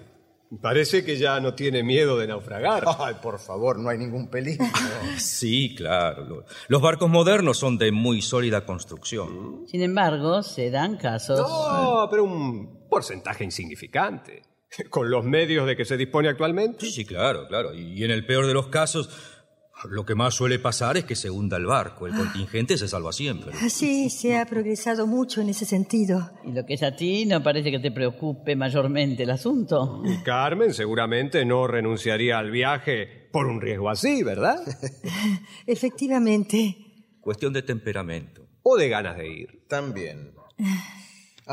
Parece 0.61 1.05
que 1.05 1.17
ya 1.17 1.39
no 1.39 1.53
tiene 1.55 1.81
miedo 1.81 2.17
de 2.17 2.27
naufragar. 2.27 2.83
Ay, 2.99 3.15
por 3.21 3.39
favor, 3.39 3.79
no 3.79 3.87
hay 3.89 3.97
ningún 3.97 4.27
peligro. 4.29 4.65
Sí, 5.17 5.75
claro. 5.75 6.25
Lo- 6.25 6.45
Los 6.67 6.81
barcos 6.81 7.09
modernos 7.09 7.57
son 7.57 7.77
de 7.77 7.91
muy 7.91 8.21
sólida 8.21 8.65
construcción. 8.65 9.63
Sin 9.67 9.81
embargo, 9.81 10.41
se 10.43 10.69
dan 10.69 10.97
casos. 10.97 11.39
No, 11.39 12.07
pero 12.09 12.23
un 12.25 12.87
porcentaje 12.89 13.43
insignificante. 13.45 14.41
Con 14.89 15.09
los 15.09 15.23
medios 15.25 15.67
de 15.67 15.75
que 15.75 15.85
se 15.85 15.97
dispone 15.97 16.29
actualmente. 16.29 16.85
Sí, 16.85 16.91
sí, 16.91 17.05
claro, 17.05 17.47
claro. 17.47 17.73
Y 17.73 18.03
en 18.03 18.11
el 18.11 18.25
peor 18.25 18.47
de 18.47 18.53
los 18.53 18.67
casos, 18.67 19.09
Lo 19.89 20.05
que 20.05 20.13
más 20.13 20.35
suele 20.35 20.59
pasar 20.59 20.97
es 20.97 21.05
que 21.05 21.15
se 21.15 21.31
hunda 21.31 21.57
el 21.57 21.65
barco. 21.65 22.05
El 22.05 22.13
contingente 22.13 22.77
se 22.77 22.87
salva 22.87 23.11
siempre. 23.11 23.51
Sí, 23.67 24.11
se 24.11 24.37
ha 24.37 24.45
progresado 24.45 25.07
mucho 25.07 25.41
en 25.41 25.49
ese 25.49 25.65
sentido. 25.65 26.29
Y 26.45 26.51
lo 26.51 26.63
que 26.67 26.75
es 26.75 26.83
a 26.83 26.95
ti 26.95 27.25
no 27.25 27.41
parece 27.41 27.71
que 27.71 27.79
te 27.79 27.91
preocupe 27.91 28.55
mayormente 28.55 29.23
el 29.23 29.31
asunto. 29.31 30.03
Y 30.05 30.21
Carmen 30.21 30.75
seguramente 30.75 31.43
no 31.45 31.65
renunciaría 31.65 32.37
al 32.37 32.51
viaje 32.51 33.29
por 33.31 33.47
un 33.47 33.59
riesgo 33.59 33.89
así, 33.89 34.21
¿verdad? 34.21 34.59
Efectivamente. 35.65 36.77
Cuestión 37.19 37.51
de 37.51 37.63
temperamento. 37.63 38.47
O 38.61 38.77
de 38.77 38.87
ganas 38.87 39.17
de 39.17 39.27
ir. 39.27 39.65
También. 39.67 40.31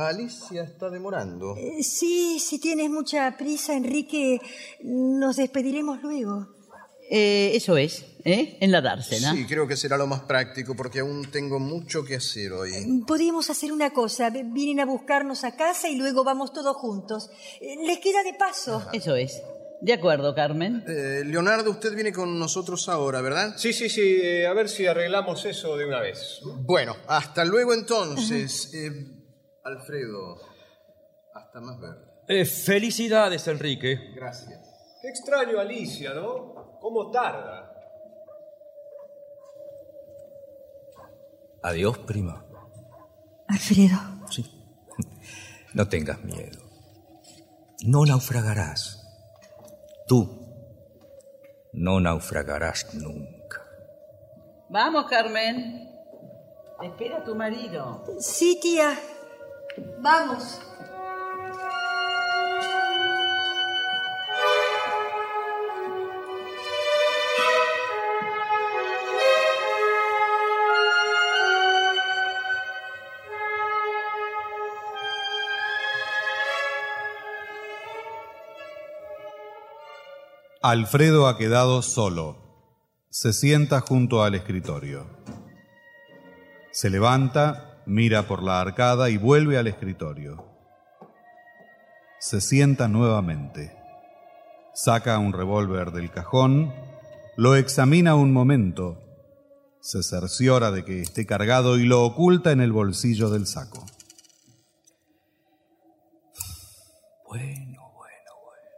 Alicia 0.07 0.63
está 0.63 0.89
demorando. 0.91 1.57
Eh, 1.57 1.83
Sí, 1.83 2.39
si 2.39 2.61
tienes 2.61 2.89
mucha 2.91 3.37
prisa, 3.37 3.75
Enrique, 3.75 4.41
nos 4.85 5.37
despediremos 5.37 6.01
luego. 6.03 6.47
Eh, 7.11 7.53
eso 7.55 7.79
es, 7.79 8.05
¿eh? 8.25 8.59
En 8.61 8.71
la 8.71 8.83
dársena. 8.83 9.33
Sí, 9.33 9.47
creo 9.47 9.67
que 9.67 9.77
será 9.77 9.97
lo 9.97 10.07
más 10.07 10.21
práctico 10.21 10.77
porque 10.77 11.01
aún 11.01 11.31
tengo 11.31 11.59
mucho 11.59 12.05
que 12.05 12.17
hacer 12.17 12.53
hoy. 12.53 12.71
Podríamos 13.07 13.49
hacer 13.49 13.73
una 13.73 13.91
cosa. 13.95 14.29
Vienen 14.31 14.81
a 14.81 14.85
buscarnos 14.85 15.43
a 15.45 15.57
casa 15.57 15.89
y 15.89 15.97
luego 15.97 16.23
vamos 16.23 16.53
todos 16.53 16.77
juntos. 16.77 17.31
Eh, 17.63 17.77
Les 17.87 17.99
queda 18.01 18.23
de 18.23 18.35
paso. 18.35 18.83
Eso 18.93 19.17
es. 19.17 19.41
De 19.81 19.93
acuerdo, 19.95 20.35
Carmen. 20.35 20.85
Eh, 20.87 21.23
Leonardo, 21.25 21.71
usted 21.71 21.95
viene 21.95 22.13
con 22.13 22.39
nosotros 22.39 22.89
ahora, 22.89 23.23
¿verdad? 23.23 23.55
Sí, 23.57 23.73
sí, 23.73 23.89
sí, 23.89 24.03
eh, 24.21 24.47
a 24.47 24.53
ver 24.53 24.69
si 24.69 24.87
arreglamos 24.87 25.45
eso 25.47 25.77
de 25.79 25.87
una 25.87 26.01
vez. 26.01 26.41
Bueno, 26.63 26.95
hasta 27.07 27.45
luego 27.45 27.73
entonces. 27.73 28.75
Eh, 28.75 28.91
Alfredo, 29.65 30.37
hasta 31.35 31.61
más 31.61 31.79
ver. 31.81 31.97
Eh, 32.29 32.45
felicidades, 32.45 33.47
Enrique. 33.49 34.13
Gracias. 34.15 34.61
Qué 35.01 35.09
extraño 35.09 35.59
Alicia, 35.59 36.13
¿no? 36.15 36.79
¿Cómo 36.81 37.11
tarda? 37.11 37.73
Adiós, 41.63 41.99
prima. 41.99 42.45
Alfredo. 43.49 43.99
Sí. 44.31 44.55
No 45.75 45.87
tengas 45.87 46.25
miedo. 46.25 46.59
No 47.85 48.07
naufragarás. 48.07 49.05
Tú 50.07 50.49
no 51.75 52.01
naufragarás 52.01 52.95
nunca. 52.95 53.63
Vamos, 54.71 55.05
Carmen. 55.09 55.89
Espera 56.83 57.19
a 57.19 57.25
tu 57.25 57.35
marido. 57.35 58.05
Sí, 58.19 58.59
tía. 58.61 58.99
Vamos. 60.01 60.61
Alfredo 80.61 81.29
ha 81.29 81.39
quedado 81.39 81.83
solo. 81.83 82.37
Se 83.11 83.33
sienta 83.33 83.81
junto 83.81 84.23
al 84.23 84.35
escritorio. 84.35 85.07
Se 86.73 86.91
levanta, 86.91 87.68
mira 87.89 88.29
por 88.29 88.43
la 88.43 88.61
arcada 88.61 89.09
y 89.09 89.17
vuelve 89.17 89.57
al 89.57 89.67
escritorio. 89.67 90.45
Se 92.21 92.41
sienta 92.41 92.87
nuevamente. 92.87 93.75
Saca 94.75 95.19
un 95.19 95.33
revólver 95.33 95.91
del 95.91 96.11
cajón, 96.11 96.73
lo 97.37 97.57
examina 97.57 98.15
un 98.15 98.33
momento, 98.33 99.01
se 99.81 100.03
cerciora 100.03 100.71
de 100.71 100.85
que 100.85 101.01
esté 101.01 101.27
cargado 101.27 101.79
y 101.79 101.85
lo 101.85 102.05
oculta 102.05 102.53
en 102.53 102.61
el 102.61 102.73
bolsillo 102.73 103.31
del 103.31 103.47
saco. 103.47 103.85
Bueno, 107.27 107.93
bueno, 107.95 108.33
bueno. 108.45 108.69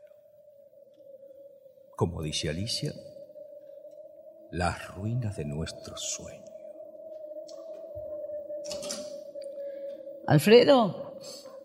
Como 1.96 2.22
dice 2.22 2.48
Alicia, 2.48 2.92
las 4.52 4.88
ruinas 4.94 5.36
de 5.36 5.44
nuestro 5.44 5.96
sueño. 5.96 6.39
Alfredo, 10.30 11.16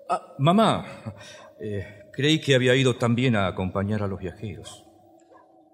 Ah, 0.09 0.33
mamá, 0.39 0.85
eh, 1.59 2.09
creí 2.11 2.41
que 2.41 2.55
había 2.55 2.75
ido 2.75 2.95
también 2.97 3.35
a 3.35 3.45
acompañar 3.45 4.01
a 4.01 4.07
los 4.07 4.19
viajeros. 4.19 4.83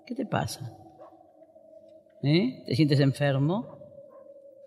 ¿qué 0.05 0.13
te 0.13 0.25
pasa? 0.25 0.75
¿Eh? 2.21 2.63
¿Te 2.65 2.75
sientes 2.75 2.99
enfermo? 2.99 3.79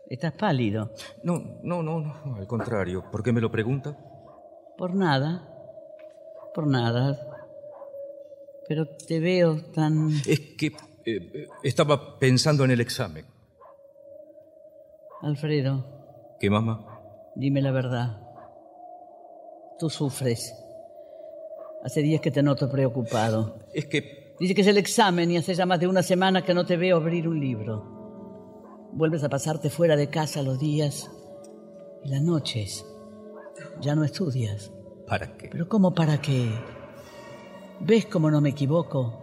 ¿Estás 0.09 0.33
pálido? 0.33 0.91
No, 1.23 1.39
no, 1.63 1.83
no, 1.83 2.01
no, 2.01 2.37
al 2.37 2.47
contrario. 2.47 3.05
¿Por 3.11 3.23
qué 3.23 3.31
me 3.31 3.43
lo 3.43 3.51
pregunta? 3.51 3.95
Por 4.79 4.95
nada. 4.95 5.47
Por 6.55 6.67
nada. 6.67 7.19
Pero 8.67 8.87
te 8.87 9.21
veo 9.21 9.63
tan... 9.75 10.11
Es 10.27 10.41
que 10.57 10.73
eh, 11.05 11.47
estaba 11.63 12.19
pensando 12.19 12.65
en 12.65 12.71
el 12.71 12.81
examen. 12.81 13.27
Alfredo, 15.21 15.85
¿Qué, 16.41 16.49
mamá? 16.49 16.94
Dime 17.35 17.63
la 17.63 17.71
verdad. 17.71 18.21
Tú 19.79 19.91
sufres. 19.91 20.55
Hace 21.83 22.01
días 22.01 22.21
que 22.21 22.31
te 22.31 22.43
noto 22.43 22.71
preocupado. 22.71 23.59
Es 23.73 23.87
que 23.87 24.25
Dice 24.39 24.55
que 24.55 24.63
es 24.63 24.67
el 24.67 24.79
examen 24.79 25.31
y 25.31 25.37
hace 25.37 25.55
ya 25.55 25.65
más 25.65 25.79
de 25.79 25.87
una 25.87 26.03
semana 26.03 26.43
que 26.43 26.55
no 26.55 26.67
te 26.67 26.77
veo 26.77 26.97
abrir 26.97 27.29
un 27.29 27.39
libro. 27.39 28.91
Vuelves 28.93 29.23
a 29.23 29.29
pasarte 29.29 29.71
fuera 29.71 29.97
de 29.97 30.09
casa 30.09 30.43
los 30.43 30.59
días 30.59 31.11
y 32.03 32.09
las 32.09 32.21
noches. 32.21 32.85
Ya 33.81 33.95
no 33.95 34.05
estudias. 34.05 34.73
¿para 35.07 35.37
qué? 35.37 35.49
Pero 35.51 35.69
¿cómo 35.69 35.95
para 35.95 36.21
qué? 36.21 36.51
¿Ves 37.81 38.07
cómo 38.07 38.31
no 38.31 38.41
me 38.41 38.51
equivoco? 38.51 39.21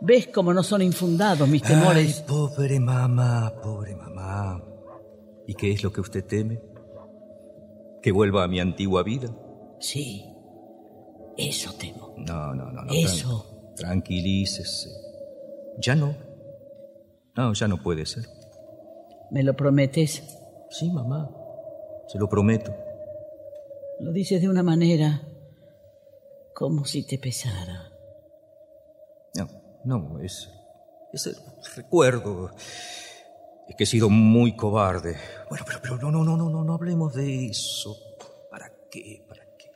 ¿Ves 0.00 0.28
cómo 0.28 0.54
no 0.54 0.62
son 0.62 0.82
infundados 0.82 1.46
mis 1.48 1.62
temores? 1.62 2.18
Ay, 2.18 2.24
pobre 2.26 2.80
mamá, 2.80 3.52
pobre 3.62 3.94
mamá. 3.94 4.64
¿Y 5.46 5.54
qué 5.54 5.72
es 5.72 5.82
lo 5.82 5.92
que 5.92 6.00
usted 6.00 6.24
teme? 6.24 6.60
¿Que 8.02 8.12
vuelva 8.12 8.44
a 8.44 8.48
mi 8.48 8.60
antigua 8.60 9.02
vida? 9.02 9.28
Sí, 9.78 10.24
eso 11.36 11.72
temo. 11.78 12.14
No, 12.16 12.54
no, 12.54 12.70
no, 12.72 12.82
no. 12.84 12.92
Eso. 12.92 13.72
tran- 13.74 13.74
tranquilícese. 13.76 14.90
Ya 15.78 15.94
no. 15.94 16.14
No, 17.36 17.52
ya 17.54 17.68
no 17.68 17.82
puede 17.82 18.04
ser. 18.06 18.24
¿Me 19.30 19.42
lo 19.42 19.54
prometes? 19.54 20.22
Sí, 20.70 20.90
mamá. 20.90 21.30
Se 22.08 22.18
lo 22.18 22.28
prometo. 22.28 22.74
Lo 24.00 24.12
dices 24.12 24.40
de 24.42 24.48
una 24.48 24.62
manera 24.62 25.22
como 26.54 26.84
si 26.84 27.06
te 27.06 27.18
pesara. 27.18 27.86
No, 29.34 29.48
no, 29.84 30.18
es. 30.20 30.50
Es 31.12 31.26
el 31.26 31.36
recuerdo. 31.76 32.50
Es 33.70 33.76
que 33.76 33.84
he 33.84 33.86
sido 33.86 34.10
muy 34.10 34.56
cobarde. 34.56 35.16
Bueno, 35.48 35.64
pero, 35.64 35.78
pero 35.80 35.96
no, 35.96 36.10
no, 36.10 36.24
no, 36.24 36.36
no, 36.36 36.50
no, 36.50 36.64
no 36.64 36.74
hablemos 36.74 37.14
de 37.14 37.46
eso. 37.46 37.96
¿Para 38.50 38.68
qué? 38.90 39.24
¿Para 39.28 39.44
qué? 39.56 39.70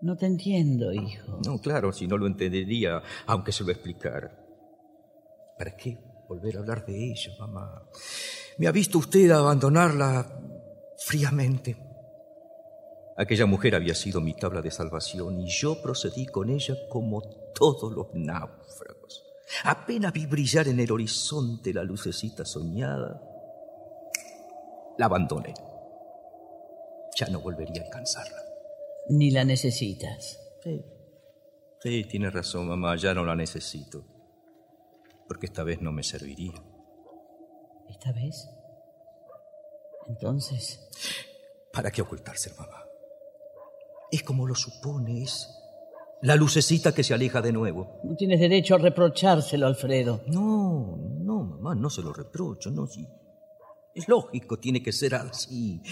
No 0.00 0.16
te 0.16 0.24
entiendo, 0.24 0.90
hijo. 0.94 1.38
No, 1.44 1.60
claro, 1.60 1.92
si 1.92 2.06
no 2.06 2.16
lo 2.16 2.26
entendería, 2.26 3.02
aunque 3.26 3.52
se 3.52 3.64
lo 3.64 3.70
explicara. 3.70 4.34
¿Para 5.58 5.76
qué 5.76 5.98
volver 6.26 6.56
a 6.56 6.60
hablar 6.60 6.86
de 6.86 7.10
ella, 7.10 7.32
mamá? 7.38 7.86
¿Me 8.56 8.66
ha 8.66 8.72
visto 8.72 8.96
usted 8.96 9.30
abandonarla 9.30 10.40
fríamente? 10.96 11.76
Aquella 13.18 13.44
mujer 13.44 13.74
había 13.74 13.94
sido 13.94 14.22
mi 14.22 14.32
tabla 14.32 14.62
de 14.62 14.70
salvación 14.70 15.38
y 15.38 15.50
yo 15.50 15.82
procedí 15.82 16.24
con 16.24 16.48
ella 16.48 16.74
como 16.88 17.20
todos 17.54 17.92
los 17.92 18.06
náufragos. 18.14 18.91
Apenas 19.64 20.12
vi 20.12 20.26
brillar 20.26 20.68
en 20.68 20.80
el 20.80 20.90
horizonte 20.90 21.72
la 21.72 21.84
lucecita 21.84 22.44
soñada, 22.44 23.20
la 24.98 25.06
abandoné. 25.06 25.54
Ya 27.16 27.26
no 27.28 27.40
volvería 27.40 27.82
a 27.82 27.84
alcanzarla. 27.86 28.42
Ni 29.10 29.30
la 29.30 29.44
necesitas. 29.44 30.38
Sí. 30.62 30.84
Sí, 31.80 32.04
tiene 32.04 32.30
razón, 32.30 32.68
mamá, 32.68 32.96
ya 32.96 33.12
no 33.12 33.24
la 33.24 33.34
necesito. 33.34 34.04
Porque 35.26 35.46
esta 35.46 35.64
vez 35.64 35.80
no 35.82 35.92
me 35.92 36.02
serviría. 36.02 36.52
¿Esta 37.88 38.12
vez? 38.12 38.48
Entonces, 40.08 40.88
¿Para 41.72 41.90
qué 41.90 42.02
ocultarse, 42.02 42.52
mamá? 42.58 42.84
Es 44.10 44.22
como 44.22 44.46
lo 44.46 44.54
supone, 44.54 45.22
es 45.22 45.48
la 46.22 46.36
lucecita 46.36 46.94
que 46.94 47.02
se 47.02 47.14
aleja 47.14 47.42
de 47.42 47.52
nuevo. 47.52 48.00
no 48.04 48.16
tienes 48.16 48.40
derecho 48.40 48.76
a 48.76 48.78
reprochárselo, 48.78 49.66
Alfredo. 49.66 50.22
No, 50.28 50.96
no, 51.20 51.42
mamá, 51.42 51.74
no 51.74 51.90
se 51.90 52.02
lo 52.02 52.12
reprocho, 52.12 52.70
no, 52.70 52.86
sí. 52.86 53.06
Es 53.94 54.08
lógico, 54.08 54.58
tiene 54.58 54.82
que 54.82 54.92
ser 54.92 55.14
así. 55.14 55.82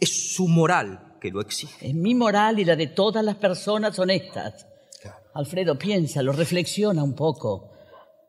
Es 0.00 0.34
su 0.34 0.48
moral 0.48 1.16
que 1.20 1.30
lo 1.30 1.40
exige. 1.40 1.88
Es 1.88 1.94
mi 1.94 2.14
moral 2.14 2.58
y 2.58 2.64
la 2.64 2.74
de 2.74 2.88
todas 2.88 3.24
las 3.24 3.36
personas 3.36 3.98
honestas. 3.98 4.66
Alfredo, 5.34 5.78
piénsalo, 5.78 6.32
reflexiona 6.32 7.02
un 7.02 7.14
poco. 7.14 7.70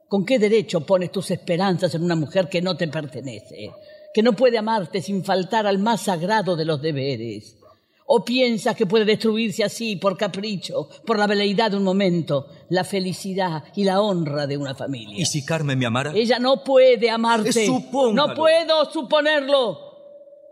¿Con 0.08 0.26
qué 0.26 0.40
derecho 0.40 0.86
pones 0.86 1.12
tus 1.12 1.32
esperanzas 1.32 1.96
en 1.96 2.04
una 2.04 2.16
mujer 2.16 2.48
que 2.48 2.62
no 2.62 2.78
te 2.78 2.88
pertenece? 2.88 3.72
Que 4.14 4.22
no 4.22 4.34
puede 4.34 4.58
amarte 4.58 5.02
sin 5.02 5.24
faltar 5.24 5.66
al 5.66 5.80
más 5.80 6.02
sagrado 6.02 6.56
de 6.56 6.66
los 6.66 6.82
deberes. 6.82 7.58
¿O 8.06 8.24
piensas 8.26 8.76
que 8.76 8.86
puede 8.86 9.06
destruirse 9.06 9.64
así 9.64 9.96
por 9.96 10.18
capricho, 10.18 10.90
por 11.06 11.18
la 11.18 11.26
veleidad 11.26 11.72
de 11.72 11.78
un 11.78 11.84
momento, 11.84 12.48
la 12.70 12.84
felicidad 12.84 13.64
y 13.76 13.86
la 13.86 14.02
honra 14.02 14.46
de 14.46 14.58
una 14.58 14.76
familia? 14.76 15.18
¿Y 15.18 15.26
si 15.26 15.46
Carmen 15.46 15.80
me 15.80 15.86
amara? 15.86 16.12
Ella 16.14 16.38
no 16.38 16.64
puede 16.64 17.10
amarte. 17.10 17.50
Eh, 17.50 17.66
supóngalo. 17.66 18.28
No 18.28 18.36
puedo 18.36 18.92
suponerlo. 18.92 19.80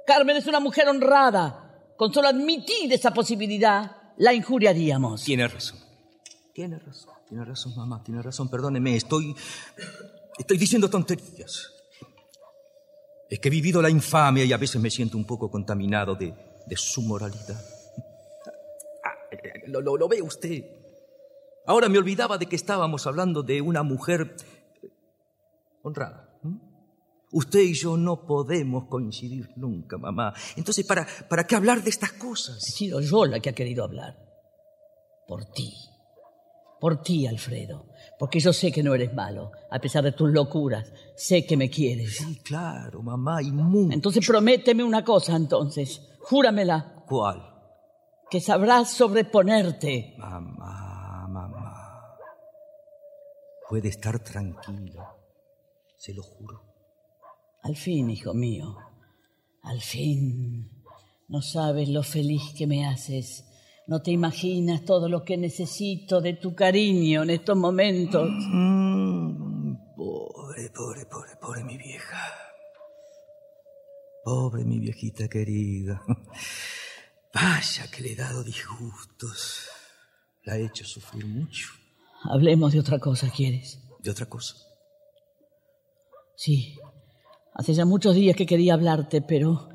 Carmen 0.07 0.37
es 0.37 0.47
una 0.47 0.59
mujer 0.59 0.87
honrada. 0.87 1.57
Con 1.97 2.13
solo 2.13 2.29
admitir 2.29 2.91
esa 2.93 3.13
posibilidad, 3.13 3.91
la 4.17 4.33
injuriaríamos. 4.33 5.23
Tiene 5.23 5.47
razón. 5.47 5.77
Tiene 6.53 6.79
razón. 6.79 7.13
Tiene 7.27 7.45
razón, 7.45 7.75
mamá. 7.75 8.01
Tiene 8.03 8.21
razón. 8.21 8.49
Perdóneme. 8.49 8.95
Estoy. 8.95 9.35
Estoy 10.37 10.57
diciendo 10.57 10.89
tonterías. 10.89 11.69
Es 13.29 13.39
que 13.39 13.47
he 13.47 13.51
vivido 13.51 13.81
la 13.81 13.89
infamia 13.89 14.43
y 14.43 14.51
a 14.51 14.57
veces 14.57 14.81
me 14.81 14.89
siento 14.89 15.17
un 15.17 15.25
poco 15.25 15.49
contaminado 15.49 16.15
de, 16.15 16.33
de 16.71 16.77
su 16.77 17.01
moralidad. 17.01 17.59
Ah, 19.03 19.13
Lo, 19.67 19.81
lo- 19.81 19.97
lo 19.97 20.07
ve 20.07 20.21
usted. 20.21 20.63
Ahora 21.67 21.89
me 21.89 21.97
olvidaba 21.97 22.37
de 22.37 22.45
que 22.45 22.55
estábamos 22.55 23.05
hablando 23.07 23.43
de 23.43 23.61
una 23.61 23.83
mujer 23.83 24.35
honrada. 25.83 26.29
¿m? 26.45 26.57
Usted 27.33 27.59
y 27.59 27.73
yo 27.73 27.97
no 27.97 28.25
podemos 28.25 28.85
coincidir 28.87 29.49
nunca, 29.57 29.97
mamá. 29.97 30.33
Entonces, 30.55 30.85
¿para, 30.85 31.05
¿para 31.29 31.45
qué 31.45 31.55
hablar 31.57 31.83
de 31.83 31.89
estas 31.89 32.13
He 32.13 32.17
cosas? 32.19 32.61
sido 32.63 33.01
yo 33.01 33.25
la 33.25 33.41
que 33.41 33.49
ha 33.49 33.53
querido 33.53 33.83
hablar. 33.83 34.15
Por 35.27 35.43
ti. 35.51 35.73
Por 36.79 37.01
ti, 37.01 37.27
Alfredo. 37.27 37.85
Porque 38.17 38.39
yo 38.39 38.53
sé 38.53 38.71
que 38.71 38.81
no 38.81 38.95
eres 38.95 39.13
malo. 39.13 39.51
A 39.69 39.79
pesar 39.79 40.03
de 40.05 40.13
tus 40.13 40.31
locuras, 40.31 40.91
sé 41.17 41.45
que 41.45 41.57
me 41.57 41.69
quieres. 41.69 42.15
Sí, 42.17 42.39
claro, 42.43 43.01
mamá, 43.03 43.41
y 43.43 43.51
mucho. 43.51 43.93
Entonces 43.93 44.25
prométeme 44.25 44.83
una 44.85 45.03
cosa, 45.03 45.35
entonces. 45.35 46.01
Júramela. 46.23 47.03
¿Cuál? 47.07 47.47
Que 48.29 48.39
sabrás 48.39 48.91
sobreponerte. 48.91 50.15
Mamá, 50.17 51.27
mamá. 51.27 52.17
Puede 53.67 53.89
estar 53.89 54.19
tranquila. 54.19 55.15
Se 55.97 56.13
lo 56.13 56.23
juro. 56.23 56.63
Al 57.63 57.75
fin, 57.75 58.09
hijo 58.09 58.33
mío. 58.33 58.75
Al 59.63 59.81
fin. 59.81 60.83
No 61.27 61.41
sabes 61.41 61.89
lo 61.89 62.03
feliz 62.03 62.53
que 62.57 62.67
me 62.67 62.85
haces. 62.85 63.45
No 63.87 64.01
te 64.01 64.11
imaginas 64.11 64.85
todo 64.85 65.09
lo 65.09 65.23
que 65.23 65.37
necesito 65.37 66.21
de 66.21 66.33
tu 66.33 66.55
cariño 66.55 67.23
en 67.23 67.29
estos 67.29 67.57
momentos. 67.57 68.29
Mm, 68.29 69.75
pobre, 69.95 70.69
pobre, 70.69 71.05
pobre, 71.05 71.35
pobre 71.39 71.63
mi 71.63 71.77
vieja. 71.77 72.50
Pobre 74.23 74.63
mi 74.63 74.79
viejita 74.79 75.27
querida. 75.27 76.01
Vaya 77.33 77.89
que 77.89 78.01
le 78.03 78.11
he 78.13 78.15
dado 78.15 78.43
disgustos. 78.43 79.67
La 80.43 80.57
he 80.57 80.65
hecho 80.65 80.85
sufrir 80.85 81.25
mucho. 81.25 81.69
Hablemos 82.23 82.73
de 82.73 82.79
otra 82.79 82.99
cosa, 82.99 83.29
¿quieres? 83.29 83.79
De 83.99 84.11
otra 84.11 84.27
cosa. 84.27 84.55
Sí. 86.35 86.77
Hace 87.53 87.73
ya 87.73 87.85
muchos 87.85 88.15
días 88.15 88.35
que 88.35 88.45
quería 88.45 88.73
hablarte, 88.73 89.21
pero 89.21 89.69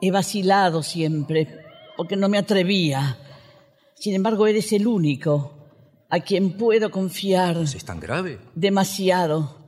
he 0.00 0.10
vacilado 0.10 0.82
siempre 0.82 1.48
porque 1.96 2.16
no 2.16 2.28
me 2.28 2.38
atrevía. 2.38 3.18
Sin 3.96 4.14
embargo, 4.14 4.46
eres 4.46 4.72
el 4.72 4.86
único 4.86 5.52
a 6.10 6.20
quien 6.20 6.56
puedo 6.56 6.90
confiar 6.90 7.56
¿Es 7.58 7.84
tan 7.84 8.00
grave? 8.00 8.38
demasiado. 8.54 9.63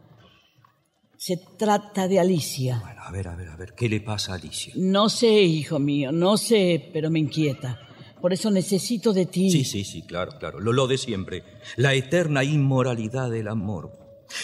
Se 1.18 1.38
trata 1.58 2.08
de 2.08 2.20
Alicia. 2.20 2.80
Bueno, 2.82 3.02
a 3.02 3.10
ver, 3.10 3.28
a 3.28 3.36
ver, 3.36 3.48
a 3.48 3.56
ver. 3.56 3.74
¿Qué 3.74 3.88
le 3.88 4.00
pasa 4.00 4.32
a 4.32 4.34
Alicia? 4.36 4.72
No 4.76 5.08
sé, 5.08 5.42
hijo 5.42 5.78
mío, 5.78 6.12
no 6.12 6.36
sé, 6.36 6.90
pero 6.92 7.10
me 7.10 7.18
inquieta. 7.18 7.80
Por 8.20 8.32
eso 8.32 8.50
necesito 8.50 9.12
de 9.12 9.26
ti. 9.26 9.50
Sí, 9.50 9.64
sí, 9.64 9.84
sí, 9.84 10.02
claro, 10.02 10.32
claro. 10.38 10.60
Lo, 10.60 10.72
lo 10.72 10.86
de 10.86 10.98
siempre. 10.98 11.44
La 11.76 11.94
eterna 11.94 12.44
inmoralidad 12.44 13.30
del 13.30 13.48
amor. 13.48 13.92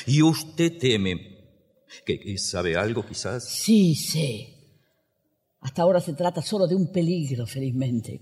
Y 0.06 0.22
usted 0.22 0.78
teme. 0.78 1.32
¿Que, 2.06 2.38
sabe 2.38 2.76
algo, 2.76 3.04
quizás? 3.04 3.48
Sí, 3.48 3.94
sé. 3.94 4.48
Hasta 5.60 5.82
ahora 5.82 6.00
se 6.00 6.14
trata 6.14 6.42
solo 6.42 6.66
de 6.66 6.74
un 6.74 6.90
peligro, 6.90 7.46
felizmente. 7.46 8.20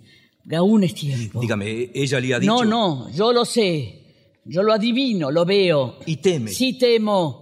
Aún 0.52 0.84
es 0.84 0.94
tiempo. 0.94 1.40
Dígame, 1.40 1.90
ella 1.94 2.20
le 2.20 2.34
ha 2.34 2.40
dicho. 2.40 2.64
No, 2.64 2.64
no, 2.64 3.10
yo 3.10 3.32
lo 3.32 3.44
sé. 3.44 4.40
Yo 4.44 4.62
lo 4.62 4.72
adivino, 4.72 5.30
lo 5.30 5.44
veo. 5.44 5.98
Y 6.06 6.16
teme. 6.16 6.50
Sí 6.50 6.78
temo. 6.78 7.39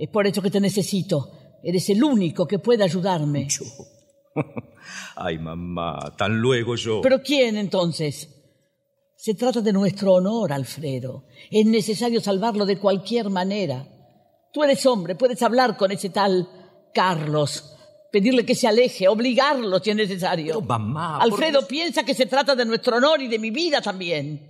Es 0.00 0.08
por 0.08 0.26
eso 0.26 0.40
que 0.40 0.50
te 0.50 0.60
necesito. 0.60 1.58
Eres 1.62 1.90
el 1.90 2.02
único 2.02 2.46
que 2.46 2.58
puede 2.58 2.82
ayudarme. 2.82 3.46
Yo. 3.48 3.64
Ay, 5.14 5.38
mamá, 5.38 6.14
tan 6.16 6.40
luego 6.40 6.74
yo. 6.74 7.02
¿Pero 7.02 7.22
quién 7.22 7.58
entonces? 7.58 8.28
Se 9.14 9.34
trata 9.34 9.60
de 9.60 9.74
nuestro 9.74 10.14
honor, 10.14 10.54
Alfredo. 10.54 11.26
Es 11.50 11.66
necesario 11.66 12.22
salvarlo 12.22 12.64
de 12.64 12.78
cualquier 12.78 13.28
manera. 13.28 13.86
Tú 14.50 14.64
eres 14.64 14.86
hombre, 14.86 15.16
puedes 15.16 15.42
hablar 15.42 15.76
con 15.76 15.92
ese 15.92 16.08
tal 16.08 16.48
Carlos, 16.94 17.76
pedirle 18.10 18.46
que 18.46 18.54
se 18.54 18.68
aleje, 18.68 19.06
obligarlo 19.06 19.80
si 19.80 19.90
es 19.90 19.96
necesario. 19.96 20.54
Pero, 20.54 20.60
mamá, 20.62 21.18
Alfredo 21.18 21.68
piensa 21.68 22.04
que 22.04 22.14
se 22.14 22.24
trata 22.24 22.56
de 22.56 22.64
nuestro 22.64 22.96
honor 22.96 23.20
y 23.20 23.28
de 23.28 23.38
mi 23.38 23.50
vida 23.50 23.82
también. 23.82 24.49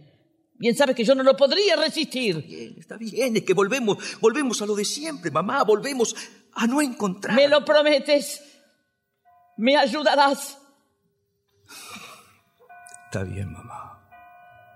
Bien 0.61 0.76
sabes 0.76 0.94
que 0.94 1.04
yo 1.04 1.14
no 1.14 1.22
lo 1.22 1.34
podría 1.38 1.74
resistir. 1.74 2.44
Bien, 2.44 2.76
está 2.78 2.98
bien, 2.98 3.34
es 3.34 3.44
que 3.44 3.54
volvemos, 3.54 3.96
volvemos 4.20 4.61
a 4.61 4.66
lo 4.66 4.74
de 4.74 4.84
siempre, 4.84 5.30
mamá, 5.30 5.64
volvemos 5.64 6.14
a 6.52 6.66
no 6.66 6.82
encontrar. 6.82 7.34
¿Me 7.34 7.48
lo 7.48 7.64
prometes? 7.64 8.42
¿Me 9.56 9.78
ayudarás? 9.78 10.58
Está 13.06 13.24
bien, 13.24 13.50
mamá. 13.50 14.06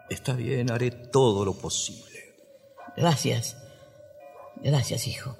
Está 0.08 0.32
bien, 0.32 0.70
haré 0.70 0.90
todo 0.90 1.44
lo 1.44 1.52
posible. 1.52 2.34
Gracias. 2.96 3.54
Gracias, 4.56 5.06
hijo. 5.06 5.36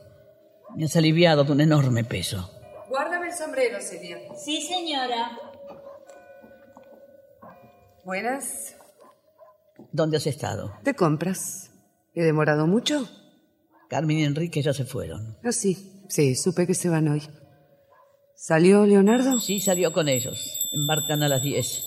Me 0.76 0.84
has 0.84 0.94
aliviado 0.94 1.44
de 1.44 1.52
un 1.52 1.62
enorme 1.62 2.04
peso. 2.04 2.50
Guárdame 2.90 3.28
el 3.28 3.34
sombrero, 3.34 3.80
Celia. 3.80 4.18
Sí, 4.36 4.60
señora. 4.60 5.38
Buenas. 8.04 8.76
¿Dónde 9.92 10.16
has 10.16 10.26
estado? 10.26 10.72
¿Te 10.82 10.94
compras? 10.94 11.70
¿He 12.14 12.22
demorado 12.22 12.66
mucho? 12.66 13.08
Carmen 13.88 14.18
y 14.18 14.24
Enrique 14.24 14.62
ya 14.62 14.72
se 14.72 14.84
fueron. 14.84 15.36
Ah, 15.44 15.52
sí. 15.52 16.04
Sí, 16.08 16.34
supe 16.34 16.66
que 16.66 16.74
se 16.74 16.88
van 16.88 17.08
hoy. 17.08 17.22
¿Salió 18.36 18.84
Leonardo? 18.84 19.40
Sí, 19.40 19.60
salió 19.60 19.92
con 19.92 20.08
ellos. 20.08 20.68
Embarcan 20.72 21.22
a 21.22 21.28
las 21.28 21.42
10. 21.42 21.86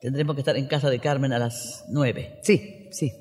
Tendremos 0.00 0.34
que 0.34 0.40
estar 0.40 0.56
en 0.56 0.66
casa 0.66 0.90
de 0.90 1.00
Carmen 1.00 1.32
a 1.32 1.38
las 1.38 1.84
9. 1.88 2.40
Sí, 2.42 2.88
sí. 2.90 3.12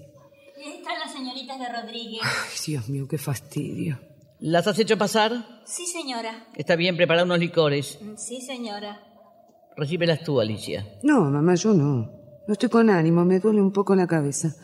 Están 0.57 0.99
las 0.99 1.11
señoritas 1.11 1.59
de 1.59 1.81
Rodríguez. 1.81 2.21
Ay, 2.23 2.57
Dios 2.65 2.89
mío, 2.89 3.07
qué 3.07 3.17
fastidio. 3.17 3.99
¿Las 4.39 4.67
has 4.67 4.77
hecho 4.79 4.97
pasar? 4.97 5.31
Sí, 5.65 5.85
señora. 5.85 6.47
Está 6.55 6.75
bien, 6.75 6.95
prepara 6.95 7.23
unos 7.23 7.39
licores. 7.39 7.99
Sí, 8.17 8.41
señora. 8.41 9.01
Recíbelas 9.75 10.23
tú, 10.23 10.39
Alicia. 10.39 10.87
No, 11.03 11.21
mamá, 11.29 11.55
yo 11.55 11.73
no. 11.73 12.26
No 12.47 12.53
estoy 12.53 12.69
con 12.69 12.89
ánimo, 12.89 13.25
me 13.25 13.39
duele 13.39 13.61
un 13.61 13.71
poco 13.71 13.93
la 13.93 14.07
cabeza. 14.07 14.55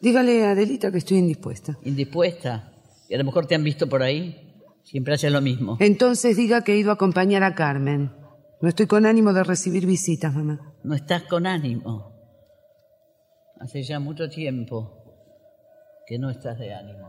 Dígale 0.00 0.44
a 0.44 0.52
Adelita 0.52 0.92
que 0.92 0.98
estoy 0.98 1.18
indispuesta. 1.18 1.76
¿Indispuesta? 1.84 2.72
Y 3.08 3.14
a 3.14 3.18
lo 3.18 3.24
mejor 3.24 3.46
te 3.46 3.54
han 3.54 3.64
visto 3.64 3.88
por 3.88 4.02
ahí. 4.02 4.48
Siempre 4.84 5.14
haces 5.14 5.32
lo 5.32 5.40
mismo. 5.40 5.76
Entonces 5.80 6.36
diga 6.36 6.62
que 6.62 6.72
he 6.72 6.76
ido 6.76 6.90
a 6.90 6.94
acompañar 6.94 7.42
a 7.42 7.54
Carmen. 7.54 8.12
No 8.60 8.68
estoy 8.68 8.86
con 8.86 9.06
ánimo 9.06 9.32
de 9.32 9.42
recibir 9.42 9.86
visitas, 9.86 10.34
mamá. 10.34 10.74
No 10.84 10.94
estás 10.94 11.24
con 11.24 11.46
ánimo. 11.46 12.12
Hace 13.58 13.82
ya 13.82 13.98
mucho 14.00 14.28
tiempo 14.28 15.02
que 16.06 16.18
no 16.18 16.30
estás 16.30 16.58
de 16.58 16.74
ánimo. 16.74 17.08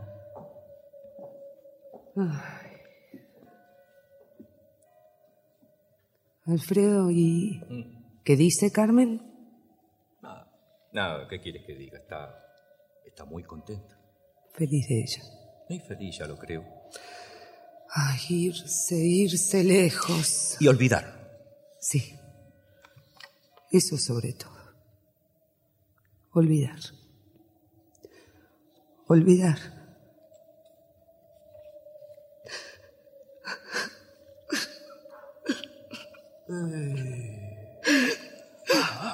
Alfredo, 6.46 7.10
¿y 7.10 7.60
qué 8.24 8.36
dice 8.36 8.70
Carmen? 8.70 9.33
Nada, 10.94 11.26
¿qué 11.26 11.40
quieres 11.40 11.64
que 11.66 11.74
diga? 11.74 11.98
Está, 11.98 12.40
está 13.04 13.24
muy 13.24 13.42
contenta. 13.42 13.98
Feliz 14.52 14.86
de 14.88 15.00
ella. 15.00 15.22
Muy 15.68 15.80
feliz, 15.80 16.18
ya 16.18 16.26
lo 16.26 16.38
creo. 16.38 16.64
Ay, 17.90 18.20
irse, 18.28 18.94
irse 18.94 19.64
lejos. 19.64 20.56
Y 20.60 20.68
olvidar. 20.68 21.04
Sí. 21.80 22.16
Eso 23.72 23.98
sobre 23.98 24.34
todo. 24.34 24.54
Olvidar. 26.32 26.78
Olvidar. 29.08 29.58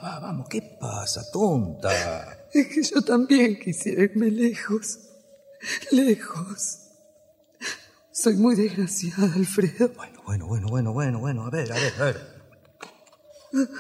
Va, 0.02 0.14
va, 0.14 0.20
vamos, 0.20 0.48
¿qué 0.48 0.62
pasa, 0.80 1.30
tonta? 1.30 2.36
Es 2.52 2.66
que 2.66 2.82
yo 2.82 3.02
también 3.02 3.60
quisiera 3.60 4.02
irme 4.02 4.30
lejos. 4.30 4.98
lejos. 5.92 6.78
Soy 8.10 8.34
muy 8.34 8.56
desgraciada, 8.56 9.32
Alfredo. 9.34 9.90
Bueno, 9.94 10.22
bueno, 10.24 10.46
bueno, 10.48 10.68
bueno, 10.68 10.92
bueno, 10.92 11.20
bueno. 11.20 11.46
A 11.46 11.50
ver, 11.50 11.70
a 11.70 11.76
ver, 11.76 11.92
a 12.00 12.04
ver. 12.06 12.40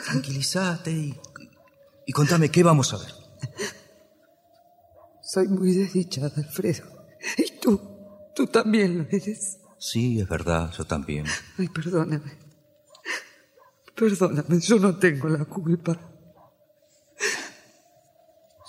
Tranquilízate 0.06 0.92
y, 0.92 1.20
y 2.06 2.12
contame 2.12 2.48
qué 2.50 2.62
vamos 2.62 2.92
a 2.94 2.98
ver. 2.98 3.12
Soy 5.22 5.48
muy 5.48 5.72
desdichada, 5.72 6.32
Alfredo. 6.36 6.84
Y 7.38 7.58
tú, 7.58 7.80
tú 8.34 8.46
también 8.46 8.98
lo 8.98 9.04
eres. 9.10 9.58
Sí, 9.78 10.20
es 10.20 10.28
verdad, 10.28 10.70
yo 10.76 10.84
también. 10.84 11.26
Ay, 11.58 11.68
perdóname. 11.68 12.38
Perdóname, 13.96 14.60
yo 14.60 14.78
no 14.78 14.96
tengo 14.96 15.28
la 15.28 15.44
culpa. 15.44 16.09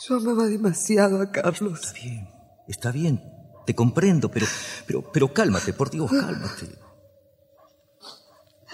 Yo 0.08 0.16
amaba 0.16 0.48
demasiado 0.48 1.22
a 1.22 1.32
Carlos. 1.32 1.80
Está 1.80 1.94
bien, 1.94 2.30
está 2.68 2.92
bien. 2.92 3.24
Te 3.66 3.76
comprendo, 3.76 4.32
pero, 4.32 4.48
pero, 4.88 5.12
pero 5.12 5.32
cálmate, 5.32 5.74
por 5.74 5.92
Dios, 5.92 6.10
cálmate. 6.10 6.80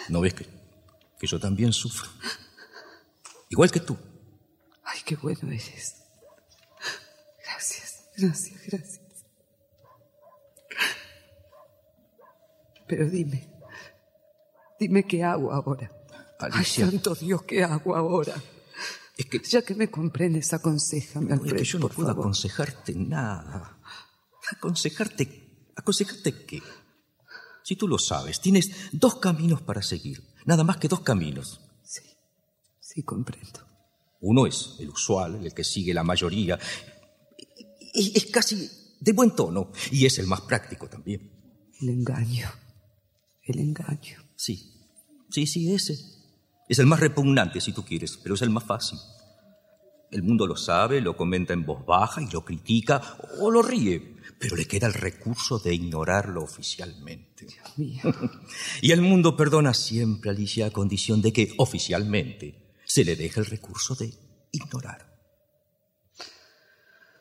¿No 0.07 0.21
ves 0.21 0.33
que, 0.33 0.47
que 1.19 1.27
yo 1.27 1.37
también 1.39 1.73
sufro? 1.73 2.09
Igual 3.49 3.71
que 3.71 3.81
tú. 3.81 3.97
Ay, 4.83 4.99
qué 5.05 5.17
bueno 5.17 5.51
eres. 5.51 5.95
Gracias, 7.43 8.05
gracias, 8.15 8.61
gracias. 8.65 9.01
Pero 12.87 13.09
dime, 13.09 13.49
dime 14.79 15.05
qué 15.05 15.25
hago 15.25 15.51
ahora. 15.51 15.91
Alicia. 16.39 16.85
Ay, 16.85 16.91
santo 16.91 17.15
Dios, 17.15 17.43
¿qué 17.43 17.65
hago 17.65 17.95
ahora? 17.95 18.33
Es 19.17 19.25
que, 19.25 19.39
Ya 19.39 19.61
que 19.63 19.73
me 19.75 19.89
comprendes, 19.89 20.53
aconsejame, 20.53 21.27
es 21.27 21.31
Alfredo, 21.33 21.55
que 21.57 21.63
yo 21.63 21.79
no 21.79 21.89
puedo 21.89 22.09
favor. 22.09 22.21
aconsejarte 22.25 22.93
nada. 22.95 23.79
¿Aconsejarte? 24.51 25.71
¿Aconsejarte 25.75 26.45
qué? 26.45 26.61
Si 27.63 27.75
tú 27.75 27.87
lo 27.87 27.97
sabes, 27.97 28.39
tienes 28.39 28.69
dos 28.91 29.15
caminos 29.17 29.61
para 29.61 29.81
seguir. 29.81 30.23
Nada 30.45 30.63
más 30.63 30.77
que 30.77 30.87
dos 30.87 31.01
caminos. 31.01 31.59
Sí, 31.83 32.01
sí, 32.79 33.03
comprendo. 33.03 33.59
Uno 34.21 34.45
es 34.47 34.75
el 34.79 34.89
usual, 34.89 35.43
el 35.45 35.53
que 35.53 35.63
sigue 35.63 35.93
la 35.93 36.03
mayoría. 36.03 36.57
Y- 37.93 38.13
Es 38.15 38.25
casi 38.27 38.69
de 38.99 39.11
buen 39.13 39.35
tono 39.35 39.71
y 39.91 40.05
es 40.05 40.17
el 40.19 40.27
más 40.27 40.41
práctico 40.41 40.87
también. 40.87 41.31
El 41.81 41.89
engaño, 41.89 42.49
el 43.43 43.59
engaño. 43.59 44.23
Sí, 44.35 44.73
sí, 45.29 45.45
sí, 45.47 45.73
ese. 45.73 45.97
Es 46.67 46.79
el 46.79 46.85
más 46.85 46.99
repugnante 46.99 47.61
si 47.61 47.71
tú 47.71 47.83
quieres, 47.83 48.17
pero 48.17 48.35
es 48.35 48.41
el 48.41 48.49
más 48.49 48.63
fácil. 48.63 48.99
El 50.09 50.23
mundo 50.23 50.47
lo 50.47 50.55
sabe, 50.55 51.01
lo 51.01 51.17
comenta 51.17 51.53
en 51.53 51.65
voz 51.65 51.85
baja 51.85 52.21
y 52.21 52.29
lo 52.29 52.45
critica 52.45 53.17
o 53.39 53.51
lo 53.51 53.61
ríe, 53.61 54.15
pero 54.39 54.55
le 54.55 54.65
queda 54.65 54.87
el 54.87 54.93
recurso 54.93 55.59
de 55.59 55.73
ignorarlo 55.73 56.43
oficialmente. 56.43 57.47
Mío. 57.75 58.01
Y 58.81 58.91
el 58.91 59.01
mundo 59.01 59.35
perdona 59.35 59.73
siempre, 59.73 60.29
Alicia, 60.29 60.67
a 60.67 60.71
condición 60.71 61.21
de 61.21 61.33
que 61.33 61.53
oficialmente 61.57 62.75
se 62.85 63.03
le 63.03 63.15
deje 63.15 63.39
el 63.41 63.45
recurso 63.47 63.95
de 63.95 64.13
ignorar. 64.51 65.17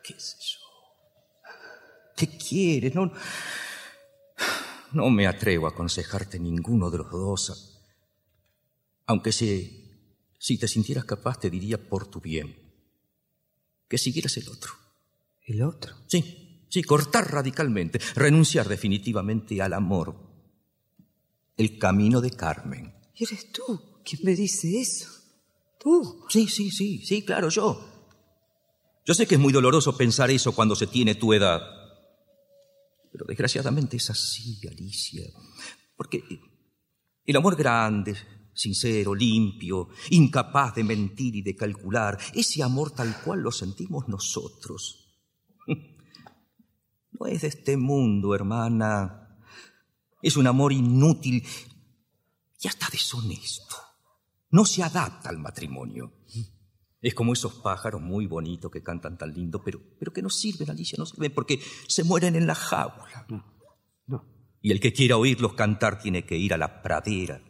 ¿Qué 0.03 0.13
es 0.13 0.37
eso? 0.39 0.59
¿Qué 2.15 2.37
quieres? 2.37 2.95
No, 2.95 3.11
no 4.93 5.09
me 5.09 5.27
atrevo 5.27 5.67
a 5.67 5.71
aconsejarte 5.71 6.39
ninguno 6.39 6.89
de 6.89 6.97
los 6.99 7.11
dos. 7.11 7.76
Aunque 9.07 9.31
si, 9.31 9.85
si 10.37 10.57
te 10.57 10.67
sintieras 10.67 11.05
capaz, 11.05 11.39
te 11.39 11.49
diría 11.49 11.77
por 11.77 12.07
tu 12.07 12.21
bien 12.21 12.67
que 13.87 13.97
siguieras 13.97 14.35
el 14.37 14.49
otro. 14.49 14.73
El 15.45 15.63
otro. 15.63 15.95
Sí, 16.07 16.65
sí, 16.69 16.83
cortar 16.83 17.31
radicalmente, 17.31 17.99
renunciar 18.15 18.67
definitivamente 18.67 19.61
al 19.61 19.73
amor. 19.73 20.15
El 21.55 21.79
camino 21.79 22.21
de 22.21 22.31
Carmen. 22.31 22.93
¿Y 23.15 23.23
eres 23.23 23.51
tú 23.51 24.01
quien 24.03 24.21
me 24.23 24.35
dice 24.35 24.79
eso? 24.79 25.09
Tú. 25.79 26.25
Sí, 26.29 26.47
sí, 26.47 26.69
sí, 26.69 27.03
sí, 27.05 27.23
claro, 27.23 27.49
yo. 27.49 27.93
Yo 29.05 29.13
sé 29.13 29.25
que 29.25 29.35
es 29.35 29.41
muy 29.41 29.53
doloroso 29.53 29.95
pensar 29.95 30.29
eso 30.29 30.53
cuando 30.53 30.75
se 30.75 30.87
tiene 30.87 31.15
tu 31.15 31.33
edad. 31.33 31.61
Pero 33.11 33.25
desgraciadamente 33.25 33.97
es 33.97 34.09
así, 34.09 34.59
Alicia. 34.67 35.25
Porque 35.95 36.21
el 37.25 37.35
amor 37.35 37.55
grande, 37.55 38.15
sincero, 38.57 39.13
limpio, 39.13 39.89
incapaz 40.09 40.75
de 40.75 40.83
mentir 40.83 41.35
y 41.35 41.41
de 41.41 41.55
calcular, 41.55 42.17
ese 42.33 42.63
amor 42.63 42.91
tal 42.91 43.21
cual 43.23 43.41
lo 43.41 43.51
sentimos 43.51 44.07
nosotros. 44.07 45.03
No 47.19 47.25
es 47.25 47.41
de 47.41 47.47
este 47.47 47.77
mundo, 47.77 48.35
hermana. 48.35 49.39
Es 50.21 50.37
un 50.37 50.45
amor 50.45 50.71
inútil 50.71 51.43
y 52.61 52.67
hasta 52.67 52.89
deshonesto. 52.91 53.75
No 54.51 54.65
se 54.65 54.83
adapta 54.83 55.29
al 55.29 55.39
matrimonio. 55.39 56.13
Es 57.01 57.13
como 57.13 57.33
esos 57.33 57.55
pájaros 57.55 58.01
muy 58.01 58.25
bonitos 58.25 58.71
que 58.71 58.83
cantan 58.83 59.17
tan 59.17 59.33
lindo, 59.33 59.63
pero, 59.63 59.79
pero 59.99 60.11
que 60.11 60.21
no 60.21 60.29
sirven, 60.29 60.69
Alicia, 60.69 60.95
no 60.97 61.05
sirven 61.05 61.33
porque 61.33 61.59
se 61.87 62.03
mueren 62.03 62.35
en 62.35 62.47
la 62.47 62.55
jaula. 62.55 63.25
No, 64.07 64.25
Y 64.61 64.71
el 64.71 64.79
que 64.79 64.93
quiera 64.93 65.17
oírlos 65.17 65.53
cantar 65.53 65.99
tiene 65.99 66.25
que 66.25 66.37
ir 66.37 66.53
a 66.53 66.57
la 66.57 66.81
pradera. 66.81 67.41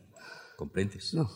¿Comprendes? 0.58 1.14
no, 1.14 1.30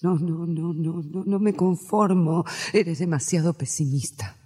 no, 0.00 0.14
no, 0.16 0.46
no, 0.46 0.72
no, 0.72 1.02
no, 1.02 1.24
no 1.26 1.38
me 1.40 1.54
conformo. 1.54 2.44
Eres 2.72 3.00
demasiado 3.00 3.52
pesimista. 3.52 4.36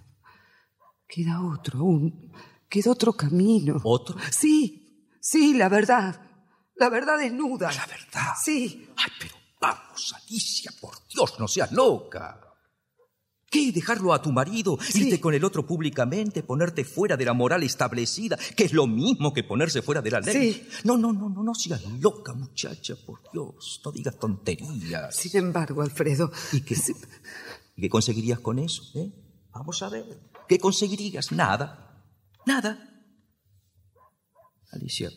Queda 1.07 1.41
otro 1.41 1.79
aún. 1.79 2.31
Queda 2.67 2.91
otro 2.91 3.13
camino. 3.13 3.79
¿Otro? 3.83 4.17
Sí, 4.31 5.11
sí, 5.21 5.53
la 5.53 5.69
verdad. 5.69 6.19
La 6.75 6.89
verdad 6.89 7.19
desnuda. 7.19 7.71
La 7.71 7.85
verdad. 7.85 8.33
Sí. 8.43 8.89
Ay, 8.97 9.11
pero 9.19 9.35
vamos, 9.61 10.15
Alicia, 10.23 10.71
por 10.81 10.95
Dios, 11.07 11.39
no 11.39 11.47
seas 11.47 11.71
loca. 11.71 12.41
¿Qué? 13.55 13.71
¿Dejarlo 13.71 14.13
a 14.13 14.21
tu 14.21 14.31
marido? 14.31 14.77
¿Irte 14.93 15.19
con 15.19 15.33
el 15.33 15.43
otro 15.43 15.65
públicamente? 15.65 16.43
¿Ponerte 16.43 16.83
fuera 16.83 17.15
de 17.17 17.25
la 17.25 17.33
moral 17.33 17.63
establecida? 17.63 18.37
Que 18.55 18.65
es 18.65 18.73
lo 18.73 18.85
mismo 18.87 19.33
que 19.33 19.43
ponerse 19.43 19.81
fuera 19.81 20.01
de 20.01 20.11
la 20.11 20.19
ley. 20.19 20.53
Sí. 20.53 20.67
No, 20.83 20.97
no, 20.97 21.13
no, 21.13 21.29
no, 21.29 21.43
no 21.43 21.53
seas 21.55 21.83
loca, 22.01 22.33
muchacha, 22.33 22.95
por 23.05 23.21
Dios. 23.31 23.81
No 23.85 23.91
digas 23.91 24.17
tonterías. 24.19 25.15
Sin 25.15 25.37
embargo, 25.37 25.81
Alfredo. 25.81 26.31
¿Y 26.51 26.61
qué, 26.61 26.75
¿Y 27.77 27.81
qué 27.81 27.89
conseguirías 27.89 28.39
con 28.39 28.59
eso? 28.59 28.83
eh? 28.95 29.11
Vamos 29.53 29.81
a 29.83 29.89
ver. 29.89 30.05
¿Qué 30.47 30.59
conseguirías? 30.59 31.31
Nada. 31.31 32.03
Nada. 32.45 32.91
Alicia, 34.71 35.09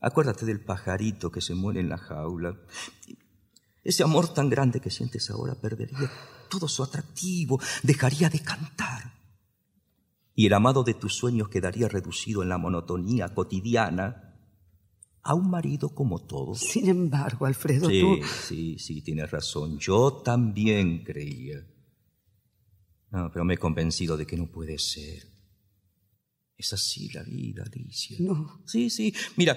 acuérdate 0.00 0.44
del 0.44 0.62
pajarito 0.62 1.30
que 1.30 1.40
se 1.40 1.54
muere 1.54 1.80
en 1.80 1.88
la 1.88 1.96
jaula. 1.98 2.54
Ese 3.88 4.02
amor 4.02 4.34
tan 4.34 4.50
grande 4.50 4.80
que 4.80 4.90
sientes 4.90 5.30
ahora 5.30 5.54
perdería 5.54 6.10
todo 6.50 6.68
su 6.68 6.82
atractivo, 6.82 7.58
dejaría 7.82 8.28
de 8.28 8.40
cantar. 8.40 9.14
Y 10.34 10.44
el 10.44 10.52
amado 10.52 10.84
de 10.84 10.92
tus 10.92 11.14
sueños 11.16 11.48
quedaría 11.48 11.88
reducido 11.88 12.42
en 12.42 12.50
la 12.50 12.58
monotonía 12.58 13.32
cotidiana 13.32 14.38
a 15.22 15.32
un 15.32 15.48
marido 15.48 15.94
como 15.94 16.18
todos. 16.26 16.58
Sin 16.60 16.86
embargo, 16.86 17.46
Alfredo, 17.46 17.88
Sí, 17.88 18.00
tú. 18.02 18.26
sí, 18.46 18.78
sí, 18.78 19.00
tienes 19.00 19.30
razón. 19.30 19.78
Yo 19.78 20.20
también 20.22 21.02
creía. 21.02 21.66
No, 23.10 23.30
pero 23.32 23.42
me 23.46 23.54
he 23.54 23.58
convencido 23.58 24.18
de 24.18 24.26
que 24.26 24.36
no 24.36 24.50
puede 24.52 24.78
ser. 24.78 25.22
Es 26.58 26.74
así 26.74 27.08
la 27.14 27.22
vida, 27.22 27.64
Alicia. 27.64 28.18
No. 28.20 28.60
Sí, 28.66 28.90
sí. 28.90 29.14
Mira, 29.36 29.56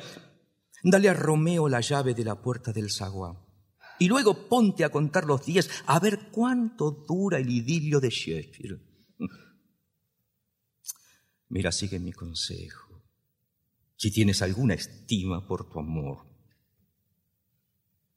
dale 0.83 1.09
a 1.09 1.13
Romeo 1.13 1.67
la 1.67 1.81
llave 1.81 2.13
de 2.13 2.23
la 2.23 2.41
puerta 2.41 2.71
del 2.71 2.89
zaguán. 2.89 3.40
Y 4.01 4.07
luego 4.07 4.47
ponte 4.49 4.83
a 4.83 4.89
contar 4.89 5.25
los 5.25 5.45
días 5.45 5.69
a 5.85 5.99
ver 5.99 6.31
cuánto 6.31 6.89
dura 6.89 7.37
el 7.37 7.47
idilio 7.51 7.99
de 7.99 8.09
Shakespeare. 8.09 8.81
Mira, 11.49 11.71
sigue 11.71 11.99
mi 11.99 12.11
consejo. 12.11 13.03
Si 13.95 14.09
tienes 14.09 14.41
alguna 14.41 14.73
estima 14.73 15.47
por 15.47 15.69
tu 15.69 15.77
amor, 15.77 16.25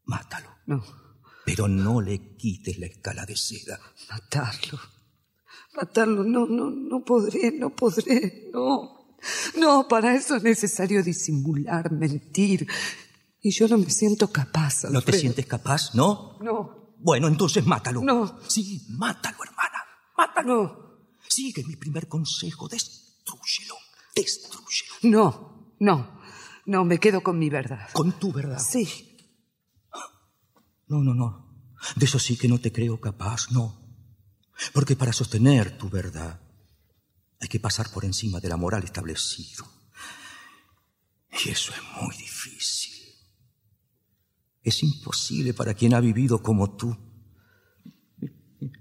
mátalo. 0.04 0.48
No, 0.64 0.82
Pero 1.44 1.68
no 1.68 2.00
le 2.00 2.34
quites 2.34 2.78
la 2.78 2.86
escala 2.86 3.26
de 3.26 3.36
seda. 3.36 3.78
matarlo. 4.08 4.80
Matarlo, 5.74 6.24
no, 6.24 6.46
no, 6.46 6.70
no 6.70 7.04
podré, 7.04 7.52
no 7.52 7.76
podré, 7.76 8.48
no. 8.54 9.18
No, 9.58 9.86
para 9.86 10.14
eso 10.14 10.36
es 10.36 10.42
necesario 10.44 11.02
disimular, 11.02 11.92
mentir. 11.92 12.66
Y 13.46 13.50
yo 13.50 13.68
no 13.68 13.76
me 13.76 13.90
siento 13.90 14.32
capaz, 14.32 14.84
¿No 14.84 14.90
te 14.92 14.96
Alfredo. 14.96 15.20
sientes 15.20 15.44
capaz, 15.46 15.94
no? 15.94 16.38
No, 16.40 16.94
Bueno, 16.98 17.28
entonces 17.28 17.66
mátalo. 17.66 18.00
No. 18.00 18.40
Sí, 18.48 18.86
mátalo, 18.88 19.36
hermana. 19.44 19.84
Mátalo. 20.16 21.10
Sigue 21.28 21.62
mi 21.64 21.76
primer 21.76 22.08
consejo. 22.08 22.66
Destrúyelo. 22.68 23.74
Destrúyelo. 24.16 24.94
no, 25.02 25.76
no. 25.78 26.20
No, 26.64 26.84
me 26.86 26.98
quedo 26.98 27.22
con 27.22 27.38
mi 27.38 27.50
verdad. 27.50 27.90
Con 27.92 28.12
tu 28.18 28.32
verdad. 28.32 28.58
Sí, 28.58 29.18
No, 30.86 31.02
no, 31.02 31.12
no. 31.12 31.74
De 31.96 32.06
eso 32.06 32.18
sí 32.18 32.38
que 32.38 32.48
no 32.48 32.58
te 32.58 32.72
creo 32.72 32.98
capaz, 32.98 33.50
no. 33.50 33.78
Porque 34.72 34.96
para 34.96 35.12
sostener 35.12 35.76
tu 35.76 35.90
verdad 35.90 36.40
Hay 37.40 37.48
que 37.48 37.60
pasar 37.60 37.90
por 37.90 38.06
encima 38.06 38.40
de 38.40 38.48
la 38.48 38.56
moral 38.56 38.84
establecido. 38.84 39.66
Y 41.44 41.50
eso 41.50 41.72
es 41.74 41.82
muy 42.02 42.16
difícil. 42.16 42.83
Es 44.64 44.82
imposible 44.82 45.52
para 45.52 45.74
quien 45.74 45.94
ha 45.94 46.00
vivido 46.00 46.42
como 46.42 46.74
tú. 46.76 46.96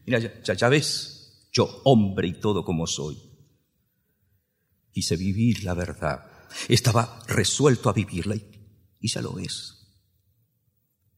Mira, 0.05 0.17
ya, 0.19 0.53
ya, 0.53 0.69
ves, 0.69 1.49
yo, 1.51 1.81
hombre 1.83 2.29
y 2.29 2.39
todo 2.39 2.63
como 2.63 2.87
soy, 2.87 3.17
quise 4.91 5.17
vivir 5.17 5.65
la 5.65 5.73
verdad. 5.73 6.25
Estaba 6.69 7.19
resuelto 7.27 7.89
a 7.89 7.93
vivirla 7.93 8.35
y, 8.35 8.45
y 9.01 9.07
ya 9.09 9.21
lo 9.21 9.37
es. 9.39 9.73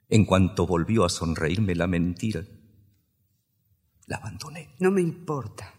En 0.10 0.26
cuanto 0.26 0.66
volvió 0.66 1.06
a 1.06 1.10
sonreírme 1.10 1.76
la 1.76 1.86
mentira, 1.86 2.44
la 4.08 4.18
abandoné. 4.18 4.76
No 4.80 4.90
me 4.90 5.02
importa. 5.02 5.74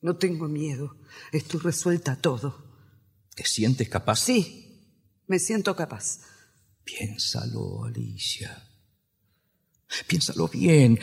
No 0.00 0.16
tengo 0.16 0.48
miedo. 0.48 0.96
Estoy 1.30 1.60
resuelta 1.60 2.12
a 2.12 2.20
todo. 2.20 2.72
¿Te 3.34 3.44
sientes 3.44 3.88
capaz? 3.88 4.16
Sí, 4.16 5.02
me 5.26 5.38
siento 5.38 5.76
capaz. 5.76 6.20
Piénsalo, 6.84 7.84
Alicia. 7.84 8.68
Piénsalo 10.06 10.48
bien. 10.48 10.98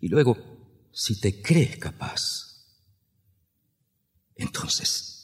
Y 0.00 0.08
luego, 0.08 0.36
si 0.92 1.20
te 1.20 1.42
crees 1.42 1.76
capaz, 1.78 2.48
entonces 4.34 5.18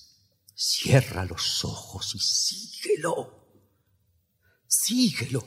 cierra 0.54 1.24
los 1.24 1.64
ojos 1.64 2.14
y 2.14 2.18
síguelo. 2.18 3.44
Síguelo. 4.66 5.42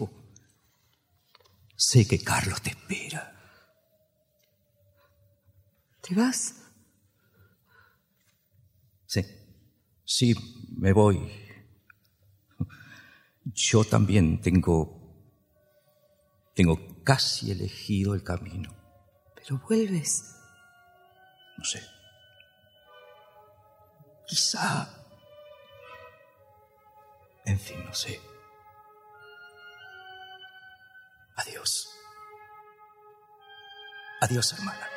Sé 1.76 2.08
que 2.08 2.20
Carlos 2.20 2.62
te 2.62 2.72
espera. 2.72 3.34
¿Te 6.02 6.16
vas? 6.16 6.56
Sí, 9.06 9.22
sí, 10.06 10.36
me 10.78 10.92
voy. 10.94 11.47
Yo 13.54 13.84
también 13.84 14.42
tengo, 14.42 15.00
tengo 16.54 17.04
casi 17.04 17.52
elegido 17.52 18.14
el 18.14 18.24
camino. 18.24 18.76
Pero 19.36 19.60
vuelves. 19.60 20.36
No 21.58 21.64
sé. 21.64 21.82
Quizá. 24.28 24.90
En 27.46 27.60
fin, 27.60 27.84
no 27.86 27.94
sé. 27.94 28.20
Adiós. 31.38 31.90
Adiós, 34.20 34.52
hermana. 34.54 34.97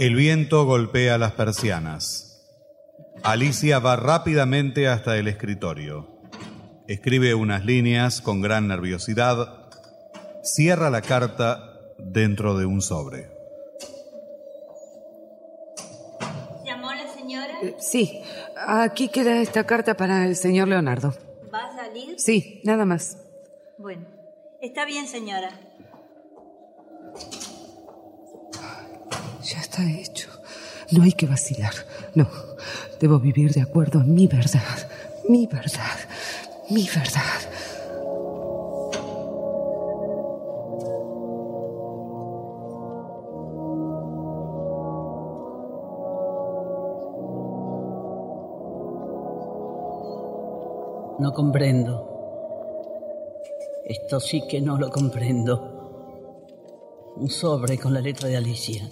El 0.00 0.14
viento 0.14 0.64
golpea 0.64 1.18
las 1.18 1.32
persianas. 1.32 2.40
Alicia 3.22 3.80
va 3.80 3.96
rápidamente 3.96 4.88
hasta 4.88 5.18
el 5.18 5.28
escritorio. 5.28 6.22
Escribe 6.88 7.34
unas 7.34 7.66
líneas 7.66 8.22
con 8.22 8.40
gran 8.40 8.66
nerviosidad. 8.66 9.68
Cierra 10.42 10.88
la 10.88 11.02
carta 11.02 11.82
dentro 11.98 12.56
de 12.56 12.64
un 12.64 12.80
sobre. 12.80 13.28
¿Llamó 16.64 16.94
la 16.94 17.12
señora? 17.12 17.58
Eh, 17.62 17.76
sí, 17.78 18.22
aquí 18.56 19.10
queda 19.10 19.42
esta 19.42 19.64
carta 19.64 19.98
para 19.98 20.24
el 20.24 20.34
señor 20.34 20.68
Leonardo. 20.68 21.12
¿Va 21.52 21.66
a 21.66 21.76
salir? 21.76 22.18
Sí, 22.18 22.62
nada 22.64 22.86
más. 22.86 23.18
Bueno, 23.76 24.06
está 24.62 24.86
bien, 24.86 25.06
señora. 25.06 25.50
Ya 29.42 29.60
hecho. 29.88 30.28
No 30.90 31.04
hay 31.04 31.12
que 31.12 31.26
vacilar. 31.26 31.74
No, 32.14 32.28
debo 33.00 33.20
vivir 33.20 33.52
de 33.52 33.62
acuerdo 33.62 34.00
a 34.00 34.04
mi 34.04 34.26
verdad. 34.26 34.88
Mi 35.28 35.46
verdad. 35.46 35.98
Mi 36.68 36.88
verdad. 36.88 37.50
No 51.20 51.32
comprendo. 51.34 52.10
Esto 53.84 54.20
sí 54.20 54.42
que 54.48 54.60
no 54.60 54.78
lo 54.78 54.90
comprendo. 54.90 55.80
Un 57.16 57.28
sobre 57.28 57.76
con 57.76 57.92
la 57.92 58.00
letra 58.00 58.28
de 58.28 58.38
Alicia, 58.38 58.88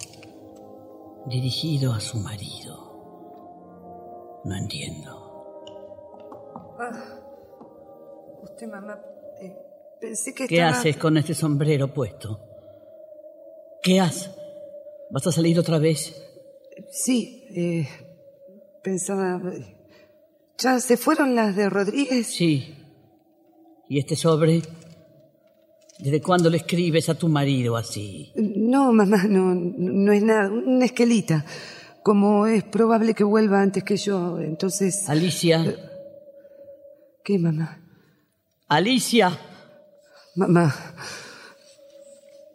dirigido 1.29 1.93
a 1.93 1.99
su 1.99 2.17
marido. 2.19 4.41
No 4.45 4.55
entiendo. 4.55 5.17
Usted, 8.43 8.67
mamá, 8.67 8.99
eh, 9.41 9.55
pensé 9.99 10.33
que 10.33 10.47
¿Qué 10.47 10.55
estaba- 10.57 10.79
haces 10.79 10.97
con 10.97 11.17
este 11.17 11.33
sombrero 11.33 11.93
puesto? 11.93 12.39
¿Qué 13.81 13.99
haces? 13.99 14.31
¿Vas 15.11 15.25
a 15.27 15.31
salir 15.31 15.59
otra 15.59 15.79
vez? 15.79 16.15
Sí, 16.89 17.45
eh, 17.55 17.87
pensaba... 18.83 19.41
¿Ya 20.57 20.79
se 20.81 20.97
fueron 20.97 21.35
las 21.35 21.55
de 21.55 21.69
Rodríguez? 21.69 22.27
Sí. 22.27 22.75
¿Y 23.87 23.99
este 23.99 24.17
sobre? 24.17 24.61
¿Desde 25.99 26.21
cuándo 26.21 26.49
le 26.49 26.57
escribes 26.57 27.09
a 27.09 27.15
tu 27.15 27.27
marido 27.27 27.75
así? 27.75 28.31
No, 28.35 28.93
mamá, 28.93 29.23
no, 29.27 29.53
no 29.53 30.11
es 30.13 30.23
nada. 30.23 30.49
Una 30.49 30.85
esquelita. 30.85 31.45
Como 32.03 32.47
es 32.47 32.63
probable 32.63 33.13
que 33.13 33.25
vuelva 33.25 33.61
antes 33.61 33.83
que 33.83 33.97
yo, 33.97 34.39
entonces... 34.39 35.09
Alicia, 35.09 35.75
¿Qué, 37.23 37.37
mamá? 37.37 37.81
Alicia, 38.69 39.37
Mamá. 40.35 40.73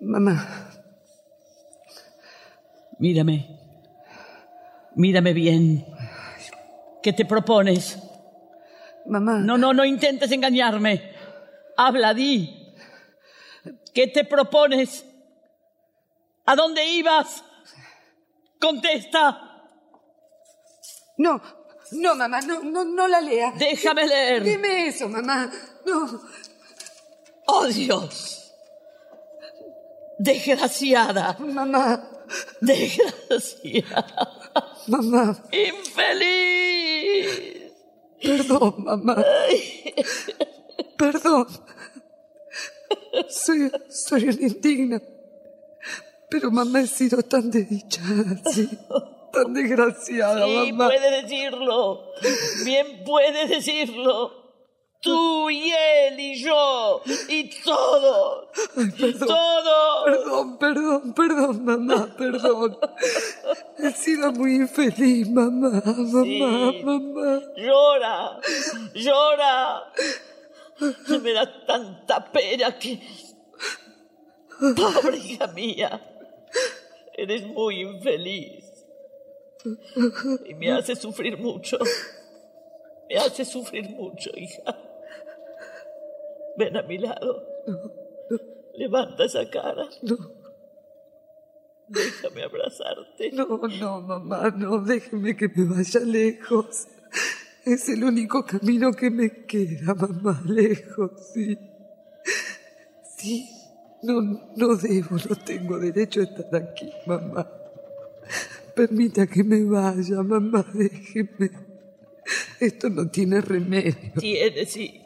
Mamá. 0.00 0.70
mírame. 2.98 3.46
Mírame 4.96 5.32
bien. 5.34 5.84
¿Qué 7.02 7.12
te 7.12 7.26
propones? 7.26 7.98
Mamá. 9.06 9.40
No, 9.40 9.58
no, 9.58 9.74
no 9.74 9.84
intentes 9.84 10.32
engañarme. 10.32 11.12
Habla, 11.76 12.14
di. 12.14 12.63
¿Qué 13.94 14.08
te 14.08 14.24
propones? 14.24 15.04
¿A 16.46 16.56
dónde 16.56 16.84
ibas? 16.84 17.42
Contesta. 18.60 19.40
No, 21.16 21.40
no, 21.92 22.14
mamá, 22.16 22.40
no, 22.40 22.60
no, 22.62 22.84
no 22.84 23.06
la 23.08 23.20
lea. 23.20 23.52
Déjame 23.56 24.06
leer. 24.06 24.42
Dime 24.42 24.88
eso, 24.88 25.08
mamá. 25.08 25.50
No. 25.86 26.20
¡Oh, 27.46 27.66
Dios! 27.66 28.40
Desgraciada, 30.18 31.36
Mamá. 31.38 32.08
desgraciada, 32.60 34.06
Mamá. 34.86 35.36
infeliz. 35.52 37.28
Perdón, 38.22 38.74
mamá. 38.78 39.16
Perdón. 40.96 41.46
Soy, 43.28 43.70
soy 43.88 44.24
una 44.24 44.42
indigna. 44.42 45.02
Pero 46.30 46.50
mamá 46.50 46.80
he 46.80 46.86
sido 46.86 47.22
tan 47.22 47.50
desdichada, 47.50 48.40
sí. 48.52 48.68
Tan 49.32 49.52
desgraciada, 49.52 50.46
Sí, 50.46 50.72
mamá. 50.72 50.88
puede 50.88 51.22
decirlo. 51.22 52.10
Bien 52.64 53.04
puede 53.04 53.46
decirlo. 53.48 54.42
Tú 55.00 55.50
y 55.50 55.70
él 55.70 56.18
y 56.18 56.42
yo 56.42 57.02
y 57.28 57.50
todos. 57.62 58.48
Todos. 59.18 60.04
Perdón, 60.06 60.58
perdón, 60.58 61.12
perdón, 61.14 61.64
mamá, 61.64 62.14
perdón. 62.16 62.78
He 63.78 63.90
sido 63.92 64.32
muy 64.32 64.54
infeliz, 64.56 65.28
mamá, 65.28 65.82
mamá, 65.84 66.22
Sí. 66.24 66.40
mamá. 66.84 67.42
Llora, 67.54 68.40
llora. 68.94 69.82
Me 71.22 71.32
da 71.32 71.66
tanta 71.66 72.32
pena 72.32 72.78
que... 72.78 73.00
Pobre 74.76 75.16
hija 75.16 75.48
mía, 75.48 76.00
eres 77.16 77.44
muy 77.46 77.80
infeliz. 77.80 78.64
Y 80.46 80.54
me 80.54 80.70
hace 80.72 80.94
sufrir 80.94 81.38
mucho. 81.38 81.78
Me 83.08 83.16
hace 83.16 83.44
sufrir 83.44 83.90
mucho, 83.90 84.30
hija. 84.36 84.78
Ven 86.56 86.76
a 86.76 86.82
mi 86.82 86.98
lado. 86.98 87.42
Levanta 88.74 89.24
esa 89.24 89.48
cara. 89.50 89.88
No, 90.02 90.16
Déjame 91.88 92.42
abrazarte. 92.42 93.30
no, 93.32 93.46
no, 93.46 94.00
mamá, 94.00 94.50
no, 94.56 94.78
déjeme 94.78 95.36
que 95.36 95.48
me 95.48 95.64
vaya 95.66 96.00
lejos. 96.00 96.86
Es 97.64 97.88
el 97.88 98.04
único 98.04 98.44
camino 98.44 98.92
que 98.92 99.10
me 99.10 99.46
queda, 99.46 99.94
mamá, 99.94 100.42
lejos, 100.44 101.12
sí. 101.32 101.58
Sí, 103.16 103.48
no, 104.02 104.20
no 104.54 104.76
debo, 104.76 105.16
no 105.16 105.36
tengo 105.36 105.78
derecho 105.78 106.20
a 106.20 106.24
estar 106.24 106.56
aquí, 106.56 106.92
mamá. 107.06 107.50
Permita 108.76 109.26
que 109.26 109.42
me 109.42 109.64
vaya, 109.64 110.22
mamá, 110.22 110.64
déjeme. 110.74 111.50
Esto 112.60 112.90
no 112.90 113.08
tiene 113.08 113.40
remedio. 113.40 114.12
Tiene, 114.18 114.66
sí. 114.66 115.00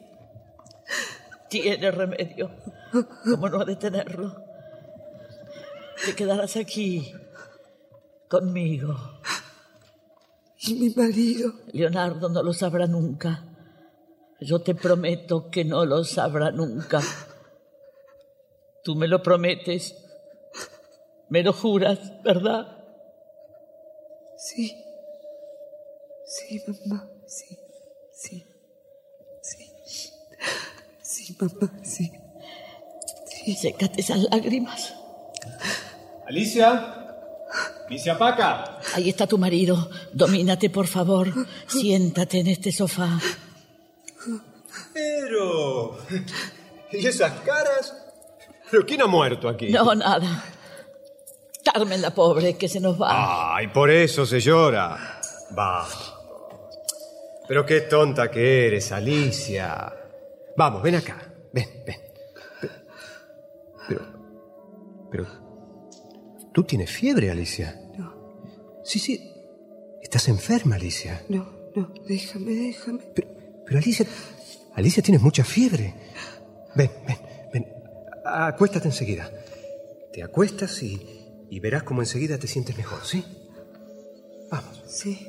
Tiene 1.48 1.90
remedio. 1.92 2.50
¿Cómo 3.24 3.48
no 3.48 3.60
ha 3.60 3.64
de 3.64 3.76
tenerlo? 3.76 4.44
Te 6.04 6.14
quedarás 6.14 6.56
aquí, 6.56 7.12
conmigo. 8.28 8.96
¿Y 10.68 10.74
mi 10.74 10.90
marido? 10.90 11.52
Leonardo 11.72 12.28
no 12.28 12.42
lo 12.42 12.52
sabrá 12.52 12.86
nunca. 12.86 13.44
Yo 14.40 14.60
te 14.60 14.74
prometo 14.74 15.50
que 15.50 15.64
no 15.64 15.84
lo 15.84 16.04
sabrá 16.04 16.50
nunca. 16.50 17.00
Tú 18.84 18.94
me 18.94 19.08
lo 19.08 19.22
prometes. 19.22 19.94
Me 21.30 21.42
lo 21.42 21.52
juras, 21.52 21.98
¿verdad? 22.22 22.66
Sí. 24.36 24.84
Sí, 26.24 26.62
mamá, 26.66 27.08
sí, 27.26 27.58
sí, 28.12 28.44
sí. 29.42 30.12
Sí, 31.02 31.36
mamá, 31.40 31.72
sí. 31.82 32.12
Y 33.46 33.54
sécate 33.54 34.02
esas 34.02 34.18
lágrimas. 34.30 34.94
Alicia. 36.26 36.94
Alicia 37.86 38.18
Paca. 38.18 38.77
Ahí 38.94 39.08
está 39.08 39.26
tu 39.26 39.38
marido. 39.38 39.90
Domínate, 40.12 40.70
por 40.70 40.86
favor. 40.86 41.32
Siéntate 41.66 42.40
en 42.40 42.48
este 42.48 42.72
sofá. 42.72 43.18
Pero... 44.92 45.98
¿Y 46.92 47.06
esas 47.06 47.32
caras? 47.40 47.94
¿Pero 48.70 48.84
quién 48.86 49.02
ha 49.02 49.06
muerto 49.06 49.48
aquí? 49.48 49.70
No, 49.70 49.94
nada. 49.94 50.44
Carmen 51.72 52.00
la 52.00 52.10
pobre, 52.14 52.56
que 52.56 52.68
se 52.68 52.80
nos 52.80 53.00
va. 53.00 53.56
Ay, 53.56 53.68
por 53.68 53.90
eso 53.90 54.24
se 54.24 54.40
llora. 54.40 55.20
Va. 55.56 55.86
Pero 57.46 57.64
qué 57.64 57.82
tonta 57.82 58.30
que 58.30 58.66
eres, 58.66 58.90
Alicia. 58.92 59.92
Vamos, 60.56 60.82
ven 60.82 60.96
acá. 60.96 61.32
Ven, 61.52 61.82
ven. 61.86 61.96
Pero. 63.88 64.00
Pero. 65.10 65.26
¿Tú 66.52 66.64
tienes 66.64 66.90
fiebre, 66.90 67.30
Alicia? 67.30 67.87
Sí, 68.90 68.98
sí. 68.98 69.14
Estás 70.02 70.28
enferma, 70.28 70.76
Alicia. 70.76 71.22
no, 71.28 71.42
no, 71.76 71.92
déjame, 72.06 72.52
déjame. 72.54 73.00
Pero, 73.14 73.28
pero 73.66 73.78
Alicia. 73.78 74.06
Alicia, 74.74 75.02
tienes 75.02 75.20
mucha 75.22 75.44
fiebre. 75.44 75.94
Ven, 76.74 76.90
ven, 77.06 77.18
ven. 77.52 77.66
Acuéstate 78.24 78.88
enseguida. 78.88 79.30
Te 80.12 80.22
acuestas 80.22 80.82
y, 80.82 81.46
y 81.50 81.60
verás 81.60 81.82
cómo 81.82 82.00
enseguida 82.00 82.38
te 82.38 82.46
sientes 82.46 82.76
mejor, 82.78 83.04
¿sí? 83.04 83.24
Vamos. 84.50 84.82
Sí, 84.86 85.28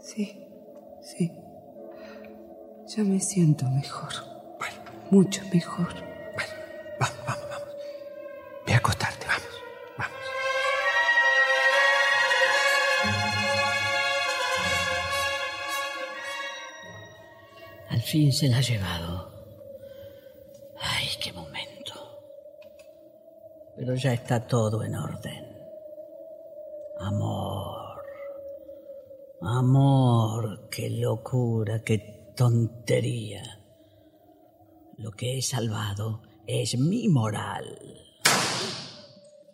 sí, 0.00 0.44
sí. 1.02 1.30
Ya 2.96 3.04
me 3.04 3.20
siento 3.20 3.64
mejor, 3.70 4.12
Bueno, 4.58 4.74
mucho 5.10 5.42
mejor. 5.54 5.88
bueno. 6.34 6.52
Vamos, 6.98 7.16
vamos, 7.26 7.44
vamos. 7.48 7.68
Ve 8.66 8.74
a 8.74 8.78
acostarte, 8.78 9.21
fin 18.12 18.30
se 18.30 18.46
la 18.46 18.58
ha 18.58 18.60
llevado. 18.60 19.32
Ay, 20.78 21.08
qué 21.18 21.32
momento. 21.32 21.94
Pero 23.74 23.94
ya 23.94 24.12
está 24.12 24.46
todo 24.46 24.84
en 24.84 24.94
orden. 24.94 25.44
Amor. 27.00 28.02
Amor, 29.40 30.68
qué 30.68 30.90
locura, 30.90 31.82
qué 31.82 32.34
tontería. 32.36 33.42
Lo 34.98 35.10
que 35.12 35.38
he 35.38 35.42
salvado 35.42 36.20
es 36.46 36.76
mi 36.76 37.08
moral. 37.08 37.64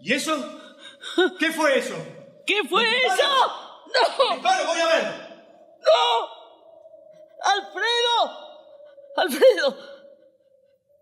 ¿Y 0.01 0.15
eso? 0.15 0.35
¿Qué 1.39 1.53
fue 1.53 1.79
eso? 1.79 1.95
¿Qué 2.45 2.59
fue 2.69 2.83
eso? 2.83 3.29
¡No! 3.95 4.35
¡Disparo, 4.35 4.67
voy 4.67 4.81
a 4.81 4.87
ver! 4.87 5.05
¡No! 5.81 6.29
¡Alfredo! 7.41 8.48
¡Alfredo! 9.19 9.77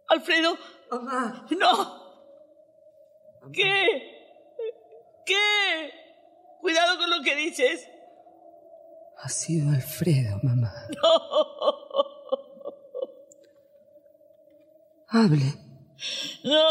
¡Alfredo! 0.09 0.57
Mamá, 0.91 1.47
¡No! 1.51 2.07
¿Qué? 3.53 3.87
¿Qué? 5.25 5.91
Cuidado 6.61 6.99
con 6.99 7.11
lo 7.11 7.23
que 7.23 7.35
dices. 7.37 7.89
ha 9.19 9.29
sido 9.29 9.71
Alfredo, 9.71 10.39
mamá. 10.43 10.73
Hable, 15.09 15.55
¡No! 16.45 16.67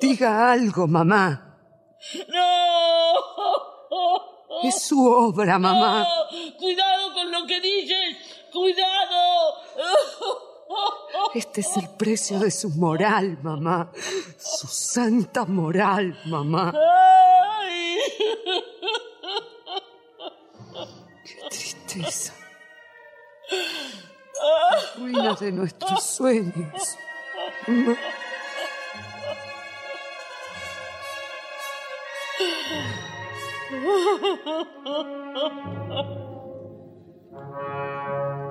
diga 0.00 0.52
algo, 0.52 0.86
mamá. 0.86 1.58
¡No! 2.28 3.12
Es 4.62 4.82
su 4.82 5.04
obra, 5.06 5.58
mamá. 5.58 6.06
¡Cuidado 6.58 7.12
con 7.12 7.30
lo 7.30 7.46
que 7.46 7.60
dices! 7.60 8.16
¡Cuidado! 8.56 9.54
Este 11.34 11.60
es 11.60 11.76
el 11.76 11.90
precio 11.90 12.38
de 12.38 12.50
su 12.50 12.70
moral, 12.70 13.38
mamá. 13.42 13.92
Su 14.38 14.66
santa 14.66 15.44
moral, 15.44 16.18
mamá. 16.24 16.72
¡Ay! 16.74 17.98
Qué 21.24 21.48
tristeza. 21.50 22.32
Ruina 24.96 25.34
de 25.34 25.52
nuestros 25.52 26.02
sueños. 26.02 26.96
Mamá. 27.66 27.96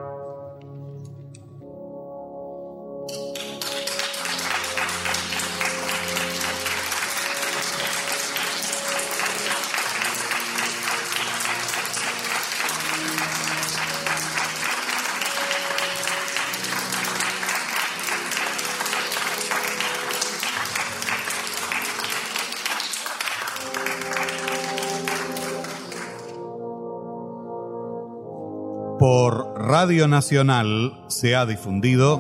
Por 29.08 29.54
Radio 29.62 30.08
Nacional 30.08 31.06
se 31.10 31.36
ha 31.36 31.46
difundido 31.46 32.18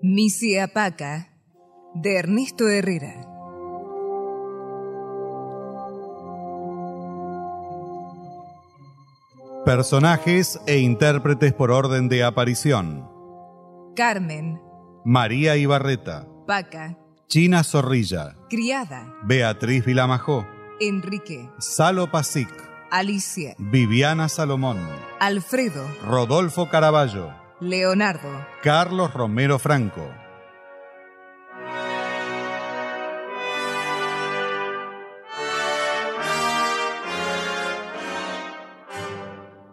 Misiapaca, 0.00 1.28
de 1.92 2.16
Ernesto 2.16 2.70
Herrera. 2.70 3.28
personajes 9.66 10.58
e 10.66 10.78
intérpretes 10.78 11.52
por 11.52 11.70
orden 11.70 12.08
de 12.08 12.24
aparición. 12.24 13.10
Carmen, 13.94 14.58
María 15.04 15.56
Ibarreta, 15.56 16.26
Paca, 16.46 17.03
China 17.28 17.64
Zorrilla, 17.64 18.36
Criada, 18.48 19.12
Beatriz 19.24 19.84
Vilamajó, 19.84 20.46
Enrique, 20.80 21.48
Salo 21.58 22.10
Pasic, 22.10 22.48
Alicia, 22.90 23.54
Viviana 23.58 24.28
Salomón, 24.28 24.78
Alfredo, 25.20 25.84
Rodolfo 26.06 26.68
Caraballo, 26.68 27.32
Leonardo, 27.60 28.28
Carlos 28.62 29.12
Romero 29.14 29.58
Franco. 29.58 30.08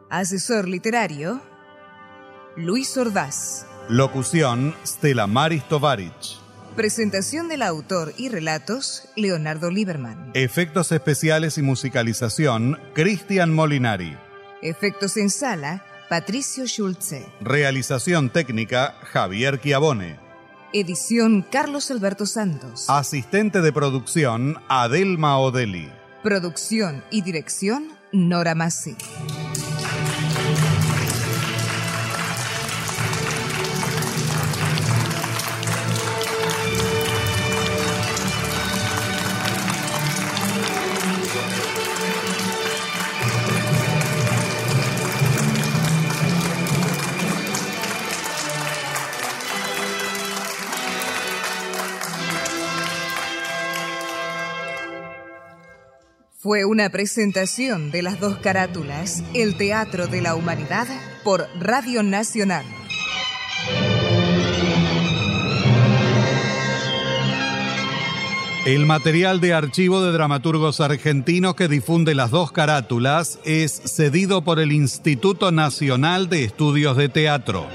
Asesor 0.10 0.68
literario, 0.68 1.41
Luis 2.57 2.98
Ordaz. 2.98 3.65
Locución, 3.88 4.76
Stella 4.86 5.26
Maris 5.28 5.64
Tovarich. 5.68 6.40
Presentación 6.76 7.49
del 7.49 7.64
autor 7.64 8.14
y 8.18 8.30
relatos, 8.30 9.10
Leonardo 9.18 9.69
Lieberman. 9.69 10.31
Efectos 10.34 10.93
especiales 10.93 11.57
y 11.57 11.61
musicalización, 11.61 12.80
Cristian 12.93 13.53
Molinari. 13.53 14.18
Efectos 14.61 15.18
en 15.18 15.30
sala, 15.30 15.84
Patricio 16.10 16.65
Schulze. 16.65 17.27
Realización 17.41 18.30
técnica, 18.30 18.95
Javier 19.02 19.60
Chiavone. 19.60 20.18
Edición, 20.72 21.45
Carlos 21.52 21.91
Alberto 21.91 22.26
Santos. 22.26 22.89
Asistente 22.89 23.60
de 23.60 23.73
producción, 23.73 24.56
Adelma 24.69 25.38
Odeli. 25.39 25.91
Producción 26.23 27.03
y 27.11 27.22
dirección, 27.22 27.89
Nora 28.14 28.56
Massi. 28.56 28.95
Fue 56.41 56.65
una 56.65 56.89
presentación 56.89 57.91
de 57.91 58.01
las 58.01 58.19
dos 58.19 58.38
carátulas, 58.38 59.23
El 59.35 59.57
Teatro 59.57 60.07
de 60.07 60.22
la 60.22 60.34
Humanidad, 60.34 60.88
por 61.23 61.47
Radio 61.59 62.01
Nacional. 62.01 62.65
El 68.65 68.88
material 68.88 69.39
de 69.39 69.53
archivo 69.53 70.01
de 70.01 70.11
dramaturgos 70.11 70.81
argentinos 70.81 71.53
que 71.53 71.68
difunde 71.68 72.15
las 72.15 72.31
dos 72.31 72.51
carátulas 72.51 73.38
es 73.45 73.73
cedido 73.73 74.43
por 74.43 74.59
el 74.59 74.72
Instituto 74.72 75.51
Nacional 75.51 76.27
de 76.27 76.43
Estudios 76.43 76.97
de 76.97 77.09
Teatro. 77.09 77.68